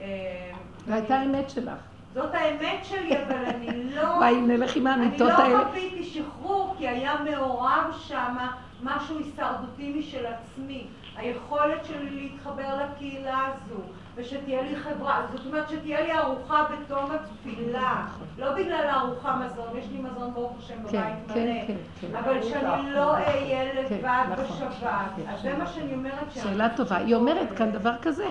אה, 0.00 0.50
זו 0.86 0.92
הייתה 0.92 1.18
האמת 1.18 1.50
שלך. 1.50 1.78
זאת 2.14 2.34
האמת 2.34 2.84
שלי, 2.84 3.16
אבל 3.22 3.44
אני 3.44 3.84
לא... 3.94 4.02
וואי, 4.02 4.40
נלך 4.40 4.76
עם 4.76 4.86
האמיתות 4.86 5.30
אני 5.30 5.42
האלה. 5.42 5.58
לא 5.58 5.64
חוויתי 5.64 6.04
שחרור, 6.04 6.74
כי 6.78 6.88
היה 6.88 7.14
מעורב 7.24 7.96
שם 7.98 8.36
משהו 8.82 9.18
הישרדותי 9.18 9.94
משל 9.98 10.26
עצמי. 10.26 10.86
היכולת 11.16 11.84
שלי 11.84 12.10
להתחבר 12.10 12.78
לקהילה 12.84 13.46
הזו, 13.46 13.82
ושתהיה 14.18 14.62
לי 14.62 14.76
חברה, 14.76 15.26
זאת 15.32 15.46
אומרת 15.46 15.68
שתהיה 15.68 16.00
לי 16.00 16.12
ארוחה 16.18 16.64
בתום 16.64 17.10
התפילה. 17.10 18.06
לא 18.38 18.52
בגלל 18.54 18.86
הארוחה 18.88 19.36
מזון, 19.36 19.66
יש 19.78 19.84
לי 19.92 19.98
מזון 19.98 20.30
ברוך 20.34 20.52
השם 20.58 20.74
כן, 20.74 20.82
בבית 20.82 21.34
כן, 21.34 21.42
מלא. 21.42 21.66
כן, 21.66 21.74
כן. 22.00 22.16
אבל 22.16 22.42
שאני 22.42 22.90
לא 22.90 23.12
אהיה 23.14 23.74
לבד 23.74 24.24
נכון. 24.32 24.68
בשבת. 24.68 25.28
אז 25.28 25.42
זה 25.42 25.54
מה 25.58 25.66
שאני 25.66 25.94
אומרת. 25.94 26.32
שאלה 26.34 26.68
טובה. 26.76 26.96
היא 26.96 27.14
אומרת 27.14 27.48
כאן 27.56 27.70
דבר 27.70 27.92
כזה. 28.02 28.26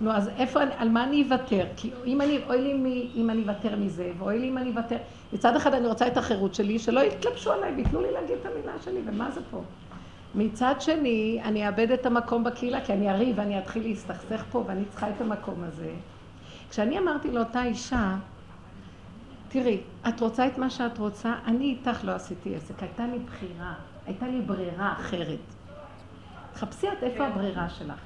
נו, 0.00 0.12
אז 0.12 0.30
איפה, 0.38 0.62
אני- 0.62 0.74
על 0.78 0.88
מה 0.88 1.04
אני 1.04 1.22
אוותר? 1.22 1.64
כי 1.76 1.90
אם 2.06 2.20
אני, 2.20 2.40
אוי 2.48 2.60
לי 2.62 2.74
מי, 2.74 3.10
אם 3.14 3.30
אני 3.30 3.42
אוותר 3.42 3.76
מזה, 3.76 4.10
ואוי 4.18 4.38
לי 4.38 4.48
אם 4.48 4.58
אני 4.58 4.70
אוותר... 4.70 4.96
מצד 5.32 5.56
אחד 5.56 5.74
אני 5.74 5.86
רוצה 5.86 6.06
את 6.06 6.16
החירות 6.16 6.54
שלי, 6.54 6.78
שלא 6.78 7.00
יתלבשו 7.00 7.52
עליי 7.52 7.72
וייתנו 7.74 8.00
לי 8.00 8.12
להגיד 8.12 8.36
את 8.40 8.46
המילה 8.46 8.72
שלי, 8.84 9.00
ומה 9.06 9.30
זה 9.30 9.40
פה? 9.50 9.60
מצד 10.36 10.74
שני, 10.80 11.40
אני 11.44 11.66
אאבד 11.66 11.90
את 11.90 12.06
המקום 12.06 12.44
בקהילה, 12.44 12.80
כי 12.80 12.92
אני 12.92 13.10
אריב 13.10 13.38
ואני 13.38 13.58
אתחיל 13.58 13.82
להסתכסך 13.82 14.44
פה, 14.50 14.64
ואני 14.66 14.84
צריכה 14.84 15.10
את 15.10 15.20
המקום 15.20 15.64
הזה. 15.64 15.94
כשאני 16.70 16.98
אמרתי 16.98 17.30
לאותה 17.30 17.64
אישה, 17.64 18.16
תראי, 19.48 19.80
את 20.08 20.20
רוצה 20.20 20.46
את 20.46 20.58
מה 20.58 20.70
שאת 20.70 20.98
רוצה, 20.98 21.34
אני 21.46 21.64
איתך 21.64 22.04
לא 22.04 22.12
עשיתי 22.12 22.56
עסק, 22.56 22.82
הייתה 22.82 23.06
לי 23.06 23.18
בחירה, 23.18 23.74
הייתה 24.06 24.28
לי 24.28 24.40
ברירה 24.40 24.92
אחרת. 24.92 25.38
תחפשי 26.52 26.88
את 26.88 27.02
איפה. 27.02 27.26
הברירה 27.26 27.68
שלך. 27.68 28.00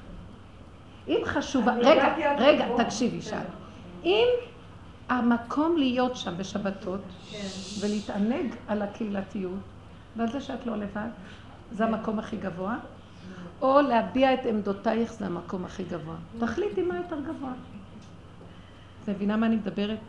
אם 1.07 1.21
חשובה, 1.25 1.73
אני 1.73 1.81
רגע, 1.83 2.35
רגע. 2.37 2.83
תקשיבי 2.83 3.21
שם. 3.21 3.31
כן. 3.31 3.43
אם 4.03 4.27
המקום 5.09 5.77
להיות 5.77 6.15
שם 6.15 6.37
בשבתות 6.37 7.01
כן. 7.31 7.37
ולהתענג 7.81 8.55
על 8.67 8.81
הקהילתיות 8.81 9.59
ועל 10.15 10.31
זה 10.31 10.41
שאת 10.41 10.65
לא 10.65 10.75
לבד, 10.75 11.09
זה 11.71 11.85
המקום 11.85 12.19
הכי 12.19 12.37
גבוה, 12.37 12.75
או 13.61 13.81
להביע 13.81 14.33
את 14.33 14.45
עמדותייך 14.45 15.13
זה 15.13 15.25
המקום 15.25 15.65
הכי 15.65 15.83
גבוה. 15.83 16.15
תחליטי 16.39 16.81
מה 16.81 16.97
יותר 16.97 17.19
גבוה. 17.19 17.51
את 19.03 19.09
מבינה 19.09 19.37
מה 19.37 19.45
אני 19.45 19.55
מדברת? 19.55 19.99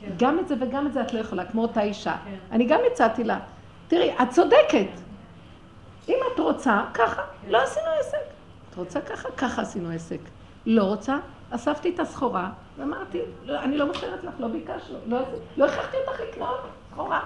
כן. 0.00 0.12
גם 0.18 0.38
את 0.38 0.48
זה 0.48 0.54
וגם 0.60 0.86
את 0.86 0.92
זה 0.92 1.02
את 1.02 1.12
לא 1.12 1.18
יכולה, 1.18 1.44
כמו 1.44 1.62
אותה 1.62 1.82
אישה. 1.82 2.16
כן. 2.24 2.36
אני 2.50 2.64
גם 2.64 2.80
הצעתי 2.92 3.24
לה, 3.24 3.38
תראי, 3.88 4.14
את 4.22 4.30
צודקת. 4.30 4.88
אם 6.08 6.16
את 6.34 6.38
רוצה, 6.38 6.84
ככה, 6.94 7.22
לא 7.48 7.62
עשינו 7.62 7.86
עסק. 8.00 8.18
את 8.70 8.74
רוצה 8.76 9.00
ככה? 9.00 9.28
ככה 9.36 9.62
עשינו 9.62 9.90
עסק. 9.90 10.20
לא 10.66 10.84
רוצה? 10.84 11.18
אספתי 11.50 11.90
את 11.94 12.00
הסחורה, 12.00 12.50
ואמרתי, 12.78 13.18
לא, 13.44 13.60
אני 13.60 13.78
לא 13.78 13.86
מוכרת 13.86 14.24
לך, 14.24 14.34
לא 14.38 14.48
ביקשנו, 14.48 14.98
לא, 15.06 15.18
לא 15.56 15.64
הכרחתי 15.64 15.96
אותך 15.96 16.20
לקנות 16.20 16.60
סחורה. 16.92 17.20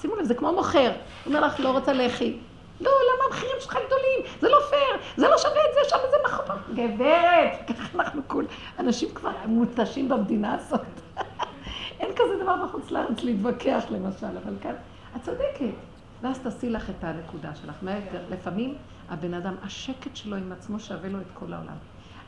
שימו 0.00 0.16
לב, 0.16 0.24
זה 0.24 0.34
כמו 0.34 0.52
מוכר. 0.52 0.92
הוא 1.24 1.34
אומר 1.34 1.46
לך, 1.46 1.60
לא 1.60 1.70
רוצה 1.70 1.92
לחי. 1.92 2.38
לא, 2.84 2.90
למה 2.90 3.24
המחירים 3.26 3.56
שלך 3.60 3.78
גדולים? 3.86 4.38
זה 4.40 4.48
לא 4.48 4.58
פייר, 4.70 4.96
זה 5.16 5.28
לא 5.28 5.38
שווה 5.38 5.60
את 5.68 5.74
זה, 5.74 5.90
שם 5.90 5.96
זה 6.10 6.16
מחר. 6.24 6.44
גברת, 6.74 7.68
ככה 7.68 7.88
אנחנו 7.94 8.22
כול, 8.26 8.46
אנשים 8.78 9.08
כבר 9.14 9.30
מותשים 9.46 10.08
במדינה 10.08 10.54
הזאת. 10.54 10.80
אין 12.00 12.10
כזה 12.16 12.42
דבר 12.42 12.56
בחוץ 12.64 12.90
לארץ 12.90 13.22
להתווכח 13.22 13.84
למשל, 13.90 14.36
אבל 14.44 14.54
כאן, 14.60 14.74
את 15.16 15.22
צודקת. 15.22 15.74
ואז 16.22 16.38
תעשי 16.38 16.70
לך 16.70 16.90
את 16.90 17.04
הנקודה 17.04 17.54
שלך. 17.54 17.74
מה 17.82 17.94
יותר? 17.94 18.20
לפעמים 18.30 18.74
הבן 19.08 19.34
אדם, 19.34 19.54
השקט 19.62 20.16
שלו 20.16 20.36
עם 20.36 20.52
עצמו 20.52 20.80
שווה 20.80 21.08
לו 21.08 21.20
את 21.20 21.26
כל 21.34 21.52
העולם. 21.52 21.76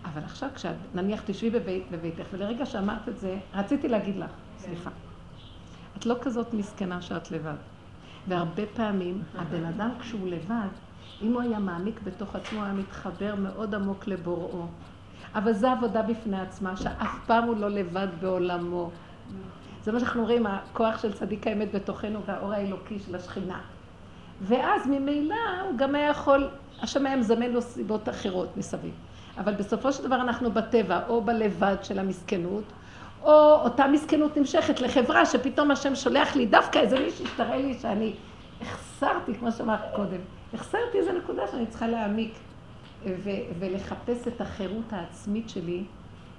אבל 0.04 0.22
עכשיו, 0.24 0.48
כשאת, 0.54 0.74
נניח, 0.94 1.22
תשבי 1.26 1.50
בבית, 1.50 1.90
בביתך, 1.90 2.26
ולרגע 2.30 2.66
שאמרת 2.66 3.08
את 3.08 3.18
זה, 3.18 3.38
רציתי 3.54 3.88
להגיד 3.88 4.16
לך, 4.16 4.30
סליחה. 4.58 4.90
את 5.96 6.06
לא 6.06 6.14
כזאת 6.22 6.54
מסכנה 6.54 7.02
שאת 7.02 7.30
לבד. 7.30 7.54
והרבה 8.28 8.62
פעמים, 8.74 9.22
הבן 9.38 9.64
אדם 9.64 9.90
כשהוא 10.00 10.28
לבד, 10.28 10.68
אם 11.22 11.32
הוא 11.32 11.42
היה 11.42 11.58
מעמיק 11.58 12.00
בתוך 12.04 12.36
עצמו, 12.36 12.64
היה 12.64 12.72
מתחבר 12.72 13.34
מאוד 13.34 13.74
עמוק 13.74 14.06
לבוראו. 14.06 14.66
אבל 15.34 15.52
זו 15.52 15.68
עבודה 15.68 16.02
בפני 16.02 16.40
עצמה, 16.40 16.76
שאף 16.76 17.18
פעם 17.26 17.44
הוא 17.44 17.56
לא 17.56 17.68
לבד 17.68 18.08
בעולמו. 18.20 18.90
זה 19.82 19.92
מה 19.92 20.00
שאנחנו 20.00 20.22
רואים, 20.22 20.46
הכוח 20.46 21.02
של 21.02 21.12
צדיק 21.12 21.46
האמת 21.46 21.74
בתוכנו 21.74 22.22
והאור 22.26 22.52
האלוקי 22.52 22.98
של 22.98 23.14
השכינה. 23.14 23.60
ואז 24.42 24.86
ממילא 24.86 25.34
הוא 25.68 25.78
גם 25.78 25.94
היה 25.94 26.08
יכול, 26.08 26.48
השם 26.82 27.06
היה 27.06 27.16
מזמן 27.16 27.50
לו 27.50 27.62
סיבות 27.62 28.08
אחרות 28.08 28.56
מסביב. 28.56 28.94
אבל 29.38 29.54
בסופו 29.54 29.92
של 29.92 30.02
דבר 30.02 30.20
אנחנו 30.20 30.52
בטבע, 30.52 31.00
או 31.08 31.22
בלבד 31.22 31.76
של 31.82 31.98
המסכנות, 31.98 32.64
או 33.26 33.60
אותה 33.64 33.86
מסכנות 33.86 34.36
נמשכת 34.36 34.80
לחברה 34.80 35.26
שפתאום 35.26 35.70
השם 35.70 35.94
שולח 35.94 36.36
לי 36.36 36.46
דווקא 36.46 36.78
איזה 36.78 37.00
מישהי 37.00 37.26
שתראה 37.26 37.56
לי 37.56 37.74
שאני 37.74 38.12
החסרתי, 38.60 39.34
כמו 39.34 39.52
שאמרת 39.52 39.80
קודם, 39.96 40.20
החסרתי 40.54 40.98
איזה 40.98 41.12
נקודה 41.12 41.42
שאני 41.50 41.66
צריכה 41.66 41.86
להעמיק 41.88 42.34
ולחפש 43.58 44.28
את 44.28 44.40
החירות 44.40 44.92
העצמית 44.92 45.48
שלי 45.48 45.84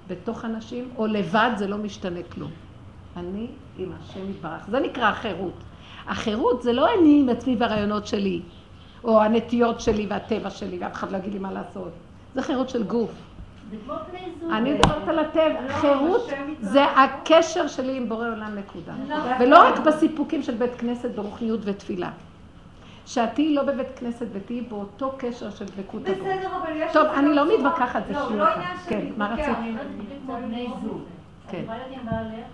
בתוך 0.08 0.44
אנשים, 0.44 0.90
או 0.96 1.06
לבד 1.06 1.50
זה 1.56 1.66
לא 1.66 1.76
משתנה 1.76 2.20
כלום. 2.22 2.50
אני 3.16 3.46
עם 3.78 3.92
השם 4.00 4.30
יתברך. 4.30 4.66
זה 4.70 4.80
נקרא 4.80 5.08
החירות. 5.08 5.64
החירות 6.06 6.62
זה 6.62 6.72
לא 6.72 6.86
אני 6.98 7.20
עם 7.20 7.28
עצמי 7.28 7.56
והרעיונות 7.58 8.06
שלי, 8.06 8.40
או 9.04 9.22
הנטיות 9.22 9.80
שלי 9.80 10.06
והטבע 10.10 10.50
שלי, 10.50 10.78
ואף 10.80 10.92
אחד 10.92 11.12
לא 11.12 11.16
יגיד 11.16 11.32
לי 11.32 11.38
מה 11.38 11.52
לעשות. 11.52 11.92
זה 12.34 12.42
חירות 12.42 12.68
של 12.68 12.82
גוף. 12.82 13.10
אני 14.52 14.72
מדברת 14.72 15.08
על 15.08 15.18
הטבע, 15.18 15.60
לא, 15.68 15.72
חירות. 15.72 16.30
זה 16.60 16.84
הקשר 16.84 17.66
שלי 17.66 17.96
עם 17.96 18.08
בורא 18.08 18.28
עולם 18.28 18.54
נקודה. 18.58 18.92
נכון. 19.08 19.30
ולא 19.40 19.58
רק 19.68 19.78
בסיפוקים 19.78 20.42
של 20.42 20.54
בית 20.54 20.74
כנסת 20.74 21.10
ברוחניות 21.10 21.60
ותפילה. 21.64 22.10
שאת 23.06 23.34
תהיי 23.34 23.54
לא 23.54 23.62
בבית 23.62 23.86
כנסת 23.96 24.26
ותהיי 24.32 24.60
באותו 24.60 25.14
קשר 25.18 25.50
של 25.50 25.64
דבקות 25.64 26.02
הדור. 26.08 26.26
בסדר, 26.28 26.48
אבל 26.62 26.72
יש... 26.76 26.92
טוב, 26.92 27.06
אני 27.06 27.34
לא. 27.34 27.58
מתווכחת, 27.58 28.02
זה 28.06 28.12
לא, 28.12 28.18
שיעור 28.18 28.36
לא 28.36 28.44
אחד. 28.44 28.60
עניין 28.60 28.76
של 28.84 28.90
כן, 28.90 29.06
מה. 29.16 29.32
רצית? 29.32 29.44
זה 29.44 29.88
בדיוק 29.88 30.22
כמו 30.26 30.36
בני 30.36 30.68
זוג. 30.82 31.00
את 31.46 31.50
כן. 31.50 31.60
יכולה 31.62 31.78
להיות 31.78 32.00
עם 32.00 32.06
בעלך 32.10 32.46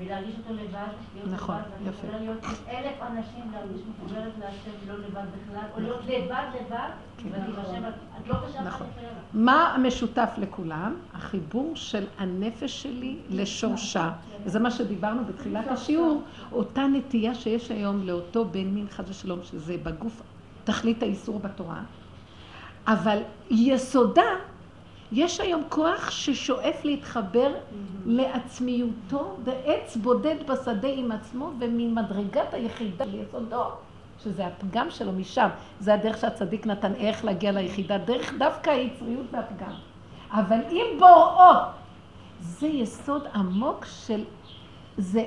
ולהרגיש 0.00 0.34
אותו 0.38 0.54
לבד, 0.54 0.86
להיות 1.14 1.28
נכון, 1.32 1.54
לבד, 1.56 1.88
יפה. 1.88 2.06
יכולה 2.06 2.18
להיות 2.20 2.44
עם 2.44 2.76
אלף 2.76 3.02
אנשים, 3.02 3.52
להרגיש 3.52 3.80
מחוברת 3.90 4.32
להשם, 4.38 4.88
לא 4.88 4.94
לבד 4.94 5.24
בכלל, 5.36 5.64
או 5.74 5.80
להיות 5.80 6.00
לבד 6.08 6.44
לבד, 6.60 6.88
ואת 7.30 7.42
עם 7.48 7.54
השם, 7.58 7.82
את 8.22 8.28
לא 8.28 8.34
חשבת 8.34 8.60
נכון. 8.66 8.86
מה 9.34 9.74
המשותף 9.74 10.30
לכולם? 10.38 10.94
החיבור 11.14 11.72
של 11.76 12.04
הנפש 12.18 12.82
שלי 12.82 13.16
לשורשה. 13.30 14.10
וזה 14.44 14.58
מה 14.58 14.70
שדיברנו 14.70 15.24
בתחילת 15.24 15.68
השיעור, 15.68 16.22
אותה 16.52 16.86
נטייה 16.86 17.34
שיש 17.34 17.70
היום 17.70 18.06
לאותו 18.06 18.44
בן 18.44 18.64
מין 18.66 18.86
חד 18.90 19.04
ושלום, 19.08 19.38
שזה 19.42 19.76
בגוף 19.82 20.22
תכלית 20.64 21.02
האיסור 21.02 21.38
בתורה, 21.38 21.80
אבל 22.86 23.18
יסודה, 23.50 24.22
יש 25.12 25.40
היום 25.40 25.62
כוח 25.68 26.10
ששואף 26.10 26.84
להתחבר 26.84 27.54
לעצמיותו 28.06 29.36
בעץ 29.44 29.96
בודד 29.96 30.36
בשדה 30.48 30.88
עם 30.88 31.12
עצמו 31.12 31.50
וממדרגת 31.60 32.54
היחידה 32.54 33.04
ליסודו, 33.04 33.64
שזה 34.22 34.46
הפגם 34.46 34.90
שלו 34.90 35.12
משם. 35.12 35.48
זה 35.80 35.94
הדרך 35.94 36.18
שהצדיק 36.18 36.66
נתן 36.66 36.94
איך 36.94 37.24
להגיע 37.24 37.52
ליחידה, 37.52 37.98
דרך 37.98 38.32
דווקא 38.38 38.70
היצריות 38.70 39.26
והפגם. 39.30 39.72
אבל 40.30 40.60
עם 40.70 40.98
בוראו, 40.98 41.54
זה 42.40 42.66
יסוד 42.66 43.26
עמוק 43.34 43.84
של... 43.84 44.24
זה... 44.98 45.24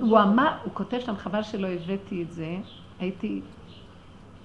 הוא 0.00 0.18
אמר, 0.18 0.52
הוא 0.64 0.74
כותב 0.74 0.98
שם, 1.00 1.16
חבל 1.16 1.42
שלא 1.42 1.68
הבאתי 1.68 2.22
את 2.22 2.32
זה, 2.32 2.56
הייתי 2.98 3.40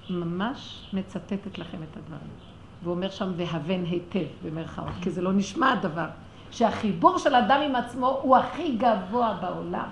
ממש 0.09 0.89
מצטטת 0.93 1.57
לכם 1.57 1.77
את 1.83 1.97
הדברים. 1.97 2.44
והוא 2.83 2.95
אומר 2.95 3.09
שם, 3.09 3.31
והבן 3.35 3.83
היטב, 3.83 4.25
במרכאות, 4.43 4.93
כי 5.01 5.09
זה 5.09 5.21
לא 5.21 5.33
נשמע 5.33 5.71
הדבר. 5.71 6.05
שהחיבור 6.51 7.17
של 7.17 7.35
אדם 7.35 7.61
עם 7.61 7.75
עצמו 7.75 8.19
הוא 8.21 8.37
הכי 8.37 8.77
גבוה 8.77 9.37
בעולם, 9.41 9.87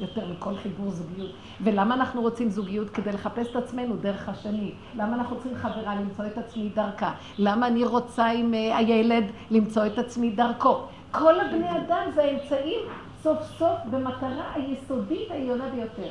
יותר 0.00 0.22
מכל 0.32 0.56
חיבור 0.56 0.90
זוגיות. 0.90 1.30
ולמה 1.60 1.94
אנחנו 1.94 2.20
רוצים 2.20 2.50
זוגיות? 2.50 2.90
כדי 2.90 3.12
לחפש 3.12 3.46
את 3.50 3.56
עצמנו 3.56 3.96
דרך 3.96 4.28
השני. 4.28 4.72
למה 4.94 5.14
אנחנו 5.14 5.36
צריכים 5.36 5.56
חברה 5.56 5.94
למצוא 5.94 6.26
את 6.26 6.38
עצמי 6.38 6.68
דרכה? 6.74 7.12
למה 7.38 7.66
אני 7.66 7.84
רוצה 7.84 8.26
עם 8.26 8.54
אה, 8.54 8.76
הילד 8.76 9.24
למצוא 9.50 9.86
את 9.86 9.98
עצמי 9.98 10.30
דרכו? 10.30 10.76
כל 11.10 11.40
הבני 11.40 11.70
אדם 11.70 12.10
זה 12.14 12.24
האמצעים 12.24 12.80
סוף 13.22 13.38
סוף 13.58 13.78
במטרה 13.90 14.52
היסודית 14.54 15.30
העליונה 15.30 15.64
ביותר. 15.74 16.10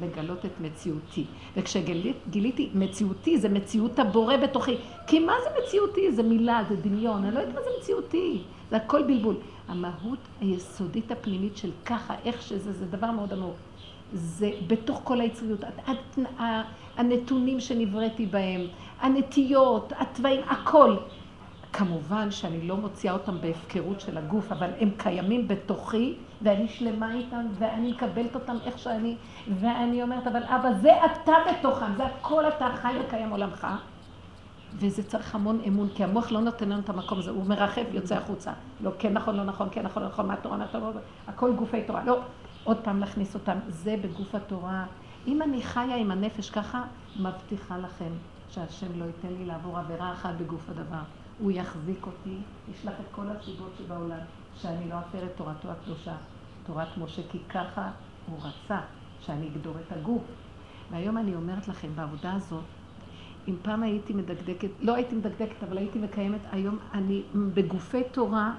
לגלות 0.00 0.44
את 0.44 0.60
מציאותי. 0.60 1.24
וכשגיליתי 1.56 2.70
מציאותי, 2.74 3.38
זה 3.38 3.48
מציאות 3.48 3.98
הבורא 3.98 4.36
בתוכי. 4.36 4.76
כי 5.06 5.18
מה 5.18 5.32
זה 5.44 5.50
מציאותי? 5.62 6.12
זה 6.12 6.22
מילה, 6.22 6.62
זה 6.68 6.76
דמיון. 6.76 7.24
אני 7.24 7.34
לא 7.34 7.40
יודעת 7.40 7.54
מה 7.54 7.60
זה 7.62 7.70
מציאותי. 7.80 8.42
זה 8.70 8.76
הכל 8.76 9.02
בלבול. 9.02 9.36
המהות 9.68 10.18
היסודית 10.40 11.12
הפנימית 11.12 11.56
של 11.56 11.70
ככה, 11.84 12.14
איך 12.24 12.42
שזה, 12.42 12.72
זה 12.72 12.86
דבר 12.86 13.10
מאוד 13.10 13.32
עמוק. 13.32 13.54
זה 14.12 14.50
בתוך 14.66 15.00
כל 15.04 15.20
היצריות. 15.20 15.60
הנתונים 16.96 17.60
שנבראתי 17.60 18.26
בהם, 18.26 18.60
הנטיות, 19.00 19.92
התוואים, 19.96 20.40
הכל. 20.48 20.96
כמובן 21.72 22.30
שאני 22.30 22.68
לא 22.68 22.76
מוציאה 22.76 23.12
אותם 23.12 23.40
בהפקרות 23.40 24.00
של 24.00 24.18
הגוף, 24.18 24.52
אבל 24.52 24.70
הם 24.80 24.90
קיימים 24.96 25.48
בתוכי, 25.48 26.14
ואני 26.42 26.68
שלמה 26.68 27.14
איתם, 27.14 27.46
ואני 27.52 27.92
מקבלת 27.92 28.34
אותם 28.34 28.56
איך 28.64 28.78
שאני, 28.78 29.16
ואני 29.60 30.02
אומרת, 30.02 30.26
אבל 30.26 30.42
אבא, 30.44 30.72
זה 30.72 31.04
אתה 31.04 31.32
בתוכם, 31.50 31.94
זה 31.96 32.04
הכל 32.04 32.48
אתה 32.48 32.68
חי 32.74 32.94
וקיים 33.00 33.30
עולמך. 33.30 33.66
וזה 34.74 35.02
צריך 35.02 35.34
המון 35.34 35.60
אמון, 35.68 35.88
כי 35.94 36.04
המוח 36.04 36.32
לא 36.32 36.40
נותן 36.40 36.68
לנו 36.68 36.80
את 36.80 36.88
המקום 36.88 37.18
הזה, 37.18 37.30
הוא 37.30 37.46
מרחב, 37.46 37.82
יוצא 37.92 38.16
החוצה. 38.16 38.52
לא, 38.80 38.90
כן 38.98 39.12
נכון, 39.12 39.36
לא 39.36 39.44
נכון, 39.44 39.68
כן 39.72 39.82
נכון, 39.82 40.02
לא 40.02 40.08
נכון, 40.08 40.26
מה 40.26 40.34
התורה, 40.34 40.56
מה 40.56 40.64
התורה, 40.64 40.90
הכל 41.28 41.52
גופי 41.52 41.82
תורה. 41.82 42.04
לא, 42.04 42.20
עוד 42.64 42.76
פעם 42.76 43.00
להכניס 43.00 43.34
אותם, 43.34 43.58
זה 43.68 43.96
בגוף 44.02 44.34
התורה. 44.34 44.84
אם 45.26 45.42
אני 45.42 45.62
חיה 45.62 45.96
עם 45.96 46.10
הנפש 46.10 46.50
ככה, 46.50 46.82
מבטיחה 47.20 47.78
לכם 47.78 48.10
שהשם 48.48 48.86
לא 48.98 49.04
ייתן 49.04 49.28
לי 49.38 49.44
לעבור 49.44 49.78
עבירה 49.78 50.12
אחת 50.12 50.34
בגוף 50.40 50.70
הדבר. 50.70 51.02
הוא 51.38 51.50
יחזיק 51.50 52.06
אותי, 52.06 52.36
ישלח 52.72 52.94
את 53.00 53.06
כל 53.10 53.22
הסיבות 53.28 53.70
שבעולם, 53.78 54.18
שאני 54.62 54.90
לא 54.90 54.94
אפר 54.98 55.24
את 55.24 55.36
תורתו 55.36 55.68
הקדושה, 55.70 56.14
תורת 56.66 56.96
משה, 56.96 57.22
כי 57.30 57.38
ככה 57.48 57.90
הוא 58.26 58.38
רצה, 58.38 58.80
שאני 59.20 59.48
אגדור 59.48 59.74
את 59.86 59.92
הגוף. 59.92 60.22
והיום 60.90 61.18
אני 61.18 61.34
אומרת 61.34 61.68
לכם, 61.68 61.88
בעבודה 61.94 62.32
הזאת, 62.32 62.64
אם 63.48 63.56
פעם 63.62 63.82
הייתי 63.82 64.12
מדקדקת, 64.12 64.68
לא 64.80 64.94
הייתי 64.94 65.14
מדקדקת, 65.14 65.62
אבל 65.62 65.78
הייתי 65.78 65.98
מקיימת, 65.98 66.40
היום 66.52 66.78
אני 66.94 67.22
בגופי 67.54 68.02
תורה, 68.12 68.54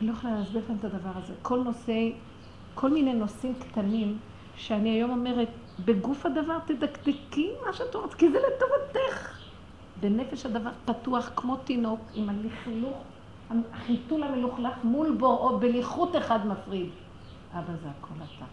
אני 0.00 0.08
לא 0.08 0.12
יכולה 0.12 0.38
להסביר 0.38 0.62
לכם 0.64 0.74
את 0.78 0.84
הדבר 0.84 1.10
הזה. 1.14 1.34
כל 1.42 1.62
נושא, 1.62 1.92
כל 2.74 2.90
מיני 2.90 3.14
נושאים 3.14 3.54
קטנים, 3.54 4.18
שאני 4.56 4.90
היום 4.90 5.10
אומרת, 5.10 5.48
בגוף 5.84 6.26
הדבר 6.26 6.58
תדקדקי 6.66 7.50
מה 7.66 7.72
שאת 7.72 7.94
אומרת, 7.94 8.14
כי 8.14 8.30
זה 8.30 8.38
לטובתך. 8.38 9.38
בנפש 10.00 10.46
הדבר 10.46 10.70
פתוח 10.84 11.30
כמו 11.36 11.56
תינוק, 11.56 12.00
עם 12.14 12.28
הלכלוך, 12.28 13.02
החיתול 13.72 14.22
המלוכלך 14.22 14.84
מול 14.84 15.16
בוראו, 15.18 15.58
בליכות 15.58 16.16
אחד 16.16 16.46
מפריד. 16.46 16.88
אבא 17.52 17.76
זה 17.82 17.88
הכל 17.98 18.14
אתה. 18.14 18.44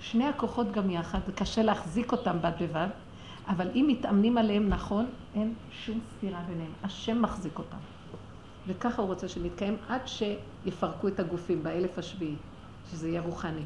שני 0.00 0.24
הכוחות 0.24 0.72
גם 0.72 0.90
יחד, 0.90 1.18
זה 1.26 1.32
קשה 1.32 1.62
להחזיק 1.62 2.12
אותם 2.12 2.36
בד 2.40 2.52
בבד, 2.60 2.88
אבל 3.48 3.68
אם 3.74 3.84
מתאמנים 3.88 4.38
עליהם 4.38 4.68
נכון, 4.68 5.06
אין 5.34 5.54
שום 5.70 6.00
סתירה 6.16 6.40
ביניהם. 6.48 6.72
השם 6.82 7.22
מחזיק 7.22 7.58
אותם. 7.58 7.76
וככה 8.66 9.02
הוא 9.02 9.08
רוצה 9.08 9.28
שנתקיים 9.28 9.76
עד 9.88 10.00
שיפרקו 10.06 11.08
את 11.08 11.20
הגופים 11.20 11.62
באלף 11.62 11.98
השביעי, 11.98 12.34
שזה 12.90 13.08
יהיה 13.08 13.20
רוחני. 13.20 13.64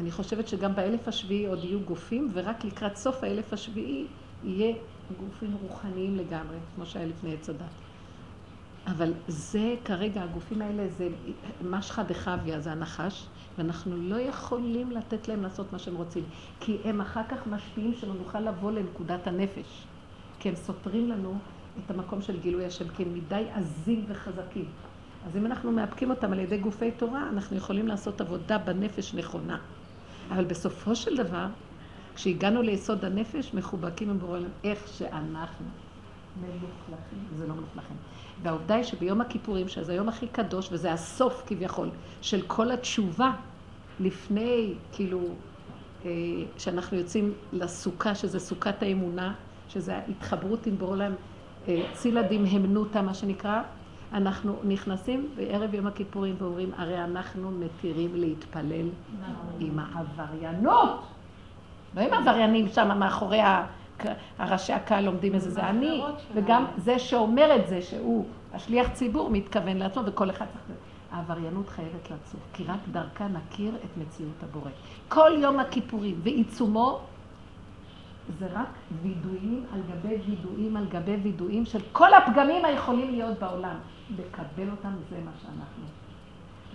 אני 0.00 0.10
חושבת 0.10 0.48
שגם 0.48 0.74
באלף 0.74 1.08
השביעי 1.08 1.46
עוד 1.46 1.64
יהיו 1.64 1.80
גופים, 1.80 2.30
ורק 2.32 2.64
לקראת 2.64 2.96
סוף 2.96 3.24
האלף 3.24 3.52
השביעי 3.52 4.06
יהיה 4.44 4.74
גופים 5.20 5.56
רוחניים 5.62 6.16
לגמרי, 6.16 6.56
כמו 6.74 6.86
שהיה 6.86 7.06
לפני 7.06 7.34
עץ 7.34 7.48
הדת. 7.48 7.89
אבל 8.86 9.12
זה 9.28 9.74
כרגע, 9.84 10.22
הגופים 10.22 10.62
האלה 10.62 10.88
זה 10.88 11.08
משחא 11.64 12.02
דחביא, 12.02 12.60
זה 12.60 12.72
הנחש, 12.72 13.26
ואנחנו 13.58 13.96
לא 13.96 14.20
יכולים 14.20 14.90
לתת 14.90 15.28
להם 15.28 15.42
לעשות 15.42 15.72
מה 15.72 15.78
שהם 15.78 15.96
רוצים, 15.96 16.24
כי 16.60 16.78
הם 16.84 17.00
אחר 17.00 17.22
כך 17.28 17.46
משפיעים 17.46 17.94
שלא 17.94 18.14
נוכל 18.14 18.40
לבוא 18.40 18.72
לנקודת 18.72 19.26
הנפש, 19.26 19.86
כי 20.38 20.48
הם 20.48 20.56
סותרים 20.56 21.08
לנו 21.08 21.38
את 21.84 21.90
המקום 21.90 22.22
של 22.22 22.40
גילוי 22.40 22.64
השם, 22.64 22.88
כי 22.88 23.02
הם 23.02 23.14
מדי 23.14 23.44
עזים 23.54 24.04
וחזקים. 24.08 24.64
אז 25.26 25.36
אם 25.36 25.46
אנחנו 25.46 25.72
מאפקים 25.72 26.10
אותם 26.10 26.32
על 26.32 26.38
ידי 26.38 26.58
גופי 26.58 26.90
תורה, 26.90 27.28
אנחנו 27.28 27.56
יכולים 27.56 27.88
לעשות 27.88 28.20
עבודה 28.20 28.58
בנפש 28.58 29.14
נכונה. 29.14 29.58
אבל 30.30 30.44
בסופו 30.44 30.96
של 30.96 31.16
דבר, 31.16 31.46
כשהגענו 32.14 32.62
ליסוד 32.62 33.04
הנפש, 33.04 33.54
מחובקים 33.54 34.10
עם 34.10 34.18
בורא 34.18 34.38
איך 34.64 34.88
שאנחנו 34.88 35.66
מלוכלכים, 36.36 37.18
זה 37.36 37.46
לא 37.46 37.54
מלוכלכים. 37.54 37.96
והעובדה 38.42 38.74
היא 38.74 38.84
שביום 38.84 39.20
הכיפורים, 39.20 39.68
שזה 39.68 39.92
היום 39.92 40.08
הכי 40.08 40.28
קדוש, 40.28 40.68
וזה 40.72 40.92
הסוף 40.92 41.42
כביכול 41.46 41.90
של 42.22 42.42
כל 42.46 42.70
התשובה, 42.70 43.30
לפני, 44.00 44.74
כאילו, 44.92 45.20
אה, 46.04 46.10
שאנחנו 46.58 46.96
יוצאים 46.96 47.32
לסוכה, 47.52 48.14
שזה 48.14 48.40
סוכת 48.40 48.82
האמונה, 48.82 49.34
שזה 49.68 49.96
ההתחברות 49.96 50.66
עם 50.66 50.78
בורא 50.78 50.90
עולם, 50.90 51.12
צילה 51.92 52.22
דמהמנותא, 52.22 52.98
מה 52.98 53.14
שנקרא, 53.14 53.62
אנחנו 54.12 54.56
נכנסים 54.64 55.28
בערב 55.36 55.74
יום 55.74 55.86
הכיפורים 55.86 56.34
ואומרים, 56.38 56.70
הרי 56.76 57.04
אנחנו 57.04 57.50
מתירים 57.50 58.10
להתפלל 58.14 58.86
עם 59.60 59.78
העבריינות. 59.78 61.00
לא 61.96 62.00
עם 62.00 62.14
עבריינים 62.14 62.68
שם 62.68 62.98
מאחורי 62.98 63.40
הראשי 64.38 64.72
הקהל 64.72 65.04
לומדים 65.04 65.34
איזה 65.34 65.50
זה 65.50 65.68
אני, 65.68 66.02
וגם 66.34 66.64
זה 66.76 66.98
שאומר 66.98 67.56
את 67.56 67.68
זה, 67.68 67.82
שהוא 67.82 68.26
השליח 68.54 68.88
ציבור, 68.92 69.30
מתכוון 69.30 69.76
לעצמו, 69.76 70.02
וכל 70.06 70.30
אחד 70.30 70.46
צריך... 70.46 70.78
העבריינות 71.12 71.68
חייבת 71.68 72.10
לעצור, 72.10 72.40
כי 72.52 72.64
רק 72.64 72.78
דרכה 72.92 73.28
נכיר 73.28 73.76
את 73.76 73.96
מציאות 73.96 74.42
הבורא. 74.42 74.70
כל 75.08 75.30
יום 75.38 75.58
הכיפורים 75.58 76.20
ועיצומו 76.22 77.00
זה 78.38 78.46
רק 78.52 78.68
וידויים 79.02 79.64
על 79.72 79.80
גבי 79.90 80.16
וידויים 80.26 80.76
על 80.76 80.86
גבי 80.86 81.16
וידויים 81.22 81.66
של 81.66 81.78
כל 81.92 82.14
הפגמים 82.14 82.64
היכולים 82.64 83.10
להיות 83.10 83.38
בעולם. 83.38 83.76
לקבל 84.18 84.70
אותם 84.70 84.92
זה 85.10 85.16
מה 85.24 85.30
שאנחנו. 85.42 85.84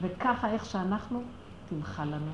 וככה 0.02 0.52
איך 0.52 0.66
שאנחנו, 0.66 1.24
תמחה 1.70 2.06
לנו. 2.06 2.32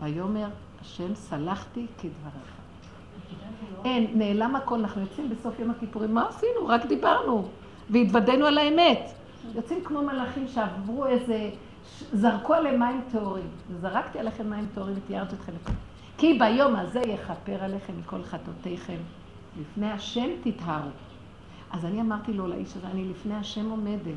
ויאמר 0.00 0.48
השם 0.80 1.14
סלחתי 1.14 1.86
כדבריך. 1.98 2.65
אין, 3.84 4.10
נעלם 4.14 4.56
הכל, 4.56 4.78
אנחנו 4.78 5.00
יוצאים 5.00 5.30
בסוף 5.30 5.58
יום 5.58 5.70
הכיפורים, 5.70 6.14
מה 6.14 6.28
עשינו? 6.28 6.66
רק 6.66 6.86
דיברנו 6.86 7.48
והתוודענו 7.90 8.46
על 8.46 8.58
האמת. 8.58 9.10
יוצאים 9.54 9.84
כמו 9.84 10.02
מלאכים 10.02 10.48
שעברו 10.48 11.06
איזה, 11.06 11.50
זרקו 12.12 12.54
עליהם 12.54 12.80
מים 12.80 13.00
טהורים. 13.12 13.46
וזרקתי 13.70 14.18
עליכם 14.18 14.50
מים 14.50 14.66
טהורים 14.74 14.94
ותיארתי 15.04 15.34
אתכם. 15.34 15.52
כי 16.18 16.38
ביום 16.38 16.76
הזה 16.76 17.00
יכפר 17.00 17.64
עליכם 17.64 17.92
מכל 18.00 18.22
חטאותיכם. 18.22 18.96
לפני 19.60 19.90
השם 19.90 20.28
תטהרו. 20.42 20.90
אז 21.70 21.84
אני 21.84 22.00
אמרתי 22.00 22.32
לו, 22.32 22.46
לאיש 22.46 22.76
הזה, 22.76 22.86
אני 22.86 23.08
לפני 23.08 23.34
השם 23.34 23.70
עומדת. 23.70 24.16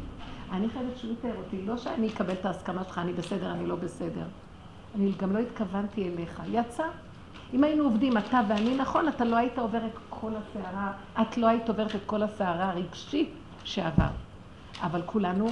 אני 0.52 0.70
חייבת 0.70 0.98
שהוא 0.98 1.12
יתאר 1.12 1.36
אותי, 1.38 1.66
לא 1.66 1.78
שאני 1.78 2.08
אקבל 2.08 2.34
את 2.34 2.46
ההסכמה 2.46 2.84
שלך, 2.84 2.98
אני 2.98 3.14
בסדר, 3.14 3.52
אני 3.52 3.68
לא 3.68 3.76
בסדר. 3.76 4.26
אני 4.96 5.12
גם 5.18 5.34
לא 5.34 5.40
התכוונתי 5.40 6.10
אליך. 6.10 6.42
יצא. 6.52 6.84
אם 7.54 7.64
היינו 7.64 7.84
עובדים, 7.84 8.18
אתה 8.18 8.42
ואני, 8.50 8.78
נכון, 8.78 9.08
אתה 9.08 9.26
לא 9.26 9.36
היית 9.36 9.60
עובר 9.60 9.86
את 9.86 9.98
כל 10.10 10.32
הסערה, 10.36 10.92
את 11.22 11.38
לא 11.38 11.48
היית 11.48 11.70
עוברת 11.70 11.96
את 11.96 12.02
כל 12.06 12.24
הסערה 12.24 12.70
הרגשית 12.70 13.34
שעבר. 13.64 14.10
אבל 14.82 15.02
כולנו 15.06 15.48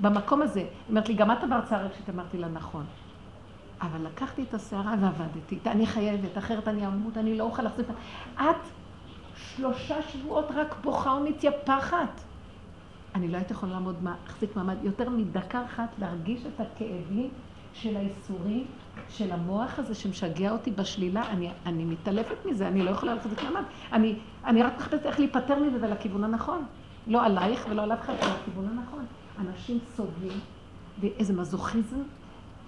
במקום 0.00 0.42
הזה. 0.42 0.60
היא 0.60 0.68
אומרת 0.88 1.08
לי, 1.08 1.14
גם 1.14 1.32
את 1.32 1.44
עברת 1.44 1.66
סערה 1.66 1.82
רגשית, 1.82 2.10
אמרתי 2.10 2.38
לה, 2.38 2.48
נכון. 2.48 2.84
אבל 3.80 4.06
לקחתי 4.06 4.42
את 4.42 4.54
הסערה 4.54 4.94
ועבדתי 5.00 5.54
איתה, 5.54 5.72
אני 5.72 5.86
חייבת, 5.86 6.38
אחרת 6.38 6.68
אני 6.68 6.86
אמות, 6.86 7.16
אני 7.16 7.38
לא 7.38 7.44
אוכל 7.44 7.62
להחזיק. 7.62 7.86
את 8.34 8.68
שלושה 9.36 10.02
שבועות 10.02 10.46
רק 10.54 10.74
בוכה 10.82 11.10
ומתייפחת. 11.10 12.20
אני 13.14 13.28
לא 13.28 13.36
הייתי 13.36 13.52
יכולה 13.52 13.72
לעמוד, 13.72 13.96
להחזיק 14.04 14.56
מעמד 14.56 14.76
יותר 14.82 15.10
מדקה 15.10 15.64
אחת, 15.64 15.88
להרגיש 15.98 16.46
את 16.46 16.60
הכאבים 16.60 17.30
של 17.72 17.96
האיסורים, 17.96 18.66
של 19.12 19.32
המוח 19.32 19.78
הזה 19.78 19.94
שמשגע 19.94 20.50
אותי 20.50 20.70
בשלילה. 20.70 21.28
אני, 21.28 21.50
אני 21.66 21.84
מתעלפת 21.84 22.36
מזה, 22.50 22.68
אני 22.68 22.82
לא 22.82 22.90
יכולה 22.90 23.14
להחזיק 23.14 23.42
מעמד. 23.42 23.62
אני, 23.92 24.18
אני 24.44 24.62
רק 24.62 24.76
מחפשת 24.76 25.06
איך 25.06 25.18
להיפטר 25.18 25.58
מזה 25.58 25.78
ולכיוון 25.80 26.24
הנכון. 26.24 26.64
לא 27.06 27.24
עלייך 27.24 27.66
ולא 27.70 27.82
על 27.82 27.92
אף 27.92 28.00
אחד, 28.00 28.14
אלא 28.22 28.30
לכיוון 28.42 28.78
הנכון. 28.78 29.04
אנשים 29.38 29.78
סובלים, 29.96 30.40
ואיזה 31.00 31.32
מזוכיזם, 31.32 32.02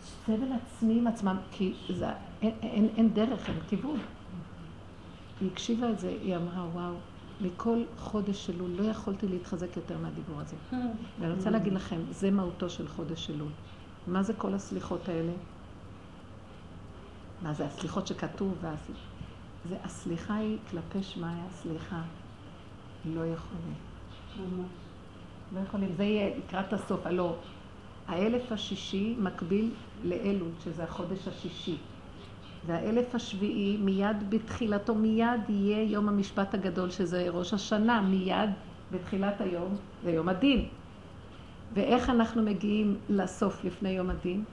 סבל 0.02 0.52
עצמי 0.52 0.98
עם 0.98 1.06
עצמם, 1.06 1.36
כי 1.50 1.74
זה, 1.88 2.06
אין, 2.42 2.52
אין, 2.62 2.88
אין 2.96 3.14
דרך, 3.14 3.48
אין 3.48 3.60
כיוון. 3.68 3.98
היא 5.40 5.50
הקשיבה 5.52 5.90
את 5.90 5.98
זה, 5.98 6.08
היא 6.08 6.36
אמרה, 6.36 6.64
וואו, 6.72 6.94
מכל 7.40 7.82
חודש 7.98 8.50
אלול 8.50 8.70
לא 8.70 8.84
יכולתי 8.84 9.28
להתחזק 9.28 9.76
יותר 9.76 9.98
מהדיבור 9.98 10.40
הזה. 10.40 10.56
ואני 11.20 11.32
רוצה 11.32 11.50
להגיד 11.50 11.72
לכם, 11.72 12.00
זה 12.10 12.30
מהותו 12.30 12.70
של 12.70 12.88
חודש 12.88 13.30
אלול. 13.30 13.50
מה 14.06 14.22
זה 14.22 14.34
כל 14.34 14.54
הסליחות 14.54 15.08
האלה? 15.08 15.32
מה 17.44 17.52
זה 17.52 17.66
הסליחות 17.66 18.06
שכתוב? 18.06 18.54
והס... 18.60 18.90
זה 19.68 19.76
הסליחה 19.84 20.34
היא 20.34 20.58
כלפי 20.70 21.02
שמאי 21.02 21.34
הסליחה. 21.46 22.02
לא 23.04 23.20
יכולים. 23.26 23.74
לא 25.54 25.60
יכולים. 25.60 25.94
זה 25.96 26.04
יהיה 26.04 26.36
לקראת 26.38 26.72
הסוף. 26.72 27.06
הלא, 27.06 27.36
האלף 28.08 28.52
השישי 28.52 29.14
מקביל 29.18 29.70
לאלול, 30.04 30.50
שזה 30.64 30.84
החודש 30.84 31.28
השישי. 31.28 31.76
והאלף 32.66 33.14
השביעי, 33.14 33.76
מיד 33.76 34.30
בתחילתו, 34.30 34.94
מיד 34.94 35.40
יהיה 35.48 35.82
יום 35.82 36.08
המשפט 36.08 36.54
הגדול, 36.54 36.90
שזה 36.90 37.28
ראש 37.30 37.54
השנה, 37.54 38.00
מיד 38.00 38.50
בתחילת 38.92 39.40
היום, 39.40 39.76
זה 40.04 40.10
יום 40.10 40.28
הדין. 40.28 40.68
ואיך 41.74 42.10
אנחנו 42.10 42.42
מגיעים 42.42 42.96
לסוף 43.08 43.64
לפני 43.64 43.90
יום 43.90 44.10
הדין? 44.10 44.44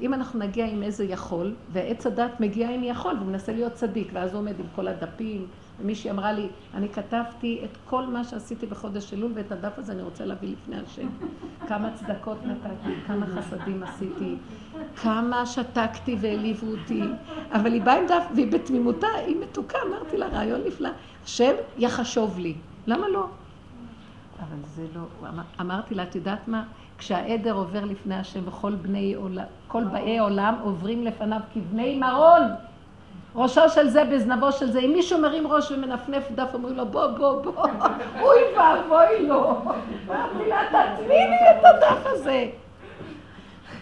אם 0.00 0.14
אנחנו 0.14 0.38
נגיע 0.38 0.66
עם 0.66 0.82
איזה 0.82 1.04
יכול, 1.04 1.54
ועץ 1.72 2.06
הדת 2.06 2.40
מגיע 2.40 2.70
עם 2.70 2.84
יכול, 2.84 3.14
והוא 3.16 3.26
מנסה 3.26 3.52
להיות 3.52 3.72
צדיק, 3.72 4.08
ואז 4.12 4.32
הוא 4.32 4.40
עומד 4.40 4.60
עם 4.60 4.66
כל 4.74 4.88
הדפים, 4.88 5.46
ומישהי 5.80 6.10
אמרה 6.10 6.32
לי, 6.32 6.48
אני 6.74 6.88
כתבתי 6.88 7.60
את 7.64 7.76
כל 7.84 8.06
מה 8.06 8.24
שעשיתי 8.24 8.66
בחודש 8.66 9.14
אלול, 9.14 9.32
ואת 9.34 9.52
הדף 9.52 9.78
הזה 9.78 9.92
אני 9.92 10.02
רוצה 10.02 10.24
להביא 10.24 10.52
לפני 10.52 10.76
השם. 10.76 11.08
כמה 11.68 11.90
צדקות 11.94 12.38
נתתי, 12.46 12.94
כמה 13.06 13.26
חסדים 13.26 13.82
עשיתי, 13.82 14.36
כמה 14.96 15.46
שתקתי 15.46 16.16
והעליבו 16.20 16.66
אותי, 16.66 17.02
אבל 17.52 17.72
היא 17.72 17.82
באה 17.82 17.98
עם 17.98 18.06
דף, 18.06 18.24
והיא 18.34 18.52
בתמימותה, 18.52 19.06
היא 19.26 19.36
מתוקה, 19.40 19.78
אמרתי 19.88 20.16
לה, 20.16 20.28
רעיון 20.28 20.60
נפלא, 20.66 20.90
השם 21.24 21.52
יחשוב 21.78 22.38
לי. 22.38 22.54
למה 22.86 23.08
לא? 23.08 23.26
אבל 24.40 24.56
זה 24.64 24.86
לא, 24.94 25.28
אמרתי 25.60 25.94
לה, 25.94 26.02
את 26.02 26.14
יודעת 26.14 26.48
מה? 26.48 26.64
כשהעדר 26.98 27.52
עובר 27.52 27.84
לפני 27.84 28.14
השם 28.14 28.48
וכל 28.48 28.74
בני 28.74 29.14
עולם, 29.14 29.44
כל 29.68 29.84
באי 29.84 30.18
עולם 30.18 30.54
עוברים 30.62 31.04
לפניו 31.04 31.40
כבני 31.54 31.98
מרון. 31.98 32.42
ראשו 33.34 33.68
של 33.68 33.88
זה 33.88 34.04
בזנבו 34.04 34.52
של 34.52 34.70
זה. 34.70 34.80
אם 34.80 34.92
מישהו 34.92 35.20
מרים 35.20 35.46
ראש 35.46 35.70
ומנפנף 35.70 36.30
דף, 36.30 36.50
אומרים 36.54 36.76
לו, 36.76 36.86
בוא, 36.86 37.06
בוא, 37.06 37.42
בוא, 37.42 37.66
אוי 38.22 38.38
ואבוי 38.56 39.28
לו. 39.28 39.60
אמרתי 40.08 40.48
לה, 40.48 40.62
תטמיני 40.68 41.36
את 41.50 41.64
הדף 41.64 42.06
הזה. 42.06 42.46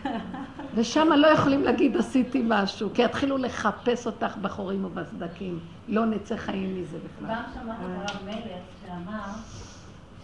ושם 0.74 1.08
לא 1.16 1.26
יכולים 1.26 1.62
להגיד, 1.62 1.96
עשיתי 1.96 2.42
משהו, 2.46 2.90
כי 2.94 3.02
יתחילו 3.02 3.38
לחפש 3.38 4.06
אותך 4.06 4.36
בחורים 4.36 4.84
ובסדקים. 4.84 5.58
לא 5.88 6.06
נצא 6.06 6.36
חיים 6.36 6.80
מזה 6.80 6.98
בכלל. 6.98 7.34
פעם 7.34 7.44
שמעתי 7.54 7.84
את 7.84 8.10
הרב 8.10 8.24
מלך 8.24 8.62
שאמר, 8.86 9.32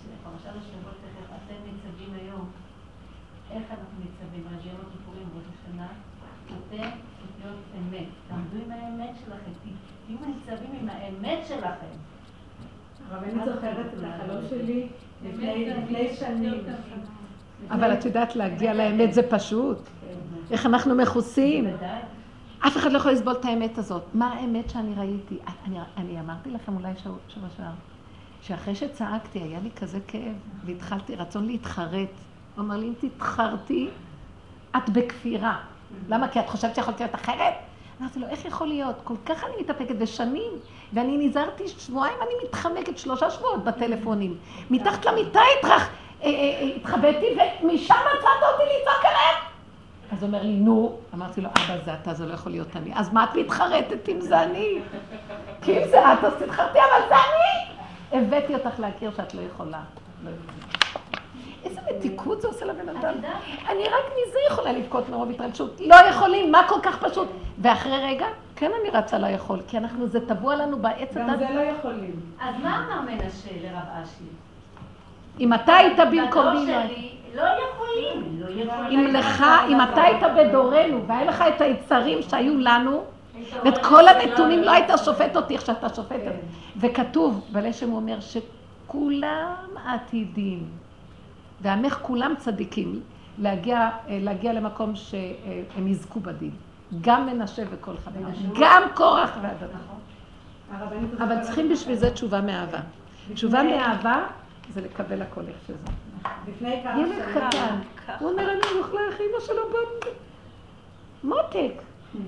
שפרשת 0.02 0.56
השבוע 0.56 0.92
תכף, 0.92 1.26
אתם 1.26 1.54
ניצבים 1.64 2.14
היום. 2.22 2.50
איך 3.50 3.62
אנחנו 3.70 3.98
ניצבים? 3.98 4.44
על 4.48 4.66
יום 4.66 4.76
הכיפורים, 4.88 5.28
ראש 5.36 5.44
השנה, 5.54 5.86
אתם 6.46 6.76
להיות 7.42 7.56
אמת. 7.78 8.06
תעמדו 8.28 8.56
עם 8.64 8.70
האמת 8.70 9.16
שלכם, 9.24 9.50
תהיו 10.06 10.18
ניצבים 10.26 10.70
עם 10.80 10.88
האמת 10.88 11.46
שלכם. 11.48 11.96
אבל 13.08 13.24
אני 13.24 13.52
זוכרת 13.52 13.86
את 13.94 14.04
החלום 14.04 14.44
שלי 14.48 14.88
לפני 15.24 16.14
שנים. 16.14 16.54
אבל 17.70 17.92
את 17.92 18.04
יודעת, 18.04 18.36
להגיע 18.36 18.74
לאמת 18.74 19.12
זה 19.12 19.30
פשוט. 19.30 19.78
איך 20.50 20.66
אנחנו 20.66 20.94
מכוסים. 20.94 21.66
אף 22.66 22.76
אחד 22.76 22.92
לא 22.92 22.98
יכול 22.98 23.12
לסבול 23.12 23.34
את 23.40 23.44
האמת 23.44 23.78
הזאת. 23.78 24.02
מה 24.14 24.32
האמת 24.32 24.70
שאני 24.70 24.94
ראיתי? 24.94 25.38
אני, 25.66 25.78
אני 25.96 26.20
אמרתי 26.20 26.50
לכם 26.50 26.76
אולי 26.76 26.92
שבוע 26.96 27.18
שעבר, 27.28 27.70
שאחרי 28.42 28.74
שצעקתי, 28.74 29.38
היה 29.38 29.60
לי 29.60 29.70
כזה 29.70 29.98
כאב, 30.08 30.34
והתחלתי 30.64 31.16
רצון 31.16 31.46
להתחרט. 31.46 32.08
הוא 32.58 32.64
אמר 32.64 32.76
לי, 32.76 32.86
אם 32.86 33.08
תתחרתי, 33.08 33.88
את 34.76 34.88
בכפירה. 34.90 35.56
למה? 36.08 36.28
כי 36.28 36.40
את 36.40 36.48
חושבת 36.48 36.74
שיכולת 36.74 37.00
להיות 37.00 37.14
אחרת? 37.14 37.54
אמרתי 38.00 38.18
לו, 38.18 38.26
איך 38.26 38.44
יכול 38.44 38.66
להיות? 38.66 38.94
כל 39.04 39.14
כך 39.26 39.44
אני 39.44 39.52
מתאפקת, 39.60 39.94
ושנים, 39.98 40.52
ואני 40.92 41.26
נזהרתי 41.26 41.68
שבועיים, 41.68 42.16
אני 42.20 42.30
מתחמקת 42.44 42.98
שלושה 42.98 43.30
שבועות 43.30 43.64
בטלפונים. 43.64 44.36
מתחת 44.70 45.06
למיטה 45.06 45.40
התרח, 45.58 45.88
אה, 46.22 46.28
אה, 46.28 46.70
התחבאתי, 46.76 47.26
ומשם 47.62 47.94
מצאת 47.94 48.42
אותי 48.52 48.62
לצעוק 48.64 49.04
עליהם. 49.04 49.36
אז 50.12 50.22
הוא 50.22 50.26
אומר 50.26 50.42
לי, 50.42 50.56
נו, 50.56 50.98
אמרתי 51.14 51.40
לו, 51.40 51.48
אבא 51.48 51.84
זה 51.84 51.94
אתה, 51.94 52.14
זה 52.14 52.26
לא 52.26 52.34
יכול 52.34 52.52
להיות 52.52 52.76
אני. 52.76 52.90
אז 52.94 53.12
מה 53.12 53.24
את 53.24 53.34
מתחרטת 53.34 54.08
אם 54.08 54.20
זה 54.20 54.42
אני? 54.42 54.78
כי 55.62 55.78
אם 55.78 55.88
זה 55.90 56.12
את, 56.12 56.24
אז 56.24 56.32
תתחרטי, 56.38 56.78
אבל 56.78 57.08
זה 57.08 57.14
אני! 57.14 57.74
הבאתי 58.12 58.54
אותך 58.54 58.80
להכיר 58.80 59.10
שאת 59.16 59.34
לא 59.34 59.40
יכולה. 59.40 59.80
לא 61.98 62.04
מתיקות 62.04 62.40
זה 62.40 62.48
עושה 62.48 62.64
לבן 62.64 62.88
אדם. 62.88 63.14
אני 63.68 63.84
רק 63.84 64.04
מזה 64.12 64.38
יכולה 64.50 64.72
לבכות 64.72 65.08
מרוב 65.08 65.30
התרגשות. 65.30 65.80
לא 65.80 65.96
יכולים, 66.10 66.52
מה 66.52 66.68
כל 66.68 66.80
כך 66.82 67.04
פשוט? 67.04 67.28
ואחרי 67.58 67.98
רגע, 68.02 68.26
כן 68.56 68.70
אני 68.80 68.90
רצה 68.90 69.18
ליכול, 69.18 69.60
כי 69.68 69.78
אנחנו, 69.78 70.06
זה 70.06 70.26
טבוע 70.26 70.56
לנו 70.56 70.78
בעץ 70.78 71.14
גם 71.14 71.36
זה 71.38 71.46
לא 71.54 71.60
יכולים. 71.60 72.20
אז 72.40 72.54
מה 72.62 72.86
אמר 72.86 73.00
מנשה 73.00 73.50
לרב 73.62 74.02
אשי? 74.02 74.24
אם 75.40 75.54
אתה 75.54 75.74
היית 75.74 75.98
במקומי... 75.98 76.66
לא 77.34 77.42
יכולים, 77.42 78.40
לא 78.40 78.62
יכולים. 78.62 79.00
אם 79.00 79.14
לך, 79.14 79.44
אם 79.68 79.80
אתה 79.80 80.02
היית 80.02 80.22
בדורנו, 80.36 81.06
והיה 81.06 81.24
לך 81.24 81.44
את 81.48 81.60
היצרים 81.60 82.22
שהיו 82.22 82.58
לנו, 82.58 83.04
ואת 83.64 83.78
כל 83.78 84.08
הנתונים 84.08 84.62
לא 84.62 84.70
היית 84.70 84.90
שופט 85.04 85.36
אותי 85.36 85.54
איך 85.54 85.66
שאתה 85.66 85.88
שופט 85.88 86.20
אותי. 86.26 86.38
וכתוב, 86.76 87.46
בלשם 87.52 87.90
הוא 87.90 87.96
אומר 87.96 88.18
שכולם 88.20 89.54
עתידים, 89.86 90.66
ועמך 91.60 91.98
כולם 92.02 92.34
צדיקים, 92.38 93.00
להגיע, 93.38 93.90
להגיע 94.08 94.52
למקום 94.52 94.96
שהם 94.96 95.88
יזכו 95.88 96.20
בדין. 96.20 96.50
גם 97.00 97.26
מנשה 97.26 97.62
וכל 97.70 97.96
חבריו, 97.96 98.28
גם 98.60 98.82
קורח. 98.94 99.30
הרבנית 100.72 101.12
הזאת 101.12 101.20
אבל 101.20 101.42
צריכים 101.42 101.68
בשביל 101.68 101.96
זה 101.96 102.10
תשובה 102.10 102.40
מאהבה. 102.40 102.80
תשובה 103.34 103.62
מאהבה 103.62 104.26
זה 104.74 104.80
לקבל 104.80 105.22
הכל 105.22 105.40
איך 105.48 105.56
שזה. 105.66 105.78
לפני 106.48 106.80
כמה 106.82 107.00
ילד 107.00 107.22
קטן, 107.34 107.78
הוא 108.18 108.30
אומר, 108.30 108.42
אני 108.42 108.60
הולך 108.74 108.92
לאח 108.92 109.20
אמא 109.20 109.46
שלו 109.46 109.62
בן... 109.68 110.10
מותק. 111.24 111.72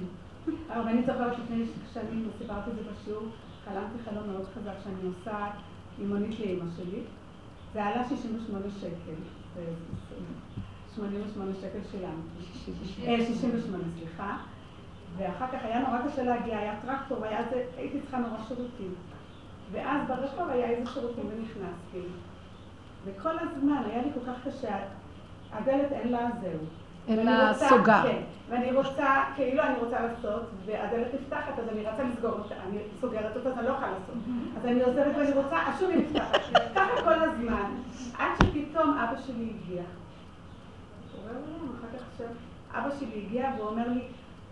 הרבנית 0.70 1.06
זוכרת 1.06 1.38
לפני 1.38 1.64
שנים, 1.94 2.28
וסיפרתי 2.28 2.70
את 2.70 2.76
זה 2.76 2.82
בשיעור, 2.82 3.22
חלמתי 3.64 4.04
חלום 4.04 4.32
מאוד 4.32 4.46
חזק 4.54 4.72
שאני 4.84 4.94
נוסעת 5.02 5.52
עם 5.98 6.08
מונית 6.08 6.40
לאמא 6.40 6.70
שלי. 6.76 7.00
זה 7.72 7.84
עלה 7.84 8.08
68 8.08 8.66
שקל. 8.80 9.14
זה 9.54 9.62
88 10.94 11.52
שקל 11.54 11.78
שילמתי. 11.90 13.06
אה, 13.06 13.26
68, 13.26 13.84
סליחה. 13.98 14.36
ואחר 15.16 15.46
כך 15.46 15.64
היה 15.64 15.80
נורא 15.80 15.98
קשה 16.08 16.22
להגיע, 16.22 16.58
היה 16.58 16.80
טרקטור, 16.86 17.20
והיה 17.20 17.42
זה, 17.50 17.64
הייתי 17.76 18.00
צריכה 18.00 18.18
נורא 18.18 18.38
שירותים. 18.48 18.94
ואז 19.72 20.08
ברחוב 20.08 20.48
היה 20.48 20.70
איזה 20.70 20.90
שירותים 20.90 21.24
ונכנסתי. 21.26 22.08
וכל 23.04 23.38
הזמן 23.38 23.82
היה 23.86 24.02
לי 24.02 24.10
כל 24.14 24.32
כך 24.32 24.48
קשה, 24.48 24.78
הדלת 25.52 25.92
אין 25.92 26.08
לה 26.08 26.28
זהו. 26.40 26.60
רוצה- 27.48 27.68
סוגר. 27.68 28.02
כן, 28.02 28.22
ואני 28.48 28.72
רוצה, 28.72 29.24
כאילו 29.36 29.62
אני 29.62 29.78
רוצה 29.78 30.00
לעשות, 30.06 30.42
והדלת 30.66 31.14
נפתחת, 31.14 31.58
אז 31.58 31.68
אני 31.72 31.82
רצה 31.86 32.02
לסגור 32.02 32.30
אותה, 32.30 32.54
אני 32.68 32.78
סוגרת 33.00 33.36
אותה, 33.36 33.48
אז 33.48 33.58
אני 33.58 33.66
לא 33.66 33.72
יכולה 33.72 33.90
לעשות. 33.90 34.14
אז 34.56 34.64
אני 34.66 34.82
עוזבת 34.82 35.16
ואני 35.16 35.32
רוצה, 35.32 35.56
אז 35.66 35.80
שוב 35.80 35.90
היא 35.90 35.98
נפתחת. 35.98 36.40
ככה 36.74 37.02
כל 37.04 37.22
הזמן, 37.22 37.70
עד 38.18 38.30
שפתאום 38.42 38.90
אבא 38.98 39.20
שלי 39.26 39.52
הגיע. 39.64 39.82
אבא 42.74 42.90
שלי 43.00 43.24
הגיע 43.26 43.50
והוא 43.56 43.68
אומר 43.68 43.88
לי, 43.88 44.02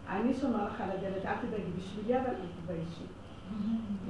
אני 0.09 0.35
שומר 0.35 0.65
לך 0.65 0.81
על 0.81 0.89
הדלת, 0.91 1.27
אל 1.27 1.35
תדאגי, 1.41 1.63
בשבילי 1.79 2.19
אבל 2.19 2.27
אל 2.27 2.35
תתביישי. 2.61 3.05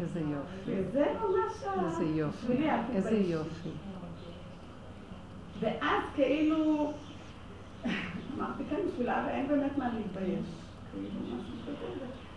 איזה 0.01 0.21
יופי. 0.21 0.71
וזה 0.91 1.05
ממש. 1.21 1.85
איזה 1.85 2.05
יופי. 2.05 2.53
איזה. 2.95 3.11
יופי. 3.17 3.69
ואז 5.61 6.03
כאילו, 6.15 6.93
אמרתי 8.39 8.63
כן, 8.71 8.77
בשביל 8.89 9.11
אבא 9.11 9.29
אין 9.29 9.49
באמת 9.49 9.79
מה 9.79 9.89
להתבייש. 9.95 10.47
כאילו. 10.93 11.09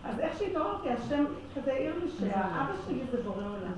אז 0.03 0.19
איך 0.19 0.39
שהתעוררתי, 0.39 0.89
השם 0.89 1.25
כזה 1.55 1.71
העיר 1.71 1.95
לי 2.03 2.11
שהאבא 2.19 2.73
שלי 2.85 3.01
זה 3.11 3.23
בורא 3.23 3.43
עולם. 3.43 3.73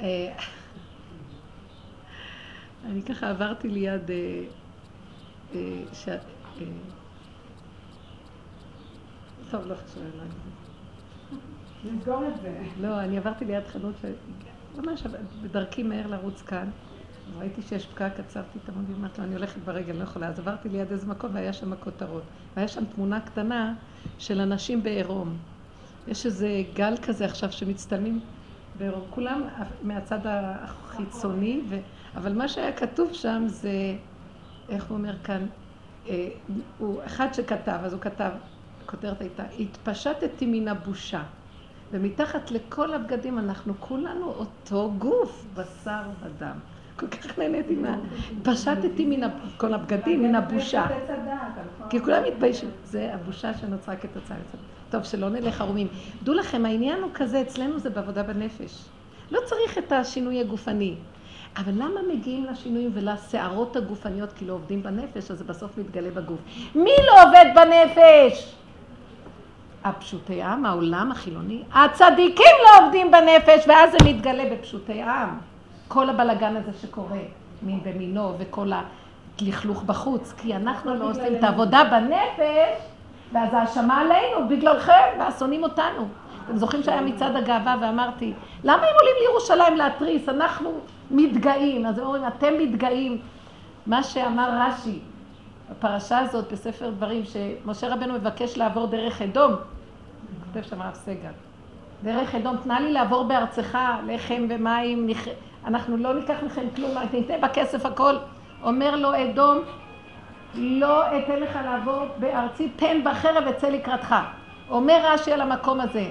אה, 0.00 0.36
אני 2.90 3.02
ככה 3.02 3.30
עברתי 3.30 3.68
ליד... 3.68 4.10
אה, 4.10 4.44
אה, 5.54 6.18
טוב, 9.50 9.66
לא 9.66 9.74
חשוב 9.74 10.02
עליי. 10.14 10.28
נסגור 11.84 12.28
את 12.28 12.40
זה. 12.42 12.62
לא, 12.80 13.00
אני 13.00 13.18
עברתי 13.18 13.44
ליד 13.44 13.66
חנות. 13.66 13.94
ממש 14.76 15.02
בדרכי 15.42 15.82
מהר 15.82 16.06
לרוץ 16.06 16.42
כאן. 16.42 16.70
ראיתי 17.38 17.62
שיש 17.62 17.86
פקק, 17.86 18.12
עצרתי 18.18 18.58
את 18.64 18.68
המוביל, 18.68 18.96
אמרתי 18.96 19.20
לו, 19.20 19.26
אני 19.26 19.34
הולכת 19.34 19.60
ברגל, 19.64 19.94
לא 19.94 20.02
יכולה. 20.02 20.28
אז 20.28 20.38
עברתי 20.38 20.68
ליד 20.68 20.92
איזה 20.92 21.06
מקום 21.06 21.30
והיה 21.34 21.52
שם 21.52 21.76
כותרות. 21.76 22.22
והיה 22.56 22.68
שם 22.68 22.84
תמונה 22.84 23.20
קטנה 23.20 23.74
של 24.18 24.40
אנשים 24.40 24.82
בעירום. 24.82 25.36
יש 26.08 26.26
איזה 26.26 26.62
גל 26.74 26.94
כזה 27.02 27.24
עכשיו 27.24 27.52
שמצטלמים 27.52 28.20
בעירום. 28.78 29.04
כולם 29.10 29.42
מהצד 29.82 30.18
החיצוני, 30.24 31.60
ו... 31.68 31.78
אבל 32.16 32.32
מה 32.32 32.48
שהיה 32.48 32.72
כתוב 32.72 33.12
שם 33.12 33.44
זה, 33.46 33.96
איך 34.68 34.84
הוא 34.84 34.98
אומר 34.98 35.18
כאן, 35.24 35.46
אה, 36.08 36.28
הוא 36.78 37.00
אחד 37.06 37.34
שכתב, 37.34 37.78
אז 37.82 37.92
הוא 37.92 38.00
כתב, 38.00 38.30
הכותרת 38.84 39.20
הייתה, 39.20 39.42
התפשטתי 39.58 40.46
מן 40.46 40.68
הבושה. 40.68 41.22
ומתחת 41.92 42.50
לכל 42.50 42.94
הבגדים 42.94 43.38
אנחנו 43.38 43.74
כולנו 43.80 44.26
אותו 44.26 44.92
גוף, 44.98 45.46
בשר 45.54 46.02
ודם. 46.22 46.58
כל 46.96 47.06
כך 47.06 47.38
נהניתי 47.38 47.74
מה... 47.74 47.96
פשטתי 48.42 49.06
מן 49.06 49.28
כל 49.56 49.74
הבגדים, 49.74 50.22
מן 50.22 50.34
הבושה. 50.34 50.86
כל- 50.88 50.94
כי 51.90 52.00
כולם 52.00 52.22
מתביישים. 52.26 52.70
זה 52.84 53.10
הבושה 53.14 53.54
שנוצרה 53.54 53.96
כתוצאה 53.96 54.36
מזה. 54.36 54.58
טוב, 54.90 55.02
שלא 55.04 55.28
נלך 55.28 55.60
ערומים. 55.60 55.88
דעו 56.22 56.34
לכם, 56.34 56.66
העניין 56.66 57.02
הוא 57.02 57.10
כזה, 57.14 57.40
אצלנו 57.40 57.78
זה 57.78 57.90
בעבודה 57.90 58.22
בנפש. 58.22 58.84
לא 59.30 59.40
צריך 59.44 59.78
את 59.78 59.92
השינוי 59.92 60.40
הגופני. 60.40 60.94
אבל 61.56 61.72
למה 61.72 62.00
מגיעים 62.14 62.44
לשינויים 62.44 62.90
ולסערות 62.94 63.76
הגופניות 63.76 64.32
כי 64.32 64.44
לא 64.44 64.52
עובדים 64.52 64.82
בנפש, 64.82 65.30
אז 65.30 65.38
זה 65.38 65.44
בסוף 65.44 65.78
מתגלה 65.78 66.10
בגוף. 66.10 66.40
מי 66.74 66.90
לא 67.06 67.22
עובד 67.22 67.44
בנפש? 67.54 68.54
הפשוטי 69.84 70.42
עם, 70.42 70.66
העולם 70.66 71.10
החילוני. 71.12 71.62
הצדיקים 71.72 72.56
לא 72.64 72.84
עובדים 72.84 73.10
בנפש, 73.10 73.68
ואז 73.68 73.90
זה 73.92 73.98
מתגלה 74.04 74.44
בפשוטי 74.52 75.02
עם. 75.02 75.28
כל 75.94 76.10
הבלגן 76.10 76.56
הזה 76.56 76.78
שקורה, 76.82 77.18
מין 77.62 77.80
במינו, 77.82 78.32
וכל 78.38 78.70
הלכלוך 79.40 79.82
בחוץ, 79.82 80.34
כי 80.38 80.56
אנחנו 80.56 80.94
לא 80.94 81.10
עושים 81.10 81.36
את 81.36 81.44
העבודה 81.44 81.84
בנפש, 81.84 82.82
ואז 83.32 83.54
האשמה 83.54 84.00
עלינו, 84.00 84.48
בגללכם, 84.48 85.18
והשונאים 85.18 85.62
אותנו. 85.62 86.08
אתם 86.44 86.56
זוכרים 86.56 86.82
שהיה 86.82 87.00
מצעד 87.00 87.36
הגאווה 87.36 87.76
ואמרתי, 87.80 88.32
למה 88.64 88.82
הם 88.82 88.94
עולים 89.00 89.14
לירושלים 89.20 89.76
להתריס? 89.76 90.28
אנחנו 90.28 90.70
מתגאים. 91.10 91.86
אז 91.86 91.98
הם 91.98 92.04
אומרים, 92.04 92.26
אתם 92.26 92.52
מתגאים. 92.58 93.18
מה 93.86 94.02
שאמר 94.02 94.50
רש"י, 94.60 94.98
הפרשה 95.70 96.18
הזאת 96.18 96.52
בספר 96.52 96.90
דברים, 96.90 97.22
שמשה 97.24 97.94
רבנו 97.94 98.14
מבקש 98.14 98.58
לעבור 98.58 98.86
דרך 98.86 99.22
אדום, 99.22 99.52
כותב 100.44 100.66
שם 100.68 100.82
הרב 100.82 100.94
סגל, 100.94 101.32
דרך 102.02 102.34
אדום, 102.34 102.56
תנה 102.56 102.80
לי 102.80 102.92
לעבור 102.92 103.24
בארצך, 103.24 103.78
לחם 104.06 104.46
ומים. 104.48 105.06
אנחנו 105.66 105.96
לא 105.96 106.14
ניקח 106.14 106.36
מכם 106.46 106.66
כלום, 106.76 106.90
רק 106.98 107.14
ניתן 107.14 107.40
בכסף 107.40 107.86
הכל. 107.86 108.14
אומר 108.62 108.96
לו 108.96 109.10
אדום, 109.24 109.58
לא 110.54 111.18
אתן 111.18 111.40
לך 111.40 111.58
לעבור 111.64 112.04
בארצי, 112.18 112.68
תן 112.76 113.00
בחרב 113.04 113.44
אצא 113.48 113.68
לקראתך. 113.68 114.14
אומר 114.70 115.00
רש"י 115.04 115.32
על 115.32 115.40
המקום 115.40 115.80
הזה, 115.80 116.06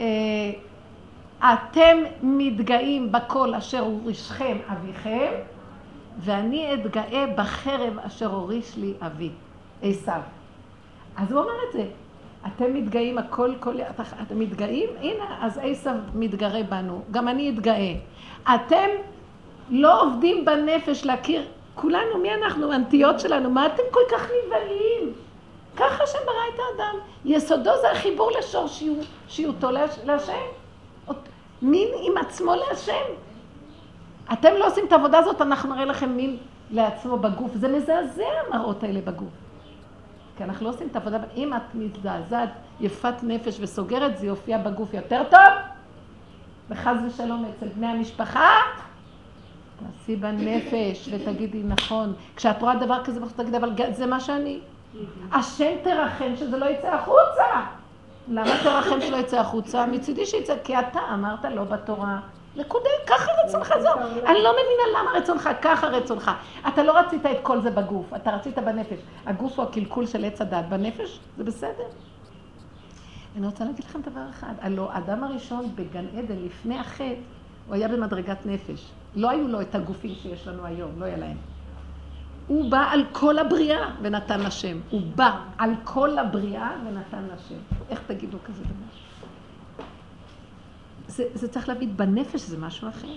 אה, 0.00 0.06
אתם 1.38 1.96
מתגאים 2.22 3.12
בכל 3.12 3.54
אשר 3.54 3.80
הורישכם 3.80 4.56
אביכם, 4.72 5.32
ואני 6.18 6.74
אתגאה 6.74 7.24
בחרב 7.36 7.98
אשר 8.06 8.26
הוריש 8.26 8.76
לי 8.76 8.92
אבי, 9.06 9.30
עשיו. 9.82 10.20
אז 11.16 11.32
הוא 11.32 11.40
אומר 11.40 11.52
את 11.68 11.72
זה. 11.72 11.84
אתם 12.46 12.74
מתגאים, 12.74 13.18
הכל, 13.18 13.54
כל, 13.60 13.80
את- 13.80 14.00
אתם 14.22 14.38
מתגאים? 14.38 14.88
הנה, 15.00 15.24
אז 15.40 15.60
עשיו 15.62 15.94
מתגרה 16.14 16.62
בנו, 16.62 17.02
גם 17.10 17.28
אני 17.28 17.50
אתגאה. 17.50 17.94
אתם 18.54 18.88
לא 19.70 20.02
עובדים 20.02 20.44
בנפש 20.44 21.04
להכיר, 21.06 21.42
כולנו, 21.74 22.18
מי 22.22 22.34
אנחנו, 22.34 22.72
הנטיות 22.72 23.20
שלנו, 23.20 23.50
מה 23.50 23.66
אתם 23.66 23.82
כל 23.90 24.00
כך 24.10 24.28
נבהלים? 24.46 25.12
ככה 25.76 26.06
שברא 26.06 26.22
את 26.54 26.58
האדם. 26.58 26.94
יסודו 27.24 27.70
זה 27.80 27.90
החיבור 27.90 28.30
לשורשיותו 28.38 29.70
להש- 29.70 29.98
להשם. 30.04 30.32
מין 31.62 31.88
עם 32.02 32.18
עצמו 32.18 32.54
להשם. 32.54 33.04
אתם 34.32 34.48
לא 34.58 34.66
עושים 34.66 34.84
את 34.86 34.92
העבודה 34.92 35.18
הזאת, 35.18 35.40
אנחנו 35.40 35.74
נראה 35.74 35.84
לכם 35.84 36.16
מין 36.16 36.36
לעצמו 36.70 37.16
בגוף. 37.18 37.50
זה 37.54 37.68
מזעזע 37.68 38.24
המראות 38.46 38.82
האלה 38.82 39.00
בגוף. 39.00 39.28
כי 40.36 40.44
אנחנו 40.44 40.64
לא 40.66 40.70
עושים 40.70 40.88
את 40.90 40.96
העבודה, 40.96 41.18
אם 41.36 41.54
את 41.54 41.74
מזדעזעת, 41.74 42.48
יפת 42.80 43.14
נפש 43.22 43.56
וסוגרת, 43.60 44.18
זה 44.18 44.26
יופיע 44.26 44.58
בגוף 44.58 44.94
יותר 44.94 45.22
טוב, 45.30 45.40
וחס 46.70 46.96
ושלום 47.06 47.50
אצל 47.56 47.68
בני 47.68 47.86
המשפחה, 47.86 48.50
תעשי 49.78 50.16
בנפש 50.16 51.08
ותגידי 51.12 51.62
נכון. 51.62 52.12
כשאת 52.36 52.62
רואה 52.62 52.76
דבר 52.76 53.04
כזה, 53.04 53.20
תגידי, 53.36 53.56
אבל 53.56 53.70
זה 53.92 54.06
מה 54.06 54.20
שאני. 54.20 54.60
השם 55.32 55.72
תרחם 55.82 56.36
שזה 56.36 56.56
לא 56.56 56.66
יצא 56.66 56.88
החוצה. 56.88 57.44
למה 58.28 58.50
תרחם 58.62 59.00
שלא 59.00 59.16
יצא 59.16 59.40
החוצה? 59.40 59.86
מצידי 59.86 60.26
שיצא, 60.26 60.54
כי 60.64 60.78
אתה 60.78 61.00
אמרת 61.14 61.44
לא 61.44 61.64
בתורה. 61.64 62.20
נקודה, 62.56 62.90
ככה 63.06 63.32
רצונך 63.44 63.74
זו. 63.80 63.88
אני 64.26 64.42
לא 64.42 64.52
מבינה 64.52 65.00
למה 65.00 65.10
רצונך, 65.18 65.50
ככה 65.62 65.86
רצונך. 65.86 66.30
אתה 66.68 66.82
לא 66.82 66.98
רצית 66.98 67.26
את 67.26 67.36
כל 67.42 67.60
זה 67.60 67.70
בגוף, 67.70 68.14
אתה 68.16 68.30
רצית 68.30 68.58
בנפש. 68.58 68.98
הגוף 69.26 69.58
הוא 69.58 69.66
הקלקול 69.68 70.06
של 70.06 70.24
עץ 70.24 70.40
הדת, 70.40 70.64
בנפש 70.68 71.20
זה 71.36 71.44
בסדר. 71.44 71.84
אני 73.36 73.46
רוצה 73.46 73.64
להגיד 73.64 73.84
לכם 73.84 74.00
דבר 74.02 74.30
אחד, 74.30 74.54
הלוא 74.60 74.90
האדם 74.90 75.24
הראשון 75.24 75.70
בגן 75.74 76.04
עדן, 76.18 76.36
לפני 76.44 76.78
החטא, 76.78 77.14
הוא 77.66 77.74
היה 77.74 77.88
במדרגת 77.88 78.46
נפש. 78.46 78.90
לא 79.14 79.30
היו 79.30 79.48
לו 79.48 79.60
את 79.60 79.74
הגופים 79.74 80.14
שיש 80.14 80.48
לנו 80.48 80.66
היום, 80.66 80.90
לא 80.98 81.04
היה 81.04 81.16
להם. 81.16 81.36
הוא 82.46 82.70
בא 82.70 82.90
על 82.90 83.04
כל 83.12 83.38
הבריאה 83.38 83.90
ונתן 84.02 84.40
לשם. 84.40 84.78
הוא 84.90 85.00
בא 85.14 85.40
על 85.58 85.70
כל 85.84 86.18
הבריאה 86.18 86.70
ונתן 86.86 87.24
לשם. 87.34 87.58
איך 87.90 88.02
תגידו 88.06 88.38
כזה 88.44 88.64
דבר? 88.64 88.98
זה, 91.08 91.24
זה 91.34 91.48
צריך 91.48 91.68
להבין, 91.68 91.96
בנפש 91.96 92.40
זה 92.40 92.58
משהו 92.58 92.88
אחר. 92.88 93.08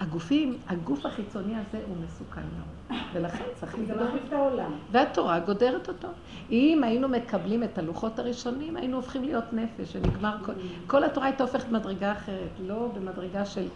הגופים, 0.00 0.58
הגוף 0.68 1.06
החיצוני 1.06 1.54
הזה 1.56 1.84
הוא 1.88 1.96
מסוכן 2.04 2.40
מאוד, 2.40 3.00
ולכן 3.12 3.44
צריך 3.54 3.74
לבדוק. 3.78 4.08
את 4.28 4.32
העולם. 4.32 4.70
והתורה 4.92 5.38
גודרת 5.38 5.88
אותו. 5.88 6.08
אם 6.50 6.84
היינו 6.84 7.08
מקבלים 7.08 7.62
את 7.62 7.78
הלוחות 7.78 8.18
הראשונים, 8.18 8.76
היינו 8.76 8.96
הופכים 8.96 9.24
להיות 9.24 9.52
נפש, 9.52 9.96
ונגמר 9.96 10.36
כל... 10.44 10.52
כל 10.86 11.04
התורה 11.04 11.26
הייתה 11.26 11.42
הופכת 11.42 11.68
במדרגה 11.68 12.12
אחרת, 12.12 12.50
לא 12.66 12.92
במדרגה 12.94 13.44
של 13.44 13.68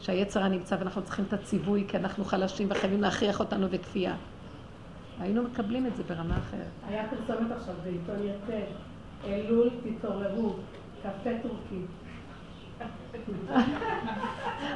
שהיצר 0.00 0.48
נמצא 0.48 0.76
ואנחנו 0.78 1.02
צריכים 1.02 1.24
את 1.28 1.32
הציווי 1.32 1.84
כי 1.88 1.96
אנחנו 1.96 2.24
חלשים 2.24 2.66
וחייבים 2.70 3.00
להכריח 3.00 3.40
אותנו 3.40 3.68
בכפייה. 3.68 4.14
היינו 5.20 5.42
מקבלים 5.42 5.86
את 5.86 5.96
זה 5.96 6.02
ברמה 6.02 6.38
אחרת. 6.38 6.66
היה 6.88 7.04
פרסומת 7.08 7.50
עכשיו 7.50 7.74
בעיתון 7.84 8.26
יתד, 8.26 8.66
אלול 9.26 9.70
תתעוררו, 9.82 10.54
קפה 11.02 11.30
טורקי. 11.42 11.82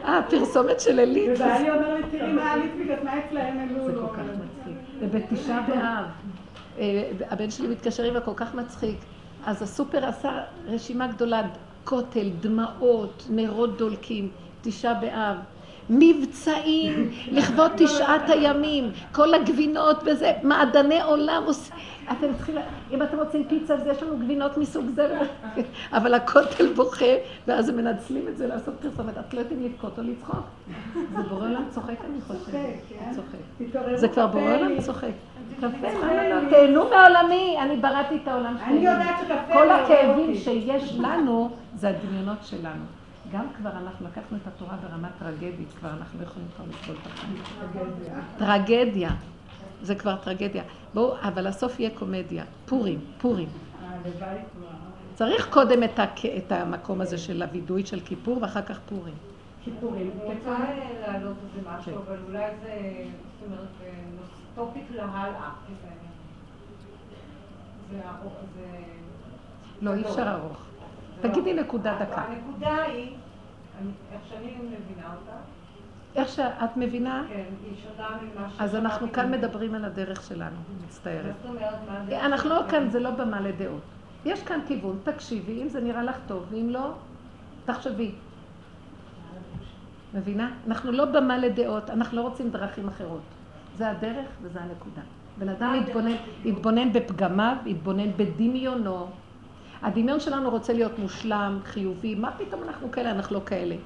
אה, 0.05 0.21
פרסומת 0.31 0.81
של 0.81 0.99
עילית. 0.99 1.31
ובעלי 1.37 1.71
אומר 1.71 1.95
לי, 1.95 2.03
תראי 2.11 2.33
מה 2.33 2.53
עלית 2.53 2.73
בגלל 2.81 3.05
מה 3.05 3.19
אצלהם 3.19 3.61
אלול. 3.61 3.93
זה 3.93 3.99
כל 4.01 4.17
כך 4.17 4.23
מצחיק. 4.23 4.77
זה 5.01 5.07
בתשעה 5.07 5.61
באב. 5.61 6.05
אה, 6.79 7.11
הבן 7.31 7.51
שלי 7.51 7.69
מתקשר 7.69 8.03
עם 8.03 8.15
כל 8.25 8.35
כך 8.37 8.55
מצחיק. 8.55 8.97
אז 9.47 9.63
הסופר 9.63 10.07
עשה 10.07 10.41
רשימה 10.67 11.07
גדולה, 11.07 11.43
כותל, 11.85 12.31
דמעות, 12.41 13.27
נרות 13.31 13.79
דולקים. 13.79 14.31
תשעה 14.63 14.95
באב. 14.95 15.37
מבצעים 15.91 17.11
לכבוד 17.31 17.71
תשעת 17.77 18.31
הימים, 18.31 18.91
כל 19.13 19.35
הגבינות 19.35 19.97
וזה, 20.07 20.33
מעדני 20.43 21.03
עולם 21.03 21.43
עושים. 21.47 21.77
אתם 22.19 22.35
צריכים, 22.37 22.55
אם 22.91 23.03
אתם 23.03 23.19
רוצים 23.19 23.45
פיצה, 23.49 23.75
אז 23.75 23.87
יש 23.87 24.03
לנו 24.03 24.19
גבינות 24.19 24.59
מסוג 24.59 24.87
זה, 24.95 25.19
אבל 25.93 26.15
הכותל 26.15 26.73
בוכה, 26.73 27.15
ואז 27.47 27.69
הם 27.69 27.77
מנצלים 27.77 28.29
את 28.29 28.37
זה 28.37 28.47
לעשות 28.47 28.75
פרסומת. 28.81 29.19
את 29.19 29.35
לא 29.35 29.41
יודעים 29.41 29.63
לבכות 29.63 29.99
או 29.99 30.03
לצחוק. 30.03 30.45
זה 31.17 31.23
בורא 31.23 31.49
עולם 31.49 31.65
צוחק, 31.71 31.97
אני 32.11 32.21
חושבת. 32.21 32.53
כן. 32.89 33.11
צוחק. 33.15 33.97
זה 33.97 34.09
כבר 34.09 34.27
בורא 34.27 34.57
עולם 34.57 34.81
צוחק. 34.81 35.13
לא, 35.63 35.69
תהנו 36.51 36.85
מעולמי, 36.85 37.57
אני 37.63 37.77
בראתי 37.77 38.17
את 38.23 38.29
העולם 38.29 38.57
שלי. 38.59 38.67
אני 38.67 38.87
יודעת 38.87 39.17
שקפה... 39.21 39.53
כל 39.53 39.71
הכאבים 39.71 40.35
שיש 40.35 40.97
לנו, 40.99 41.51
זה 41.75 41.89
הדמיונות 41.89 42.39
שלנו. 42.43 42.85
גם 43.33 43.45
כבר 43.57 43.71
אנחנו 43.71 44.07
לקחנו 44.07 44.39
את 44.43 44.47
התורה 44.47 44.77
ברמה 44.83 45.09
טרגדית, 45.19 45.69
כבר 45.79 45.89
אנחנו 45.89 46.19
לא 46.21 46.25
יכולים 46.25 46.49
כבר 46.57 46.65
לסבול 46.71 46.97
את 47.03 47.07
החיים. 47.07 47.37
טרגדיה. 48.39 49.11
זה 49.83 49.95
כבר 49.95 50.17
טרגדיה. 50.17 50.63
בואו, 50.95 51.15
אבל 51.21 51.47
הסוף 51.47 51.81
יהיה 51.81 51.91
קומדיה. 51.91 52.45
פורים, 52.67 53.01
פורים. 53.19 53.49
צריך 55.15 55.49
קודם 55.51 55.83
את, 55.83 55.99
הק... 55.99 56.27
את 56.27 56.53
המקום 56.53 57.01
הזה 57.01 57.19
של 57.19 57.43
הווידוי 57.43 57.87
של 57.87 58.01
כיפור, 58.01 58.39
ואחר 58.43 58.63
כך 58.63 58.81
פורים. 58.89 59.15
כיפורים. 59.65 60.11
אני 60.11 60.35
רוצה 60.35 60.59
להעלות 61.01 61.37
איזה 61.45 61.69
משהו, 61.69 61.93
כן. 61.93 61.99
אבל 62.07 62.17
אולי 62.29 62.45
זה, 62.63 63.05
זאת 63.41 63.47
אומרת, 63.47 63.69
טופיק 64.55 64.85
להלאה. 64.91 65.51
לא, 69.83 69.95
אי 69.95 70.03
אפשר 70.03 70.31
ארוך. 70.31 70.57
תגידי 71.21 71.55
נקודה 71.55 71.99
דקה. 72.01 72.21
הנקודה 72.21 72.83
היא... 72.83 73.17
איך 74.13 74.21
שאני 74.29 74.55
מבינה 74.57 75.15
אותה. 75.21 75.37
איך 76.15 76.29
שאת 76.29 76.77
מבינה? 76.77 77.25
כן, 77.29 77.45
היא 77.65 77.77
שונה 77.83 78.09
ממה 78.23 78.51
ש... 78.51 78.55
אז 78.59 78.75
אנחנו 78.75 79.13
כאן 79.13 79.31
מדברים 79.31 79.75
על 79.75 79.85
הדרך 79.85 80.23
שלנו, 80.23 80.57
מצטערת. 80.85 81.35
אנחנו 82.13 82.51
לא 82.51 82.63
כאן, 82.71 82.89
זה 82.89 83.01
לא 83.01 83.11
במה 83.11 83.41
לדעות. 83.41 83.83
יש 84.25 84.43
כאן 84.43 84.61
כיוון, 84.67 84.99
תקשיבי, 85.05 85.63
אם 85.63 85.69
זה 85.69 85.81
נראה 85.81 86.03
לך 86.03 86.17
טוב, 86.27 86.47
ואם 86.51 86.71
לא, 86.71 86.93
תחשבי. 87.65 88.13
מבינה? 90.15 90.51
אנחנו 90.67 90.93
לא 90.93 91.05
במה 91.05 91.39
לדעות, 91.39 91.91
אנחנו 91.91 92.17
לא 92.17 92.23
רוצים 92.23 92.51
דרכים 92.51 92.89
אחרות. 92.89 93.23
זה 93.77 93.91
הדרך 93.91 94.27
וזה 94.43 94.61
הנקודה. 94.61 95.03
בן 95.39 95.49
אדם 95.49 95.75
יתבונן, 95.75 96.15
יתבונן 96.45 96.93
בפגמיו, 96.93 97.57
יתבונן 97.67 98.11
בדמיונו, 98.17 99.07
הדמיון 99.83 100.21
שלנו 100.21 100.51
רוצה 100.51 100.73
להיות 100.73 100.99
מושלם, 100.99 101.59
חיובי, 101.65 102.15
מה 102.15 102.31
פתאום 102.39 102.63
אנחנו 102.63 102.91
כאלה? 102.91 103.11
אנחנו 103.11 103.37
לא 103.37 103.41
כאלה. 103.47 103.77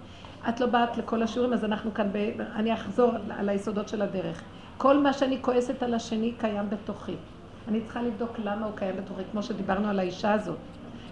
את 0.49 0.61
לא 0.61 0.66
באת 0.66 0.97
לכל 0.97 1.22
השיעורים, 1.22 1.53
אז 1.53 1.64
אנחנו 1.64 1.94
כאן, 1.94 2.09
ב... 2.12 2.16
אני 2.55 2.74
אחזור 2.74 3.12
על 3.38 3.49
היסודות 3.49 3.88
של 3.88 4.03
הדרך. 4.03 4.42
כל 4.76 4.99
מה 4.99 5.12
שאני 5.12 5.38
כועסת 5.40 5.82
על 5.82 5.94
השני 5.94 6.32
קיים 6.38 6.70
בתוכי. 6.70 7.14
אני 7.68 7.80
צריכה 7.80 8.03
לבדוק 8.03 8.38
למה 8.38 8.66
הוא 8.66 8.76
קיים 8.76 8.97
בתוכי, 8.97 9.22
כמו 9.32 9.42
שדיברנו 9.42 9.88
על 9.88 9.99
האישה 9.99 10.32
הזאת, 10.32 10.57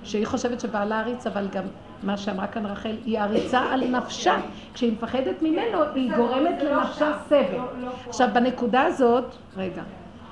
שהיא 0.05 0.27
חושבת 0.27 0.61
שבעלה 0.61 1.01
עריץ, 1.01 1.27
אבל 1.27 1.49
גם 1.53 1.65
מה 2.03 2.17
שאמרה 2.17 2.47
כאן 2.47 2.67
רחל, 2.67 2.97
היא 3.05 3.19
עריצה 3.21 3.61
על 3.61 3.89
נפשה. 3.89 4.37
כשהיא 4.75 4.93
מפחדת 4.93 5.43
ממנו, 5.43 5.83
היא 5.95 6.17
גורמת 6.17 6.63
לא 6.63 6.71
לנפשה 6.71 7.13
סבל. 7.29 7.53
לא, 7.53 7.81
לא 7.81 7.91
עכשיו, 8.09 8.29
בנקודה 8.33 8.83
הזאת, 8.83 9.35
רגע, 9.57 9.83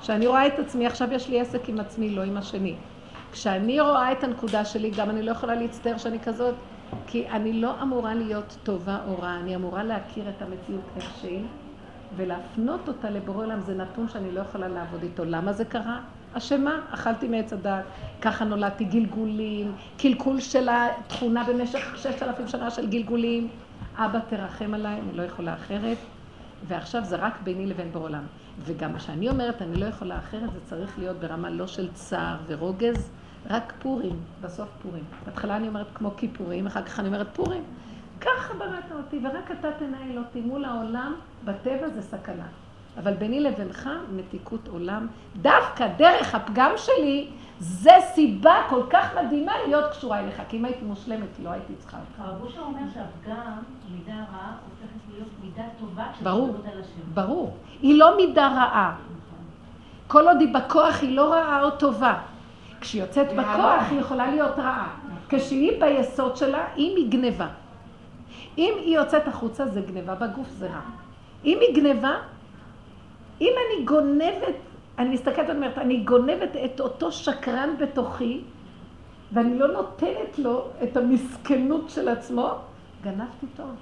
כשאני 0.01 0.27
רואה 0.27 0.47
את 0.47 0.59
עצמי, 0.59 0.87
עכשיו 0.87 1.13
יש 1.13 1.29
לי 1.29 1.39
עסק 1.41 1.69
עם 1.69 1.79
עצמי, 1.79 2.09
לא 2.09 2.21
עם 2.21 2.37
השני. 2.37 2.75
כשאני 3.31 3.79
רואה 3.79 4.11
את 4.11 4.23
הנקודה 4.23 4.65
שלי, 4.65 4.89
גם 4.89 5.09
אני 5.09 5.23
לא 5.23 5.31
יכולה 5.31 5.55
להצטער 5.55 5.97
שאני 5.97 6.19
כזאת, 6.19 6.55
כי 7.07 7.29
אני 7.29 7.53
לא 7.53 7.81
אמורה 7.81 8.15
להיות 8.15 8.57
טובה 8.63 8.97
או 9.07 9.21
רעה, 9.21 9.39
אני 9.39 9.55
אמורה 9.55 9.83
להכיר 9.83 10.29
את 10.29 10.41
המציאות 10.41 10.83
איך 10.95 11.13
שהיא, 11.21 11.43
ולהפנות 12.15 12.87
אותה 12.87 13.09
לבורא 13.09 13.45
עולם, 13.45 13.59
זה 13.61 13.75
נתון 13.75 14.09
שאני 14.09 14.31
לא 14.31 14.41
יכולה 14.41 14.67
לעבוד 14.67 15.03
איתו. 15.03 15.25
למה 15.25 15.53
זה 15.53 15.65
קרה? 15.65 15.99
אשמה, 16.33 16.79
אכלתי 16.91 17.27
מעץ 17.27 17.53
הדת, 17.53 17.83
ככה 18.21 18.45
נולדתי 18.45 18.83
גלגולים, 18.83 19.71
קלקול 19.97 20.39
של 20.39 20.69
התכונה 20.69 21.43
במשך 21.43 21.97
ששת 21.97 22.23
אלפים 22.23 22.47
שנה 22.47 22.71
של 22.71 22.89
גלגולים. 22.89 23.47
אבא 23.95 24.19
תרחם 24.29 24.73
עליי, 24.73 24.99
אני 24.99 25.17
לא 25.17 25.23
יכולה 25.23 25.53
אחרת, 25.53 25.97
ועכשיו 26.67 27.05
זה 27.05 27.15
רק 27.15 27.41
ביני 27.43 27.65
לבין 27.65 27.91
בורא 27.91 28.05
עולם. 28.05 28.23
וגם 28.59 28.97
כשאני 28.97 29.29
אומרת 29.29 29.61
אני 29.61 29.75
לא 29.75 29.85
יכולה 29.85 30.17
אחרת, 30.17 30.53
זה 30.53 30.59
צריך 30.63 30.99
להיות 30.99 31.17
ברמה 31.17 31.49
לא 31.49 31.67
של 31.67 31.89
צער 31.93 32.37
ורוגז, 32.47 33.11
רק 33.49 33.73
פורים, 33.79 34.19
בסוף 34.41 34.69
פורים. 34.81 35.03
בהתחלה 35.25 35.55
אני 35.55 35.67
אומרת 35.67 35.87
כמו 35.95 36.11
כיפורים, 36.17 36.67
אחר 36.67 36.83
כך 36.83 36.99
אני 36.99 37.07
אומרת 37.07 37.27
פורים. 37.35 37.63
ככה 38.21 38.53
בראת 38.53 38.91
אותי, 38.91 39.19
ורק 39.23 39.51
אתה 39.51 39.67
תנהל 39.71 40.17
אותי 40.17 40.41
מול 40.41 40.65
העולם, 40.65 41.15
בטבע 41.45 41.89
זה 41.89 42.01
סכנה. 42.01 42.45
אבל 42.97 43.13
ביני 43.13 43.39
לבינך, 43.39 43.89
מתיקות 44.15 44.67
עולם. 44.67 45.07
דווקא 45.41 45.87
דרך 45.97 46.35
הפגם 46.35 46.71
שלי, 46.77 47.29
זה 47.59 47.91
סיבה 48.13 48.55
כל 48.69 48.81
כך 48.89 49.15
מדהימה 49.15 49.51
להיות 49.67 49.91
קשורה 49.91 50.19
אליך. 50.19 50.41
כי 50.49 50.57
אם 50.57 50.65
הייתי 50.65 50.85
מושלמת, 50.85 51.39
לא 51.43 51.49
הייתי 51.49 51.73
צריכה 51.79 51.97
אותך. 51.97 52.19
הרב 52.19 52.41
אושר 52.41 52.61
אומר 52.61 52.81
שהפגם, 52.93 53.53
מידה 53.91 54.13
רעה, 54.13 54.55
הופכת 54.69 55.13
להיות 55.13 55.29
מידה 55.43 55.63
טובה 55.79 56.05
ברור, 56.23 56.55
ברור. 57.13 57.57
היא 57.81 57.99
לא 57.99 58.17
מידה 58.17 58.47
רעה. 58.47 58.95
כל 60.07 60.27
עוד 60.27 60.37
היא 60.39 60.53
בכוח, 60.53 61.01
היא 61.01 61.15
לא 61.15 61.33
רעה 61.33 61.63
או 61.63 61.71
טובה. 61.71 62.19
כשהיא 62.83 63.01
יוצאת 63.01 63.27
בכוח 63.33 63.83
היא 63.89 63.99
יכולה 63.99 64.31
להיות 64.31 64.59
רעה. 64.59 64.95
כשהיא 65.29 65.81
ביסוד 65.81 66.37
שלה, 66.37 66.67
אם 66.77 66.93
היא 66.97 67.11
גניבה. 67.11 67.47
אם 68.57 68.73
היא 68.79 68.97
יוצאת 68.97 69.27
החוצה 69.27 69.67
זה 69.67 69.81
גניבה, 69.81 70.15
בגוף 70.15 70.49
זה 70.49 70.67
רע. 70.67 70.81
אם 71.45 71.57
היא 71.61 71.75
גניבה, 71.75 72.15
אם 73.41 73.53
אני 73.67 73.85
גונבת, 73.85 74.55
אני 74.99 75.09
מסתכלת 75.09 75.49
ואומרת, 75.49 75.77
אני 75.77 75.97
גונבת 75.97 76.55
את 76.65 76.79
אותו 76.79 77.11
שקרן 77.11 77.69
בתוכי, 77.79 78.41
ואני 79.31 79.59
לא 79.59 79.67
נותנת 79.67 80.39
לו 80.39 80.67
את 80.83 80.97
המסכנות 80.97 81.89
של 81.89 82.09
עצמו, 82.09 82.49
גנבתי 83.03 83.45
טוב. 83.55 83.75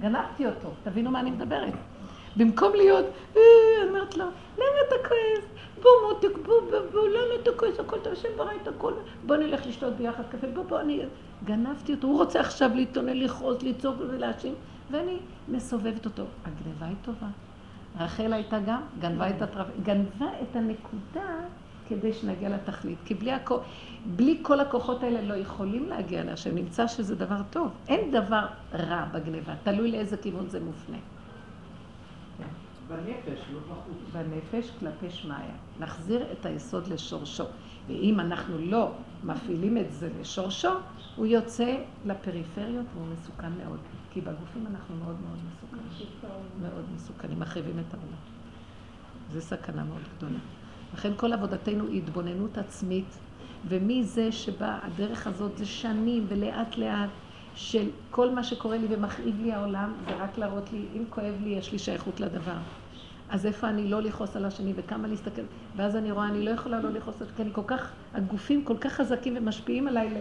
גנבתי 0.00 0.46
אותו. 0.46 0.68
תבינו 0.84 1.10
מה 1.10 1.20
אני 1.20 1.30
מדברת. 1.30 1.74
במקום 2.36 2.72
להיות, 2.74 3.04
אה, 3.36 3.42
אני 3.82 3.88
אומרת 3.88 4.16
לו, 4.16 4.24
למה 4.56 4.78
אתה 4.88 5.08
כועס? 5.08 5.53
בוא, 5.84 6.30
בוא, 6.46 6.80
בוא, 6.92 7.08
למה 7.08 7.34
אתה 7.42 7.50
כועס? 7.56 7.80
הכל 7.80 7.96
אתה 7.98 8.10
יושב 8.10 8.28
ברית, 8.36 8.68
הכל, 8.68 8.92
בוא 9.26 9.36
נלך 9.36 9.66
לשתות 9.66 9.96
ביחד 9.96 10.22
קפה, 10.30 10.46
בוא, 10.46 10.64
בוא, 10.64 10.80
אני 10.80 11.00
גנבתי 11.44 11.94
אותו, 11.94 12.06
הוא 12.06 12.18
רוצה 12.18 12.40
עכשיו 12.40 12.70
להתעונן, 12.74 13.16
לכעוס, 13.16 13.62
לצעוק 13.62 13.96
ולהאשים, 13.98 14.54
ואני 14.90 15.18
מסובבת 15.48 16.04
אותו. 16.04 16.22
הגניבה 16.44 16.86
היא 16.86 16.96
טובה. 17.02 17.26
רחל 17.98 18.32
הייתה 18.32 18.58
גם, 18.66 18.80
גנבה 19.00 19.30
את 19.30 19.42
הטרף, 19.42 19.66
גנבה 19.82 20.26
את 20.42 20.56
הנקודה 20.56 21.28
כדי 21.88 22.12
שנגיע 22.12 22.48
לתכלית. 22.48 22.98
כי 23.04 23.14
בלי, 23.14 23.32
הכ... 23.32 23.52
בלי 24.06 24.38
כל 24.42 24.60
הכוחות 24.60 25.02
האלה 25.02 25.22
לא 25.22 25.34
יכולים 25.34 25.88
להגיע 25.88 26.24
להשם. 26.24 26.54
נמצא 26.54 26.86
שזה 26.86 27.14
דבר 27.14 27.40
טוב. 27.50 27.70
אין 27.88 28.10
דבר 28.10 28.46
רע 28.74 29.04
בגניבה, 29.12 29.52
תלוי 29.62 29.90
לאיזה 29.90 30.16
כיוון 30.16 30.48
זה 30.48 30.60
מופנה. 30.60 30.96
בנפש, 32.88 33.40
לא 33.52 33.58
בחוץ. 33.60 33.96
בנפש 34.12 34.70
כלפי 34.80 35.10
שמיא. 35.10 35.36
נחזיר 35.80 36.32
את 36.32 36.46
היסוד 36.46 36.86
לשורשו. 36.86 37.44
ואם 37.86 38.20
אנחנו 38.20 38.58
לא 38.58 38.92
מפעילים 39.24 39.78
את 39.78 39.92
זה 39.92 40.10
לשורשו, 40.20 40.68
הוא 41.16 41.26
יוצא 41.26 41.76
לפריפריות 42.06 42.86
והוא 42.94 43.06
מסוכן 43.06 43.52
מאוד. 43.64 43.78
כי 44.10 44.20
בגופים 44.20 44.66
אנחנו 44.66 44.96
מאוד 44.96 45.16
מאוד 45.20 45.38
מסוכנים. 45.48 46.08
מאוד 46.62 46.84
מסוכנים, 46.94 47.40
מחריבים 47.40 47.78
את 47.78 47.94
העולם. 47.94 48.16
זו 49.32 49.40
סכנה 49.40 49.84
מאוד 49.84 50.02
גדולה. 50.16 50.38
לכן 50.94 51.12
כל 51.16 51.32
עבודתנו 51.32 51.86
היא 51.86 52.02
התבוננות 52.02 52.58
עצמית, 52.58 53.18
ומזה 53.68 54.32
שבא 54.32 54.78
הדרך 54.82 55.26
הזאת 55.26 55.58
זה 55.58 55.66
שנים 55.66 56.26
ולאט 56.28 56.76
לאט 56.76 57.10
של 57.54 57.88
כל 58.10 58.30
מה 58.30 58.44
שקורה 58.44 58.76
לי 58.76 58.86
ומכאיב 58.90 59.42
לי 59.42 59.52
העולם, 59.52 59.92
זה 60.08 60.16
רק 60.16 60.38
להראות 60.38 60.72
לי, 60.72 60.84
אם 60.96 61.04
כואב 61.10 61.34
לי, 61.42 61.50
יש 61.50 61.72
לי 61.72 61.78
שייכות 61.78 62.20
לדבר. 62.20 62.56
אז 63.30 63.46
איפה 63.46 63.68
אני 63.68 63.90
לא 63.90 64.02
לכעוס 64.02 64.36
על 64.36 64.44
השני 64.44 64.72
וכמה 64.76 65.08
להסתכל, 65.08 65.42
ואז 65.76 65.96
אני 65.96 66.12
רואה, 66.12 66.28
אני 66.28 66.44
לא 66.44 66.50
יכולה 66.50 66.80
לא 66.80 66.90
לכעוס, 66.90 67.22
כי 67.36 67.42
אני 67.42 67.50
כל 67.52 67.62
כך, 67.66 67.92
הגופים 68.14 68.64
כל 68.64 68.76
כך 68.78 68.92
חזקים 68.92 69.34
ומשפיעים 69.36 69.88
עליי 69.88 70.20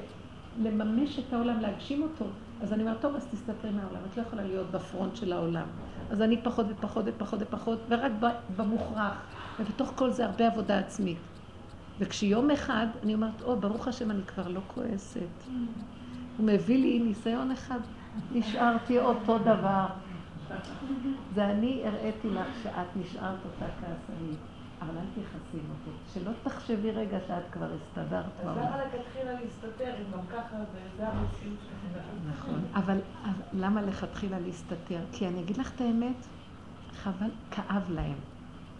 לממש 0.64 1.20
את 1.20 1.34
העולם, 1.34 1.60
להגשים 1.60 2.04
אותו. 2.04 2.26
אז 2.62 2.74
אני 2.74 2.84
אומרת, 2.84 3.02
טוב, 3.02 3.16
אז 3.16 3.28
תסתתרי 3.32 3.72
מהעולם, 3.72 4.00
את 4.12 4.18
לא 4.18 4.22
יכולה 4.22 4.44
להיות 4.44 4.72
בפרונט 4.72 5.16
של 5.16 5.34
העולם. 5.34 5.66
אז 6.10 6.22
אני 6.22 6.42
פחות 6.44 6.66
ופחות 6.70 7.06
ופחות 7.08 7.40
ופחות, 7.42 7.80
ורק 7.90 8.12
במוכרח. 8.58 9.14
ובתוך 9.60 9.92
כל 9.96 10.12
זה 10.12 10.26
הרבה 10.26 10.48
עבודה 10.48 10.80
עצמית. 10.80 11.18
וכשיום 12.00 12.52
אחד 12.52 12.88
אני 13.04 13.14
אומרת, 13.14 13.42
או, 13.42 13.56
ברוך 13.60 13.88
השם, 13.88 14.12
אני 14.12 14.24
כבר 14.24 14.48
לא 14.48 14.62
כועסת. 14.68 15.20
הוא 16.38 16.48
מביא 16.48 16.78
לי 16.78 17.00
ניסיון 17.00 17.52
אחד, 17.52 17.80
נשארתי 18.32 19.00
אותו 19.00 19.38
דבר. 19.38 19.86
זה 21.36 21.46
אני 21.46 21.82
הראיתי 21.86 22.30
לך 22.30 22.48
שאת 22.64 22.88
נשארת 22.96 23.40
אותה 23.46 23.66
כעסנית. 23.80 24.40
אבל 24.82 24.98
אל 24.98 25.24
תכעסי 25.24 25.58
אותו. 25.58 25.92
שלא 26.14 26.32
תחשבי 26.44 26.92
רגע 26.92 27.18
שאת 27.28 27.44
כבר 27.52 27.68
הסתדרת. 27.74 28.26
אז 28.40 28.58
למה 28.58 28.78
לכתחילה 28.78 29.32
להסתתר, 29.42 29.94
אם 29.98 30.12
גם 30.14 30.26
ככה 30.30 30.58
זה 30.98 31.08
המציאות 31.08 31.58
שלכם? 31.62 32.30
נכון. 32.30 32.62
אבל 32.76 32.98
למה 33.54 33.82
לכתחילה 33.82 34.40
להסתתר? 34.40 35.00
כי 35.12 35.28
אני 35.28 35.42
אגיד 35.42 35.58
לך 35.58 35.76
את 35.76 35.82
האמת, 35.82 36.26
חבל, 36.94 37.30
כאב 37.52 37.84
להם. 37.90 38.18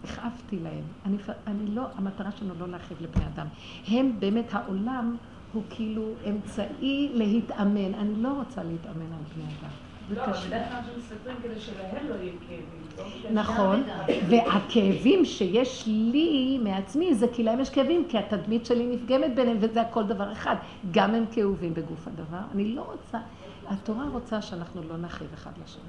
הכאבתי 0.04 0.58
להם. 0.60 0.84
אני, 1.06 1.16
אני 1.46 1.66
לא, 1.66 1.86
המטרה 1.96 2.30
שלנו 2.30 2.54
לא 2.58 2.68
להכאיב 2.68 3.02
לבני 3.02 3.26
אדם. 3.26 3.46
הם 3.88 4.20
באמת, 4.20 4.54
העולם 4.54 5.16
הוא 5.54 5.62
כאילו 5.70 6.02
אמצעי 6.28 7.10
להתאמן. 7.14 7.94
אני 7.94 8.22
לא 8.22 8.28
רוצה 8.28 8.62
להתאמן 8.62 9.12
על 9.12 9.22
בני 9.34 9.44
אדם. 9.44 9.70
לא, 10.10 10.24
אבל 10.24 10.32
בדרך 10.46 10.68
כלל 10.68 10.80
מסתתרים 10.98 11.36
כדי 11.42 11.60
שלהם 11.60 12.08
לא 12.08 12.14
יהיו 12.14 12.32
כאבים. 12.48 13.14
לא 13.24 13.30
נכון, 13.30 13.82
והכאבים 14.28 15.24
שיש 15.24 15.86
לי 15.86 16.58
מעצמי 16.62 17.14
זה 17.14 17.26
כי 17.32 17.42
להם 17.42 17.60
יש 17.60 17.70
כאבים, 17.70 18.04
כי 18.08 18.18
התדמית 18.18 18.66
שלי 18.66 18.86
נפגמת 18.86 19.34
ביניהם, 19.34 19.56
וזה 19.60 19.80
הכל 19.80 20.04
דבר 20.04 20.32
אחד. 20.32 20.56
גם 20.90 21.14
הם 21.14 21.24
כאובים 21.32 21.74
בגוף 21.74 22.08
הדבר. 22.08 22.38
אני 22.54 22.74
לא 22.74 22.82
רוצה, 22.82 23.18
התורה 23.66 24.04
רוצה 24.12 24.42
שאנחנו 24.42 24.82
לא 24.88 24.96
נכאיב 24.96 25.30
אחד 25.34 25.50
לשני. 25.64 25.82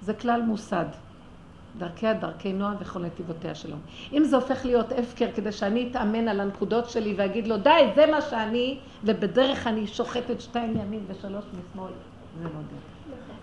זה 0.00 0.14
כלל 0.14 0.42
מוסד. 0.42 0.86
דרכיה 1.78 2.14
דרכי 2.14 2.52
נועם 2.52 2.74
וכל 2.80 2.98
נתיבותיה 2.98 3.54
שלום. 3.54 3.80
אם 4.12 4.24
זה 4.24 4.36
הופך 4.36 4.64
להיות 4.64 4.92
הפקר 4.92 5.26
כדי 5.34 5.52
שאני 5.52 5.88
אתאמן 5.90 6.28
על 6.28 6.40
הנקודות 6.40 6.90
שלי 6.90 7.14
ואגיד 7.16 7.46
לו 7.46 7.56
די, 7.56 7.90
זה 7.94 8.06
מה 8.06 8.20
שאני, 8.20 8.78
ובדרך 9.04 9.66
אני 9.66 9.86
שוחטת 9.86 10.40
שתיים 10.40 10.74
מימין 10.74 11.00
ושלוש 11.06 11.44
משמאל, 11.44 11.92
זה 12.38 12.44
לא 12.44 12.50
דרך. 12.50 12.90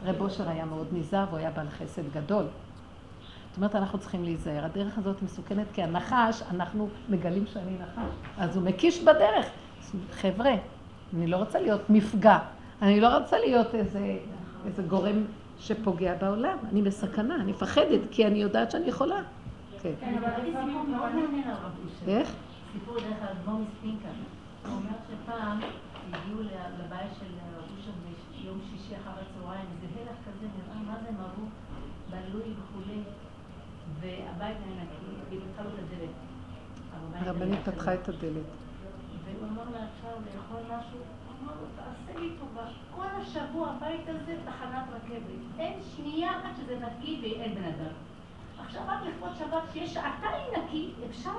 רב 0.05 0.21
אושר 0.21 0.49
היה 0.49 0.65
מאוד 0.65 0.88
נזהר 0.91 1.25
והוא 1.30 1.39
היה 1.39 1.51
בעל 1.51 1.69
חסד 1.69 2.13
גדול. 2.13 2.45
זאת 3.49 3.57
אומרת, 3.57 3.75
אנחנו 3.75 3.99
צריכים 3.99 4.23
להיזהר. 4.23 4.65
הדרך 4.65 4.97
הזאת 4.97 5.21
מסוכנת 5.21 5.65
כי 5.73 5.84
הנחש, 5.84 6.41
אנחנו 6.51 6.89
מגלים 7.09 7.45
שאני 7.53 7.71
נחש. 7.82 8.15
אז 8.38 8.55
הוא 8.55 8.63
מקיש 8.63 9.03
בדרך. 9.03 9.45
חבר'ה, 10.11 10.51
אני 11.13 11.28
לא 11.28 11.38
רוצה 11.38 11.59
להיות 11.59 11.89
מפגע. 11.89 12.38
אני 12.82 13.01
לא 13.01 13.17
רוצה 13.17 13.39
להיות 13.39 13.75
איזה, 13.75 14.17
איזה 14.65 14.82
גורם 14.82 15.23
שפוגע 15.60 16.16
בעולם. 16.16 16.58
אני 16.72 16.82
בסכנה, 16.82 17.36
אני 17.36 17.51
מפחדת, 17.51 18.01
כי 18.12 18.28
אני 18.28 18.39
יודעת 18.39 18.72
שאני 18.72 18.88
יכולה. 18.88 19.22
כן, 19.82 19.91
כן 19.99 20.18
אבל 20.18 20.28
ראיתי 20.28 20.58
סיפור 20.58 20.84
מאוד 20.84 21.16
מעניין 21.16 21.47
על 21.49 21.53
רב 21.53 21.72
אושר. 21.86 22.12
איך? 22.12 22.34
סיפור 22.74 22.95
דרך 22.95 23.18
אגב, 23.22 23.36
בוא 23.45 23.53
מספינקה. 23.53 24.08
הוא 24.66 24.74
אומר 24.76 24.97
שפעם 25.08 25.60
הגיעו 26.14 26.41
לבית 26.80 27.12
של 27.20 27.26
רב 27.58 27.64
אושר 27.78 27.91
ביום 28.43 28.60
שישי 28.70 28.95
אחר 28.95 29.12
הצהריים, 29.12 29.66
איזה 29.84 29.99
הלך 30.01 30.18
כזה, 30.26 30.47
נראה 30.58 30.84
מה 30.88 30.97
זה 31.01 31.10
עברו, 31.10 31.47
בלוי 32.10 32.53
וכולי, 32.60 32.99
והבית 33.99 34.58
היה 34.66 34.84
נקי, 34.84 35.32
היא 35.32 35.39
פתחה 35.39 35.64
לו 35.64 35.70
את 35.70 35.80
הדלת. 35.80 36.10
הרבנית 37.14 37.60
פתחה 37.60 37.93
את 37.93 38.10
הדלת. 38.10 38.47
והוא 39.26 39.47
אמר 39.49 39.64
לה, 39.74 39.80
אפשר 39.86 40.14
לאכול 40.36 40.78
משהו? 40.78 40.99
לו, 41.62 41.68
תעשה 41.76 42.20
לי 42.20 42.30
טובה. 42.39 42.68
כל 42.95 43.22
השבוע 43.22 43.70
הבית 43.70 44.01
הזה 44.08 44.36
תחנת 44.45 44.84
רכבת. 44.89 45.60
אין 45.60 45.80
שנייה 45.95 46.32
אחת 46.32 46.49
שזה 46.58 46.80
נקי 46.80 47.20
ואין 47.22 47.55
בן 47.55 47.64
אדם. 47.64 47.93
עכשיו 48.66 48.82
רק 48.88 48.99
לכבוד 49.08 49.32
שבת, 49.39 49.64
שיש 49.74 49.93
שעתיים 49.93 50.45
נקי, 50.58 50.91
אפשר 51.10 51.32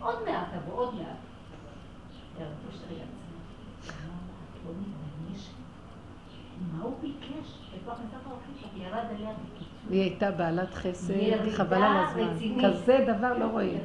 עוד 0.00 0.24
מעט 0.24 0.46
תבוא, 0.54 0.74
עוד 0.74 0.94
מעט. 0.94 1.16
היא 9.90 10.00
הייתה 10.00 10.30
בעלת 10.30 10.74
חסד, 10.74 11.50
חבל 11.50 11.82
על 11.82 11.96
הזמן. 11.96 12.62
כזה 12.62 13.04
דבר 13.06 13.38
לא 13.38 13.44
רואים. 13.44 13.80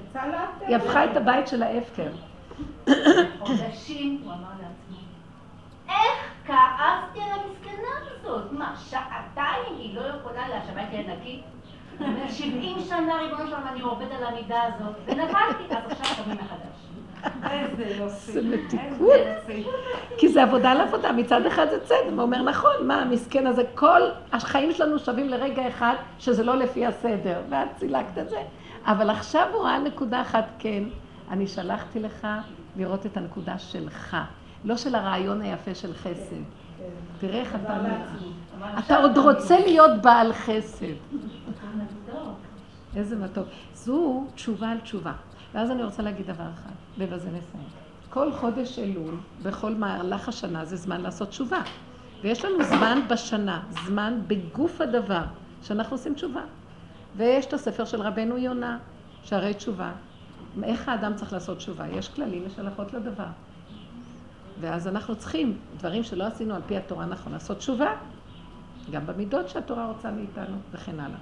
היא 0.68 0.76
הפכה 0.76 1.06
את 1.06 1.18
הבית 1.18 1.48
של 1.48 1.64
ההפקר. 1.64 2.12
חודשים, 3.39 4.22
הוא 4.24 4.34
אמר 4.34 4.50
לעצמו, 4.50 4.80
איך 5.92 6.48
כאבתי 6.48 7.20
על 7.22 7.39
המסכנה 7.39 7.89
הזאת? 8.02 8.52
מה, 8.52 8.74
שעתיים 8.89 9.78
היא 9.78 9.96
לא 9.96 10.02
יכולה 10.02 10.48
להשבת 10.48 10.88
יהיה 10.92 11.16
נקי? 11.16 11.42
שבעים 12.30 12.78
שנה, 12.89 13.22
ריבונו 13.22 13.48
שלום, 13.48 13.62
אני 13.72 13.82
עובד 13.82 14.06
על 14.18 14.24
המידה 14.24 14.62
הזאת, 14.64 14.96
ונפלתי, 15.06 15.64
אז 15.70 15.92
עכשיו 15.92 16.24
קמים 16.24 16.38
מחדש. 16.38 16.72
איזה 17.52 18.04
יופי. 18.04 18.32
זה 18.32 18.42
מתיקות. 18.42 19.14
כי 20.18 20.30
זה 20.30 20.44
עבודה 20.44 20.72
על 20.72 20.82
עבודה, 20.82 21.12
מצד 21.12 21.46
אחד 21.46 21.70
זה 21.70 21.80
צד, 21.86 21.96
הוא 22.12 22.22
אומר, 22.22 22.42
נכון, 22.42 22.88
מה 22.88 23.02
המסכן 23.02 23.48
הזה, 23.48 23.64
כל 23.76 24.02
החיים 24.32 24.72
שלנו 24.72 25.00
שווים 25.00 25.30
לרגע 25.30 25.68
אחד, 25.68 25.96
שזה 26.20 26.44
לא 26.44 26.56
לפי 26.56 26.86
הסדר, 26.86 27.42
ואת 27.50 27.68
צילקת 27.76 28.18
את 28.18 28.30
זה. 28.30 28.42
אבל 28.86 29.10
עכשיו 29.10 29.48
הוא 29.54 29.64
ראה 29.64 29.80
נקודה 29.80 30.22
אחת, 30.22 30.46
כן, 30.60 30.84
אני 31.32 31.48
שלחתי 31.48 32.00
לך 32.00 32.28
לראות 32.76 33.06
את 33.06 33.18
הנקודה 33.18 33.58
שלך, 33.58 34.18
לא 34.64 34.78
של 34.78 34.95
הרעיון 34.95 35.41
היפה 35.41 35.76
של 35.76 35.93
חסד. 35.93 36.41
תראה 37.20 37.39
איך 37.39 37.55
אתה... 37.55 37.78
אתה 38.80 38.97
עוד 38.97 39.18
רוצה 39.18 39.59
להיות 39.59 40.01
בעל 40.01 40.34
חסד. 40.34 40.86
איזה 42.95 43.16
מתוק. 43.16 43.47
זו 43.74 44.24
תשובה 44.36 44.70
על 44.70 44.80
תשובה. 44.80 45.14
ואז 45.53 45.72
אני 45.72 45.84
רוצה 45.84 46.03
להגיד 46.03 46.28
דבר 46.28 46.43
אחד, 46.53 46.72
ובזה 46.97 47.28
נסיים. 47.28 47.68
כל 48.09 48.32
חודש 48.32 48.80
אלול, 48.80 49.16
בכל 49.43 49.76
מהלך 49.76 50.30
השנה, 50.30 50.66
זה 50.66 50.76
זמן 50.76 51.01
לעשות 51.01 51.30
תשובה. 51.30 51.62
ויש 52.22 52.45
לנו 52.45 52.64
זמן 52.64 52.99
בשנה, 53.09 53.62
זמן 53.86 54.20
בגוף 54.28 54.82
הדבר, 54.82 55.24
שאנחנו 55.62 55.93
עושים 55.93 56.14
תשובה. 56.14 56.41
ויש 57.16 57.45
את 57.45 57.53
הספר 57.53 57.86
של 57.86 58.01
רבנו 58.01 58.38
יונה, 58.38 58.78
שערי 59.24 59.53
תשובה. 59.53 59.91
איך 60.64 60.89
האדם 60.89 61.16
צריך 61.16 61.34
לעשות 61.34 61.57
תשובה? 61.57 61.88
יש 61.88 62.09
כללים, 62.09 62.43
יש 62.45 62.59
הלכות 62.59 62.93
לדבר. 62.93 63.28
ואז 64.62 64.88
אנחנו 64.88 65.16
צריכים, 65.16 65.57
דברים 65.78 66.03
שלא 66.03 66.24
עשינו 66.24 66.55
על 66.55 66.62
פי 66.68 66.78
התורה 66.78 67.05
נכון, 67.05 67.34
לעשות 67.34 67.57
תשובה, 67.57 67.95
גם 68.91 69.05
במידות 69.05 69.49
שהתורה 69.49 69.86
רוצה 69.86 70.12
מאיתנו, 70.12 70.57
וכן 70.72 70.99
הלאה. 70.99 71.18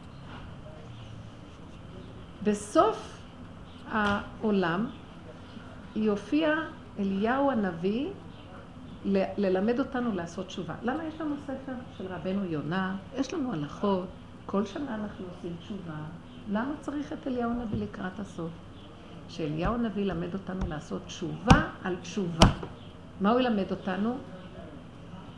בסוף 2.43 3.21
העולם 3.91 4.87
יופיע 5.95 6.55
אליהו 6.99 7.51
הנביא 7.51 8.07
ל- 9.05 9.23
ללמד 9.37 9.79
אותנו 9.79 10.15
לעשות 10.15 10.47
תשובה. 10.47 10.73
למה 10.83 11.03
יש 11.03 11.21
לנו 11.21 11.35
ספר 11.43 11.73
של 11.97 12.05
רבנו 12.07 12.45
יונה? 12.45 12.95
יש 13.17 13.33
לנו 13.33 13.53
הלכות, 13.53 14.07
כל 14.45 14.65
שנה 14.65 14.95
אנחנו 14.95 15.25
עושים 15.35 15.55
תשובה, 15.59 15.99
למה 16.51 16.71
צריך 16.81 17.13
את 17.13 17.27
אליהו 17.27 17.51
הנביא 17.51 17.79
לקראת 17.83 18.19
הסוף? 18.19 18.51
שאליהו 19.29 19.73
הנביא 19.73 20.03
ילמד 20.03 20.33
אותנו 20.33 20.59
לעשות 20.67 21.01
תשובה 21.05 21.67
על 21.83 21.95
תשובה. 22.01 22.47
מה 23.21 23.31
הוא 23.31 23.39
ילמד 23.39 23.71
אותנו? 23.71 24.17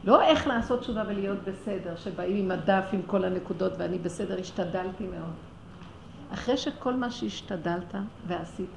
לא 0.03 0.21
איך 0.21 0.47
לעשות 0.47 0.79
תשובה 0.79 1.03
ולהיות 1.07 1.37
בסדר, 1.47 1.95
שבאים 1.95 2.37
עם 2.37 2.51
הדף 2.51 2.85
עם 2.93 3.01
כל 3.07 3.25
הנקודות 3.25 3.73
ואני 3.77 3.97
בסדר, 3.97 4.39
השתדלתי 4.39 5.07
מאוד. 5.07 5.33
אחרי 6.33 6.57
שכל 6.57 6.93
מה 6.93 7.11
שהשתדלת 7.11 7.95
ועשית, 8.27 8.75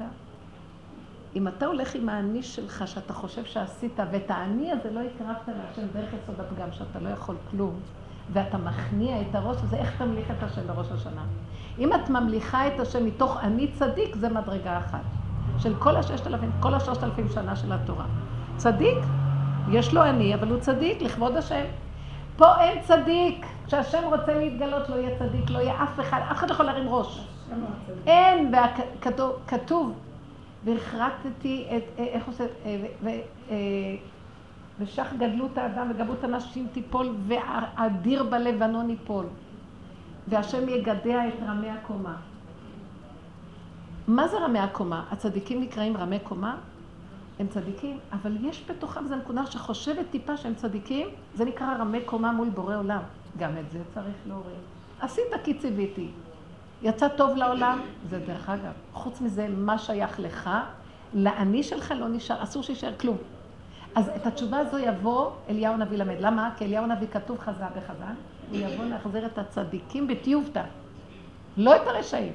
אם 1.36 1.48
אתה 1.48 1.66
הולך 1.66 1.94
עם 1.94 2.08
האני 2.08 2.42
שלך, 2.42 2.88
שאתה 2.88 3.12
חושב 3.12 3.44
שעשית, 3.44 3.98
ואת 4.12 4.30
האני 4.30 4.72
הזה 4.72 4.90
לא 4.90 5.00
הקרבת 5.00 5.48
להשם 5.48 5.82
דרך 5.92 6.08
יסוד 6.22 6.40
הפגם, 6.40 6.72
שאתה 6.72 6.98
לא 7.00 7.08
יכול 7.08 7.36
כלום, 7.50 7.80
ואתה 8.32 8.58
מכניע 8.58 9.20
את 9.20 9.34
הראש 9.34 9.56
הזה, 9.62 9.76
איך 9.76 9.98
תמליך 9.98 10.30
את 10.30 10.42
השם 10.42 10.66
בראש 10.66 10.92
השנה? 10.92 11.24
אם 11.78 11.94
את 11.94 12.10
ממליכה 12.10 12.66
את 12.66 12.80
השם 12.80 13.06
מתוך 13.06 13.36
אני 13.40 13.72
צדיק, 13.72 14.16
זה 14.16 14.28
מדרגה 14.28 14.78
אחת. 14.78 15.04
של 15.58 15.74
כל 15.78 15.96
הששת 15.96 16.26
אלפים, 16.26 16.50
כל 16.60 16.74
השלושת 16.74 17.04
אלפים 17.04 17.28
שנה 17.28 17.56
של 17.56 17.72
התורה. 17.72 18.06
צדיק, 18.56 18.98
יש 19.70 19.94
לו 19.94 20.04
אני, 20.04 20.34
אבל 20.34 20.48
הוא 20.48 20.60
צדיק 20.60 21.02
לכבוד 21.02 21.36
השם. 21.36 21.64
פה 22.36 22.60
אין 22.60 22.82
צדיק. 22.82 23.46
כשהשם 23.66 24.02
רוצה 24.04 24.34
להתגלות 24.38 24.88
לא 24.88 24.94
יהיה 24.94 25.18
צדיק, 25.18 25.50
לא 25.50 25.58
יהיה 25.58 25.82
אף 25.82 26.00
אחד, 26.00 26.20
אף 26.30 26.36
אחד 26.36 26.48
לא 26.48 26.54
יכול 26.54 26.66
להרים 26.66 26.88
ראש. 26.88 27.26
אין, 28.06 28.54
וכתוב, 28.54 29.92
והכרתתי 30.64 31.66
את, 31.76 31.82
אה, 31.98 32.04
איך 32.04 32.26
עושה, 32.26 32.44
אה, 33.50 33.56
ושך 34.80 35.12
גדלות 35.18 35.58
האדם 35.58 35.90
וגבות 35.90 36.24
הנשים 36.24 36.66
תיפול, 36.72 37.14
ואדיר 37.26 38.22
בלבנון 38.22 38.90
ייפול. 38.90 39.26
והשם 40.28 40.68
יגדע 40.68 41.28
את 41.28 41.34
רמי 41.46 41.70
הקומה. 41.70 42.16
מה 44.08 44.28
זה 44.28 44.38
רמי 44.38 44.58
הקומה? 44.58 45.04
הצדיקים 45.10 45.60
נקראים 45.60 45.96
רמי 45.96 46.18
קומה? 46.18 46.56
הם 47.38 47.46
צדיקים, 47.46 47.98
אבל 48.12 48.36
יש 48.40 48.64
בתוכם, 48.68 49.06
זו 49.06 49.16
נקודה 49.16 49.46
שחושבת 49.46 50.06
טיפה 50.10 50.36
שהם 50.36 50.54
צדיקים, 50.54 51.08
זה 51.34 51.44
נקרא 51.44 51.76
רמי 51.78 52.00
קומה 52.00 52.32
מול 52.32 52.48
בורא 52.48 52.76
עולם. 52.76 53.02
גם 53.38 53.58
את 53.58 53.70
זה 53.70 53.78
צריך 53.94 54.16
להוריד. 54.26 54.58
עשית 55.00 55.24
כי 55.44 55.54
ציוויתי. 55.54 56.08
יצא 56.82 57.08
טוב 57.08 57.36
לעולם, 57.36 57.80
זה 58.10 58.18
דרך 58.18 58.48
אגב. 58.48 58.72
חוץ 58.92 59.20
מזה, 59.20 59.48
מה 59.48 59.78
שייך 59.78 60.20
לך, 60.20 60.50
לאני 61.14 61.62
שלך 61.62 61.94
לא 61.96 62.08
נשאר, 62.08 62.42
אסור 62.42 62.62
שישאר 62.62 62.92
כלום. 63.00 63.16
אז 63.94 64.10
את 64.16 64.26
התשובה 64.26 64.58
הזו 64.58 64.78
יבוא 64.78 65.30
אליהו 65.48 65.76
נביא 65.76 65.98
למד. 65.98 66.16
למה? 66.20 66.50
כי 66.56 66.64
אליהו 66.64 66.86
נביא 66.86 67.08
כתוב 67.08 67.38
חזה 67.38 67.64
בחזן, 67.76 68.14
הוא 68.50 68.58
יבוא 68.58 68.84
להחזיר 68.84 69.26
את 69.26 69.38
הצדיקים 69.38 70.06
בטיובתא, 70.06 70.62
לא 71.56 71.76
את 71.76 71.86
הרשעים. 71.86 72.32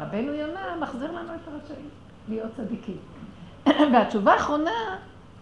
רבנו 0.00 0.34
יונה 0.34 0.76
מחזיר 0.80 1.12
לנו 1.12 1.34
את 1.34 1.48
הרשעים, 1.48 1.88
להיות 2.28 2.50
צדיקים. 2.56 2.98
והתשובה 3.92 4.32
האחרונה 4.32 4.96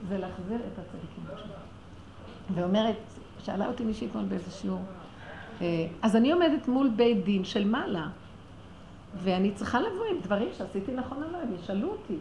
זה 0.08 0.18
להחזיר 0.18 0.56
את 0.56 0.78
הצדיקים 0.78 1.24
בתשובה. 1.24 1.54
ואומרת, 2.54 2.96
שאלה 3.44 3.66
אותי 3.66 3.84
מישהי 3.84 4.06
אתמול 4.06 4.24
באיזה 4.24 4.50
שיעור, 4.50 4.82
אה, 5.60 5.86
אז 6.02 6.16
אני 6.16 6.32
עומדת 6.32 6.68
מול 6.68 6.88
בית 6.96 7.24
דין 7.24 7.44
של 7.44 7.64
מעלה, 7.64 8.06
ואני 9.22 9.52
צריכה 9.52 9.80
לבוא 9.80 10.04
עם 10.10 10.20
דברים 10.22 10.48
שעשיתי 10.58 10.92
נכון 10.92 11.22
או 11.22 11.32
לא, 11.32 11.38
הם 11.38 11.54
ישאלו 11.62 11.88
אותי. 11.88 12.16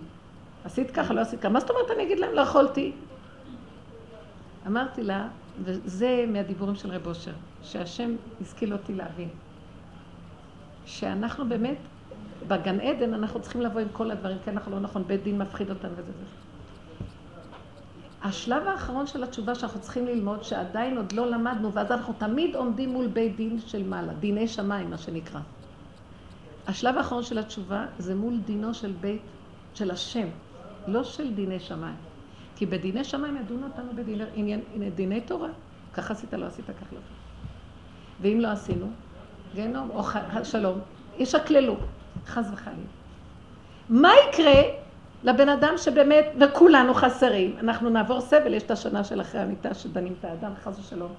עשית 0.66 0.92
ככה, 0.92 1.14
לא 1.14 1.22
עשית 1.22 1.40
ככה. 1.40 1.50
מה 1.50 1.60
זאת 1.60 1.70
אומרת 1.70 1.92
אני 1.92 2.04
אגיד 2.04 2.20
להם, 2.20 2.34
לא 2.34 2.42
יכולתי? 2.42 2.92
אמרתי 4.68 5.04
לה, 5.04 5.28
וזה 5.64 6.26
מהדיבורים 6.28 6.76
של 6.76 6.92
רב 6.92 7.08
אושר, 7.08 7.32
שהשם 7.64 8.16
השכיל 8.42 8.74
אותי 8.74 8.94
להבין, 8.94 9.30
שאנחנו 10.86 11.50
באמת, 11.50 11.78
בגן 12.48 12.80
עדן 12.80 13.14
אנחנו 13.14 13.42
צריכים 13.42 13.62
לבוא 13.62 13.82
עם 13.82 13.88
כל 13.94 14.12
הדברים, 14.12 14.38
כן, 14.46 14.52
אנחנו 14.52 14.72
לא 14.72 14.80
נכון, 14.80 15.04
בית 15.08 15.24
דין 15.24 15.38
מפחיד 15.38 15.70
אותנו 15.70 15.92
וזה 15.92 16.02
וזה. 16.02 16.26
השלב 18.24 18.68
האחרון 18.68 19.08
של 19.08 19.24
התשובה 19.24 19.56
שאנחנו 19.56 19.82
צריכים 19.82 20.06
ללמוד, 20.06 20.44
שעדיין 20.44 20.98
עוד 20.98 21.12
לא 21.12 21.32
למדנו, 21.32 21.74
ואז 21.74 21.92
אנחנו 21.92 22.14
תמיד 22.18 22.56
עומדים 22.56 22.90
מול 22.90 23.08
בית 23.08 23.36
דין 23.36 23.60
של 23.60 23.88
מעלה, 23.88 24.14
דיני 24.14 24.48
שמיים, 24.48 24.90
מה 24.90 24.98
שנקרא. 24.98 25.40
השלב 26.68 26.98
האחרון 26.98 27.24
של 27.24 27.38
התשובה 27.38 27.86
זה 27.98 28.16
מול 28.16 28.38
דינו 28.38 28.74
של 28.74 28.94
בית, 29.02 29.22
של 29.74 29.92
השם, 29.92 30.28
לא 30.88 31.04
של 31.04 31.34
דיני 31.34 31.60
שמיים. 31.60 31.96
כי 32.56 32.66
בדיני 32.66 33.04
שמיים 33.04 33.38
ידונו 33.38 33.68
אותנו 33.68 33.92
בדיני 34.78 35.22
תורה. 35.22 35.50
כך 35.94 36.12
עשית, 36.12 36.34
לא 36.34 36.46
עשית, 36.46 36.66
כך 36.66 36.94
לא. 36.94 37.00
ואם 38.22 38.40
לא 38.40 38.48
עשינו, 38.48 38.88
גיהנום 39.54 39.90
או 39.90 40.04
שלום, 40.44 40.80
ישקללו, 41.18 41.78
חס 42.28 42.50
וחלילה. 42.54 42.88
מה 43.90 44.12
יקרה 44.30 44.62
לבן 45.24 45.50
אדם 45.50 45.74
שבאמת, 45.78 46.26
וכולנו 46.40 46.94
חסרים, 46.94 47.56
אנחנו 47.60 47.90
נעבור 47.90 48.22
סבל, 48.22 48.54
יש 48.54 48.64
את 48.64 48.72
השנה 48.72 49.04
של 49.04 49.22
אחרי 49.22 49.42
המיטה 49.42 49.74
שדנים 49.74 50.14
את 50.20 50.26
האדם, 50.26 50.52
חס 50.64 50.80
ושלום, 50.80 51.12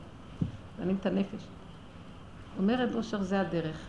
דנים 0.78 0.96
את 1.00 1.06
הנפש. 1.06 1.48
אומר 2.59 2.82
רב 2.82 2.94
אושר, 2.94 3.22
זה 3.22 3.40
הדרך. 3.40 3.88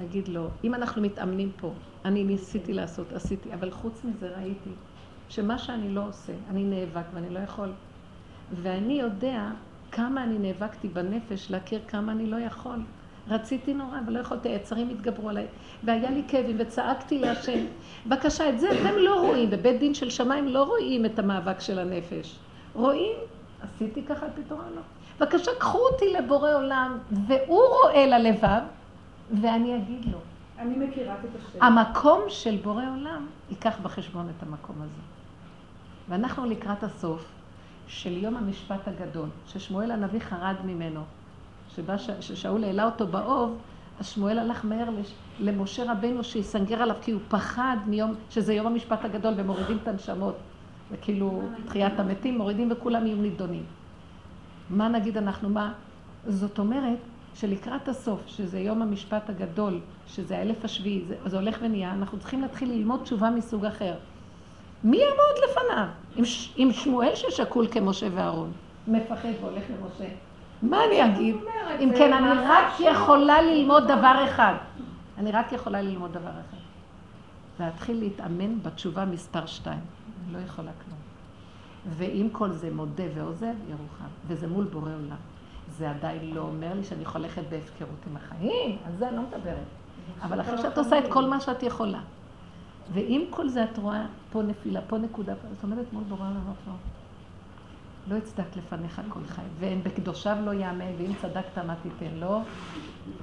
להגיד 0.00 0.28
לו, 0.28 0.48
אם 0.64 0.74
אנחנו 0.74 1.02
מתאמנים 1.02 1.52
פה, 1.56 1.72
אני 2.04 2.24
ניסיתי 2.24 2.72
לעשות, 2.72 3.12
עשיתי, 3.12 3.54
אבל 3.54 3.70
חוץ 3.70 4.04
מזה 4.04 4.30
ראיתי 4.36 4.70
שמה 5.28 5.58
שאני 5.58 5.94
לא 5.94 6.08
עושה, 6.08 6.32
אני 6.50 6.64
נאבק 6.64 7.04
ואני 7.14 7.30
לא 7.30 7.38
יכול. 7.38 7.72
ואני 8.52 9.00
יודע 9.00 9.50
כמה 9.92 10.24
אני 10.24 10.38
נאבקתי 10.38 10.88
בנפש 10.88 11.50
להכיר 11.50 11.80
כמה 11.88 12.12
אני 12.12 12.26
לא 12.26 12.36
יכול. 12.36 12.78
רציתי 13.28 13.74
נורא, 13.74 13.98
אבל 14.04 14.12
לא 14.12 14.18
יכולתי, 14.18 14.48
היצרים 14.48 14.88
התגברו 14.88 15.28
עליי. 15.28 15.46
והיה 15.84 16.10
לי 16.10 16.22
כאבים, 16.28 16.56
וצעקתי 16.58 17.18
להשם. 17.18 17.64
בבקשה, 18.06 18.48
את 18.48 18.60
זה 18.60 18.68
אתם 18.70 18.96
לא 18.98 19.20
רואים, 19.20 19.50
בבית 19.50 19.78
דין 19.80 19.94
של 19.94 20.10
שמיים 20.10 20.48
לא 20.48 20.62
רואים 20.62 21.06
את 21.06 21.18
המאבק 21.18 21.60
של 21.60 21.78
הנפש. 21.78 22.38
רואים, 22.74 23.16
עשיתי 23.62 24.02
ככה 24.02 24.26
פתרון 24.34 24.64
לא. 24.74 24.80
בבקשה, 25.20 25.50
קחו 25.58 25.78
אותי 25.78 26.12
לבורא 26.12 26.54
עולם, 26.54 26.98
והוא 27.26 27.62
רואה 27.82 28.06
ללבב, 28.06 28.62
ואני 29.40 29.76
אגיד 29.76 30.04
לו. 30.04 30.18
אני 30.58 30.86
מכירה 30.86 31.14
את 31.14 31.28
השם. 31.38 31.62
המקום 31.62 32.20
של 32.28 32.56
בורא 32.56 32.84
עולם 32.96 33.26
ייקח 33.50 33.78
בחשבון 33.82 34.32
את 34.36 34.42
המקום 34.42 34.76
הזה. 34.78 35.02
ואנחנו 36.08 36.44
לקראת 36.44 36.82
הסוף 36.82 37.24
של 37.86 38.12
יום 38.12 38.36
המשפט 38.36 38.88
הגדול, 38.88 39.28
ששמואל 39.46 39.90
הנביא 39.90 40.20
חרד 40.20 40.56
ממנו. 40.64 41.00
שבא 41.76 41.98
ש... 41.98 42.10
ששאול 42.20 42.64
העלה 42.64 42.84
אותו 42.84 43.06
באוב, 43.06 43.58
אז 44.00 44.06
שמואל 44.06 44.38
הלך 44.38 44.64
מהר. 44.64 44.88
למשה 45.40 45.92
רבנו 45.92 46.24
שיסנגר 46.24 46.82
עליו, 46.82 46.96
כי 47.02 47.12
הוא 47.12 47.20
פחד 47.28 47.76
מיום, 47.86 48.14
שזה 48.30 48.54
יום 48.54 48.66
המשפט 48.66 49.04
הגדול, 49.04 49.34
ומורידים 49.36 49.78
את 49.82 49.88
הנשמות. 49.88 50.34
זה 50.90 50.96
כאילו 50.96 51.42
תחיית 51.66 52.00
המתים, 52.00 52.38
מורידים 52.38 52.72
וכולם 52.72 53.06
יהיו 53.06 53.16
נידונים. 53.16 53.64
מה 54.70 54.88
נגיד 54.88 55.16
אנחנו, 55.16 55.48
מה? 55.48 55.72
זאת 56.26 56.58
אומרת 56.58 56.98
שלקראת 57.34 57.88
הסוף, 57.88 58.20
שזה 58.26 58.60
יום 58.60 58.82
המשפט 58.82 59.30
הגדול, 59.30 59.80
שזה 60.06 60.38
האלף 60.38 60.64
השביעי, 60.64 61.02
זה, 61.08 61.16
זה 61.26 61.36
הולך 61.36 61.58
ונהיה, 61.62 61.92
אנחנו 61.92 62.18
צריכים 62.18 62.42
להתחיל 62.42 62.72
ללמוד 62.72 63.00
תשובה 63.02 63.30
מסוג 63.30 63.64
אחר. 63.64 63.94
מי 64.84 64.96
יעמוד 64.96 65.50
לפניו? 65.50 65.86
עם, 66.16 66.24
עם 66.56 66.72
שמואל 66.72 67.14
ששקול 67.14 67.66
כמשה 67.70 68.06
ואהרון, 68.14 68.52
מפחד 68.88 69.28
והולך 69.40 69.62
למשה. 69.70 70.14
מה 70.62 70.84
אני 70.84 71.04
אגיד? 71.04 71.36
אם 71.80 71.90
כן, 71.98 72.12
אני 72.12 72.40
רק 72.46 72.80
יכולה 72.80 73.42
ללמוד 73.42 73.84
דבר 73.84 74.24
אחד. 74.24 74.54
אני 75.18 75.32
רק 75.32 75.52
יכולה 75.52 75.82
ללמוד 75.82 76.12
דבר 76.12 76.30
אחד. 76.30 76.56
להתחיל 77.60 77.98
להתאמן 77.98 78.62
בתשובה 78.62 79.04
מספר 79.04 79.46
שתיים. 79.46 79.80
אני 80.24 80.32
לא 80.32 80.38
יכולה 80.38 80.70
כלום. 80.84 80.98
ועם 81.86 82.28
כל 82.32 82.50
זה 82.52 82.74
מודה 82.74 83.04
ועוזב, 83.14 83.54
ירוחם. 83.68 84.04
וזה 84.26 84.46
מול 84.46 84.64
בורא 84.64 84.90
עולם. 84.90 85.16
זה 85.68 85.90
עדיין 85.90 86.34
לא 86.34 86.40
אומר 86.40 86.74
לי 86.74 86.84
שאני 86.84 87.04
ללכת 87.14 87.42
בהפקרות 87.48 88.06
עם 88.10 88.16
החיים, 88.16 88.76
על 88.86 88.96
זה 88.96 89.08
אני 89.08 89.16
לא 89.16 89.22
מדברת. 89.22 89.66
אבל 90.22 90.40
אחרי 90.40 90.58
שאת 90.58 90.78
עושה 90.78 90.98
את 90.98 91.04
כל 91.08 91.24
מה 91.24 91.40
שאת 91.40 91.62
יכולה. 91.62 92.00
ועם 92.92 93.22
כל 93.30 93.48
זה 93.48 93.64
את 93.64 93.78
רואה 93.78 94.06
פה 94.32 94.42
נפילה, 94.42 94.80
פה 94.86 94.98
נקודה, 94.98 95.34
זאת 95.54 95.64
אומרת 95.64 95.92
מול 95.92 96.04
בורא 96.04 96.20
עולם 96.20 96.74
לא. 98.08 98.16
יצדק 98.16 98.56
לפניך 98.56 99.02
כל 99.08 99.26
חי, 99.26 99.42
ואין 99.60 99.82
בקדושיו 99.82 100.36
לא 100.44 100.54
יאמן, 100.54 100.92
ואם 100.98 101.12
צדקת 101.22 101.58
מה 101.58 101.74
תיתן 101.82 102.14
לו, 102.14 102.40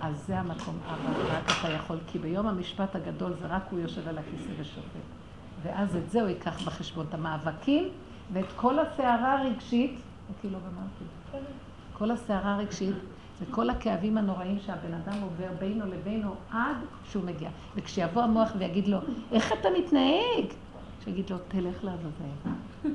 אז 0.01 0.23
זה 0.27 0.39
המקום 0.39 0.77
אבל 0.85 1.25
רק 1.25 1.43
אתה 1.59 1.69
יכול, 1.69 1.97
כי 2.07 2.19
ביום 2.19 2.47
המשפט 2.47 2.95
הגדול 2.95 3.33
זה 3.41 3.47
רק 3.47 3.63
הוא 3.71 3.79
יושב 3.79 4.07
על 4.07 4.17
הכיסא 4.17 4.51
ושופט. 4.61 4.99
ואז 5.63 5.95
את 5.95 6.09
זה 6.09 6.21
הוא 6.21 6.29
ייקח 6.29 6.67
בחשבון, 6.67 7.05
את 7.09 7.13
המאבקים 7.13 7.89
ואת 8.33 8.45
כל 8.55 8.79
הסערה 8.79 9.39
הרגשית, 9.39 9.99
כאילו 10.41 10.59
גמרתי, 10.59 11.45
כל 11.93 12.11
הסערה 12.11 12.55
הרגשית 12.55 12.95
וכל 13.41 13.69
הכאבים 13.69 14.17
הנוראים 14.17 14.59
שהבן 14.59 14.93
אדם 14.93 15.21
עובר 15.21 15.47
בינו 15.59 15.85
לבינו 15.85 16.35
עד 16.51 16.77
שהוא 17.03 17.23
מגיע. 17.23 17.49
וכשיבוא 17.75 18.21
המוח 18.21 18.51
ויגיד 18.57 18.87
לו, 18.87 18.97
איך 19.31 19.53
אתה 19.53 19.69
מתנהג? 19.77 20.53
שיגיד 21.03 21.29
לו, 21.29 21.37
תלך 21.47 21.83
לעזאזל. 21.83 22.89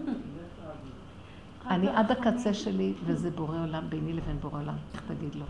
אני 1.70 1.89
עד 1.89 2.11
הקצה 2.11 2.55
שלי, 2.55 2.93
וזה 3.05 3.31
בורא 3.31 3.57
עולם 3.59 3.85
ביני 3.89 4.12
לבין 4.12 4.39
בורא 4.41 4.61
עולם, 4.61 4.74
איך 4.95 5.03
תגיד 5.09 5.35
לו? 5.35 5.45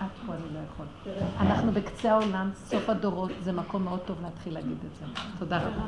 עד 0.00 0.08
פה 0.26 0.32
אני 0.32 0.54
לא 0.54 0.58
יכול. 0.72 0.86
אנחנו 1.40 1.72
בקצה 1.72 2.12
העולם, 2.12 2.50
סוף 2.54 2.88
הדורות, 2.88 3.30
זה 3.42 3.52
מקום 3.52 3.84
מאוד 3.84 4.00
טוב 4.00 4.16
להתחיל 4.22 4.54
להגיד 4.54 4.78
את 4.86 4.96
זה. 4.96 5.04
תודה 5.38 5.58
רבה. 5.58 5.82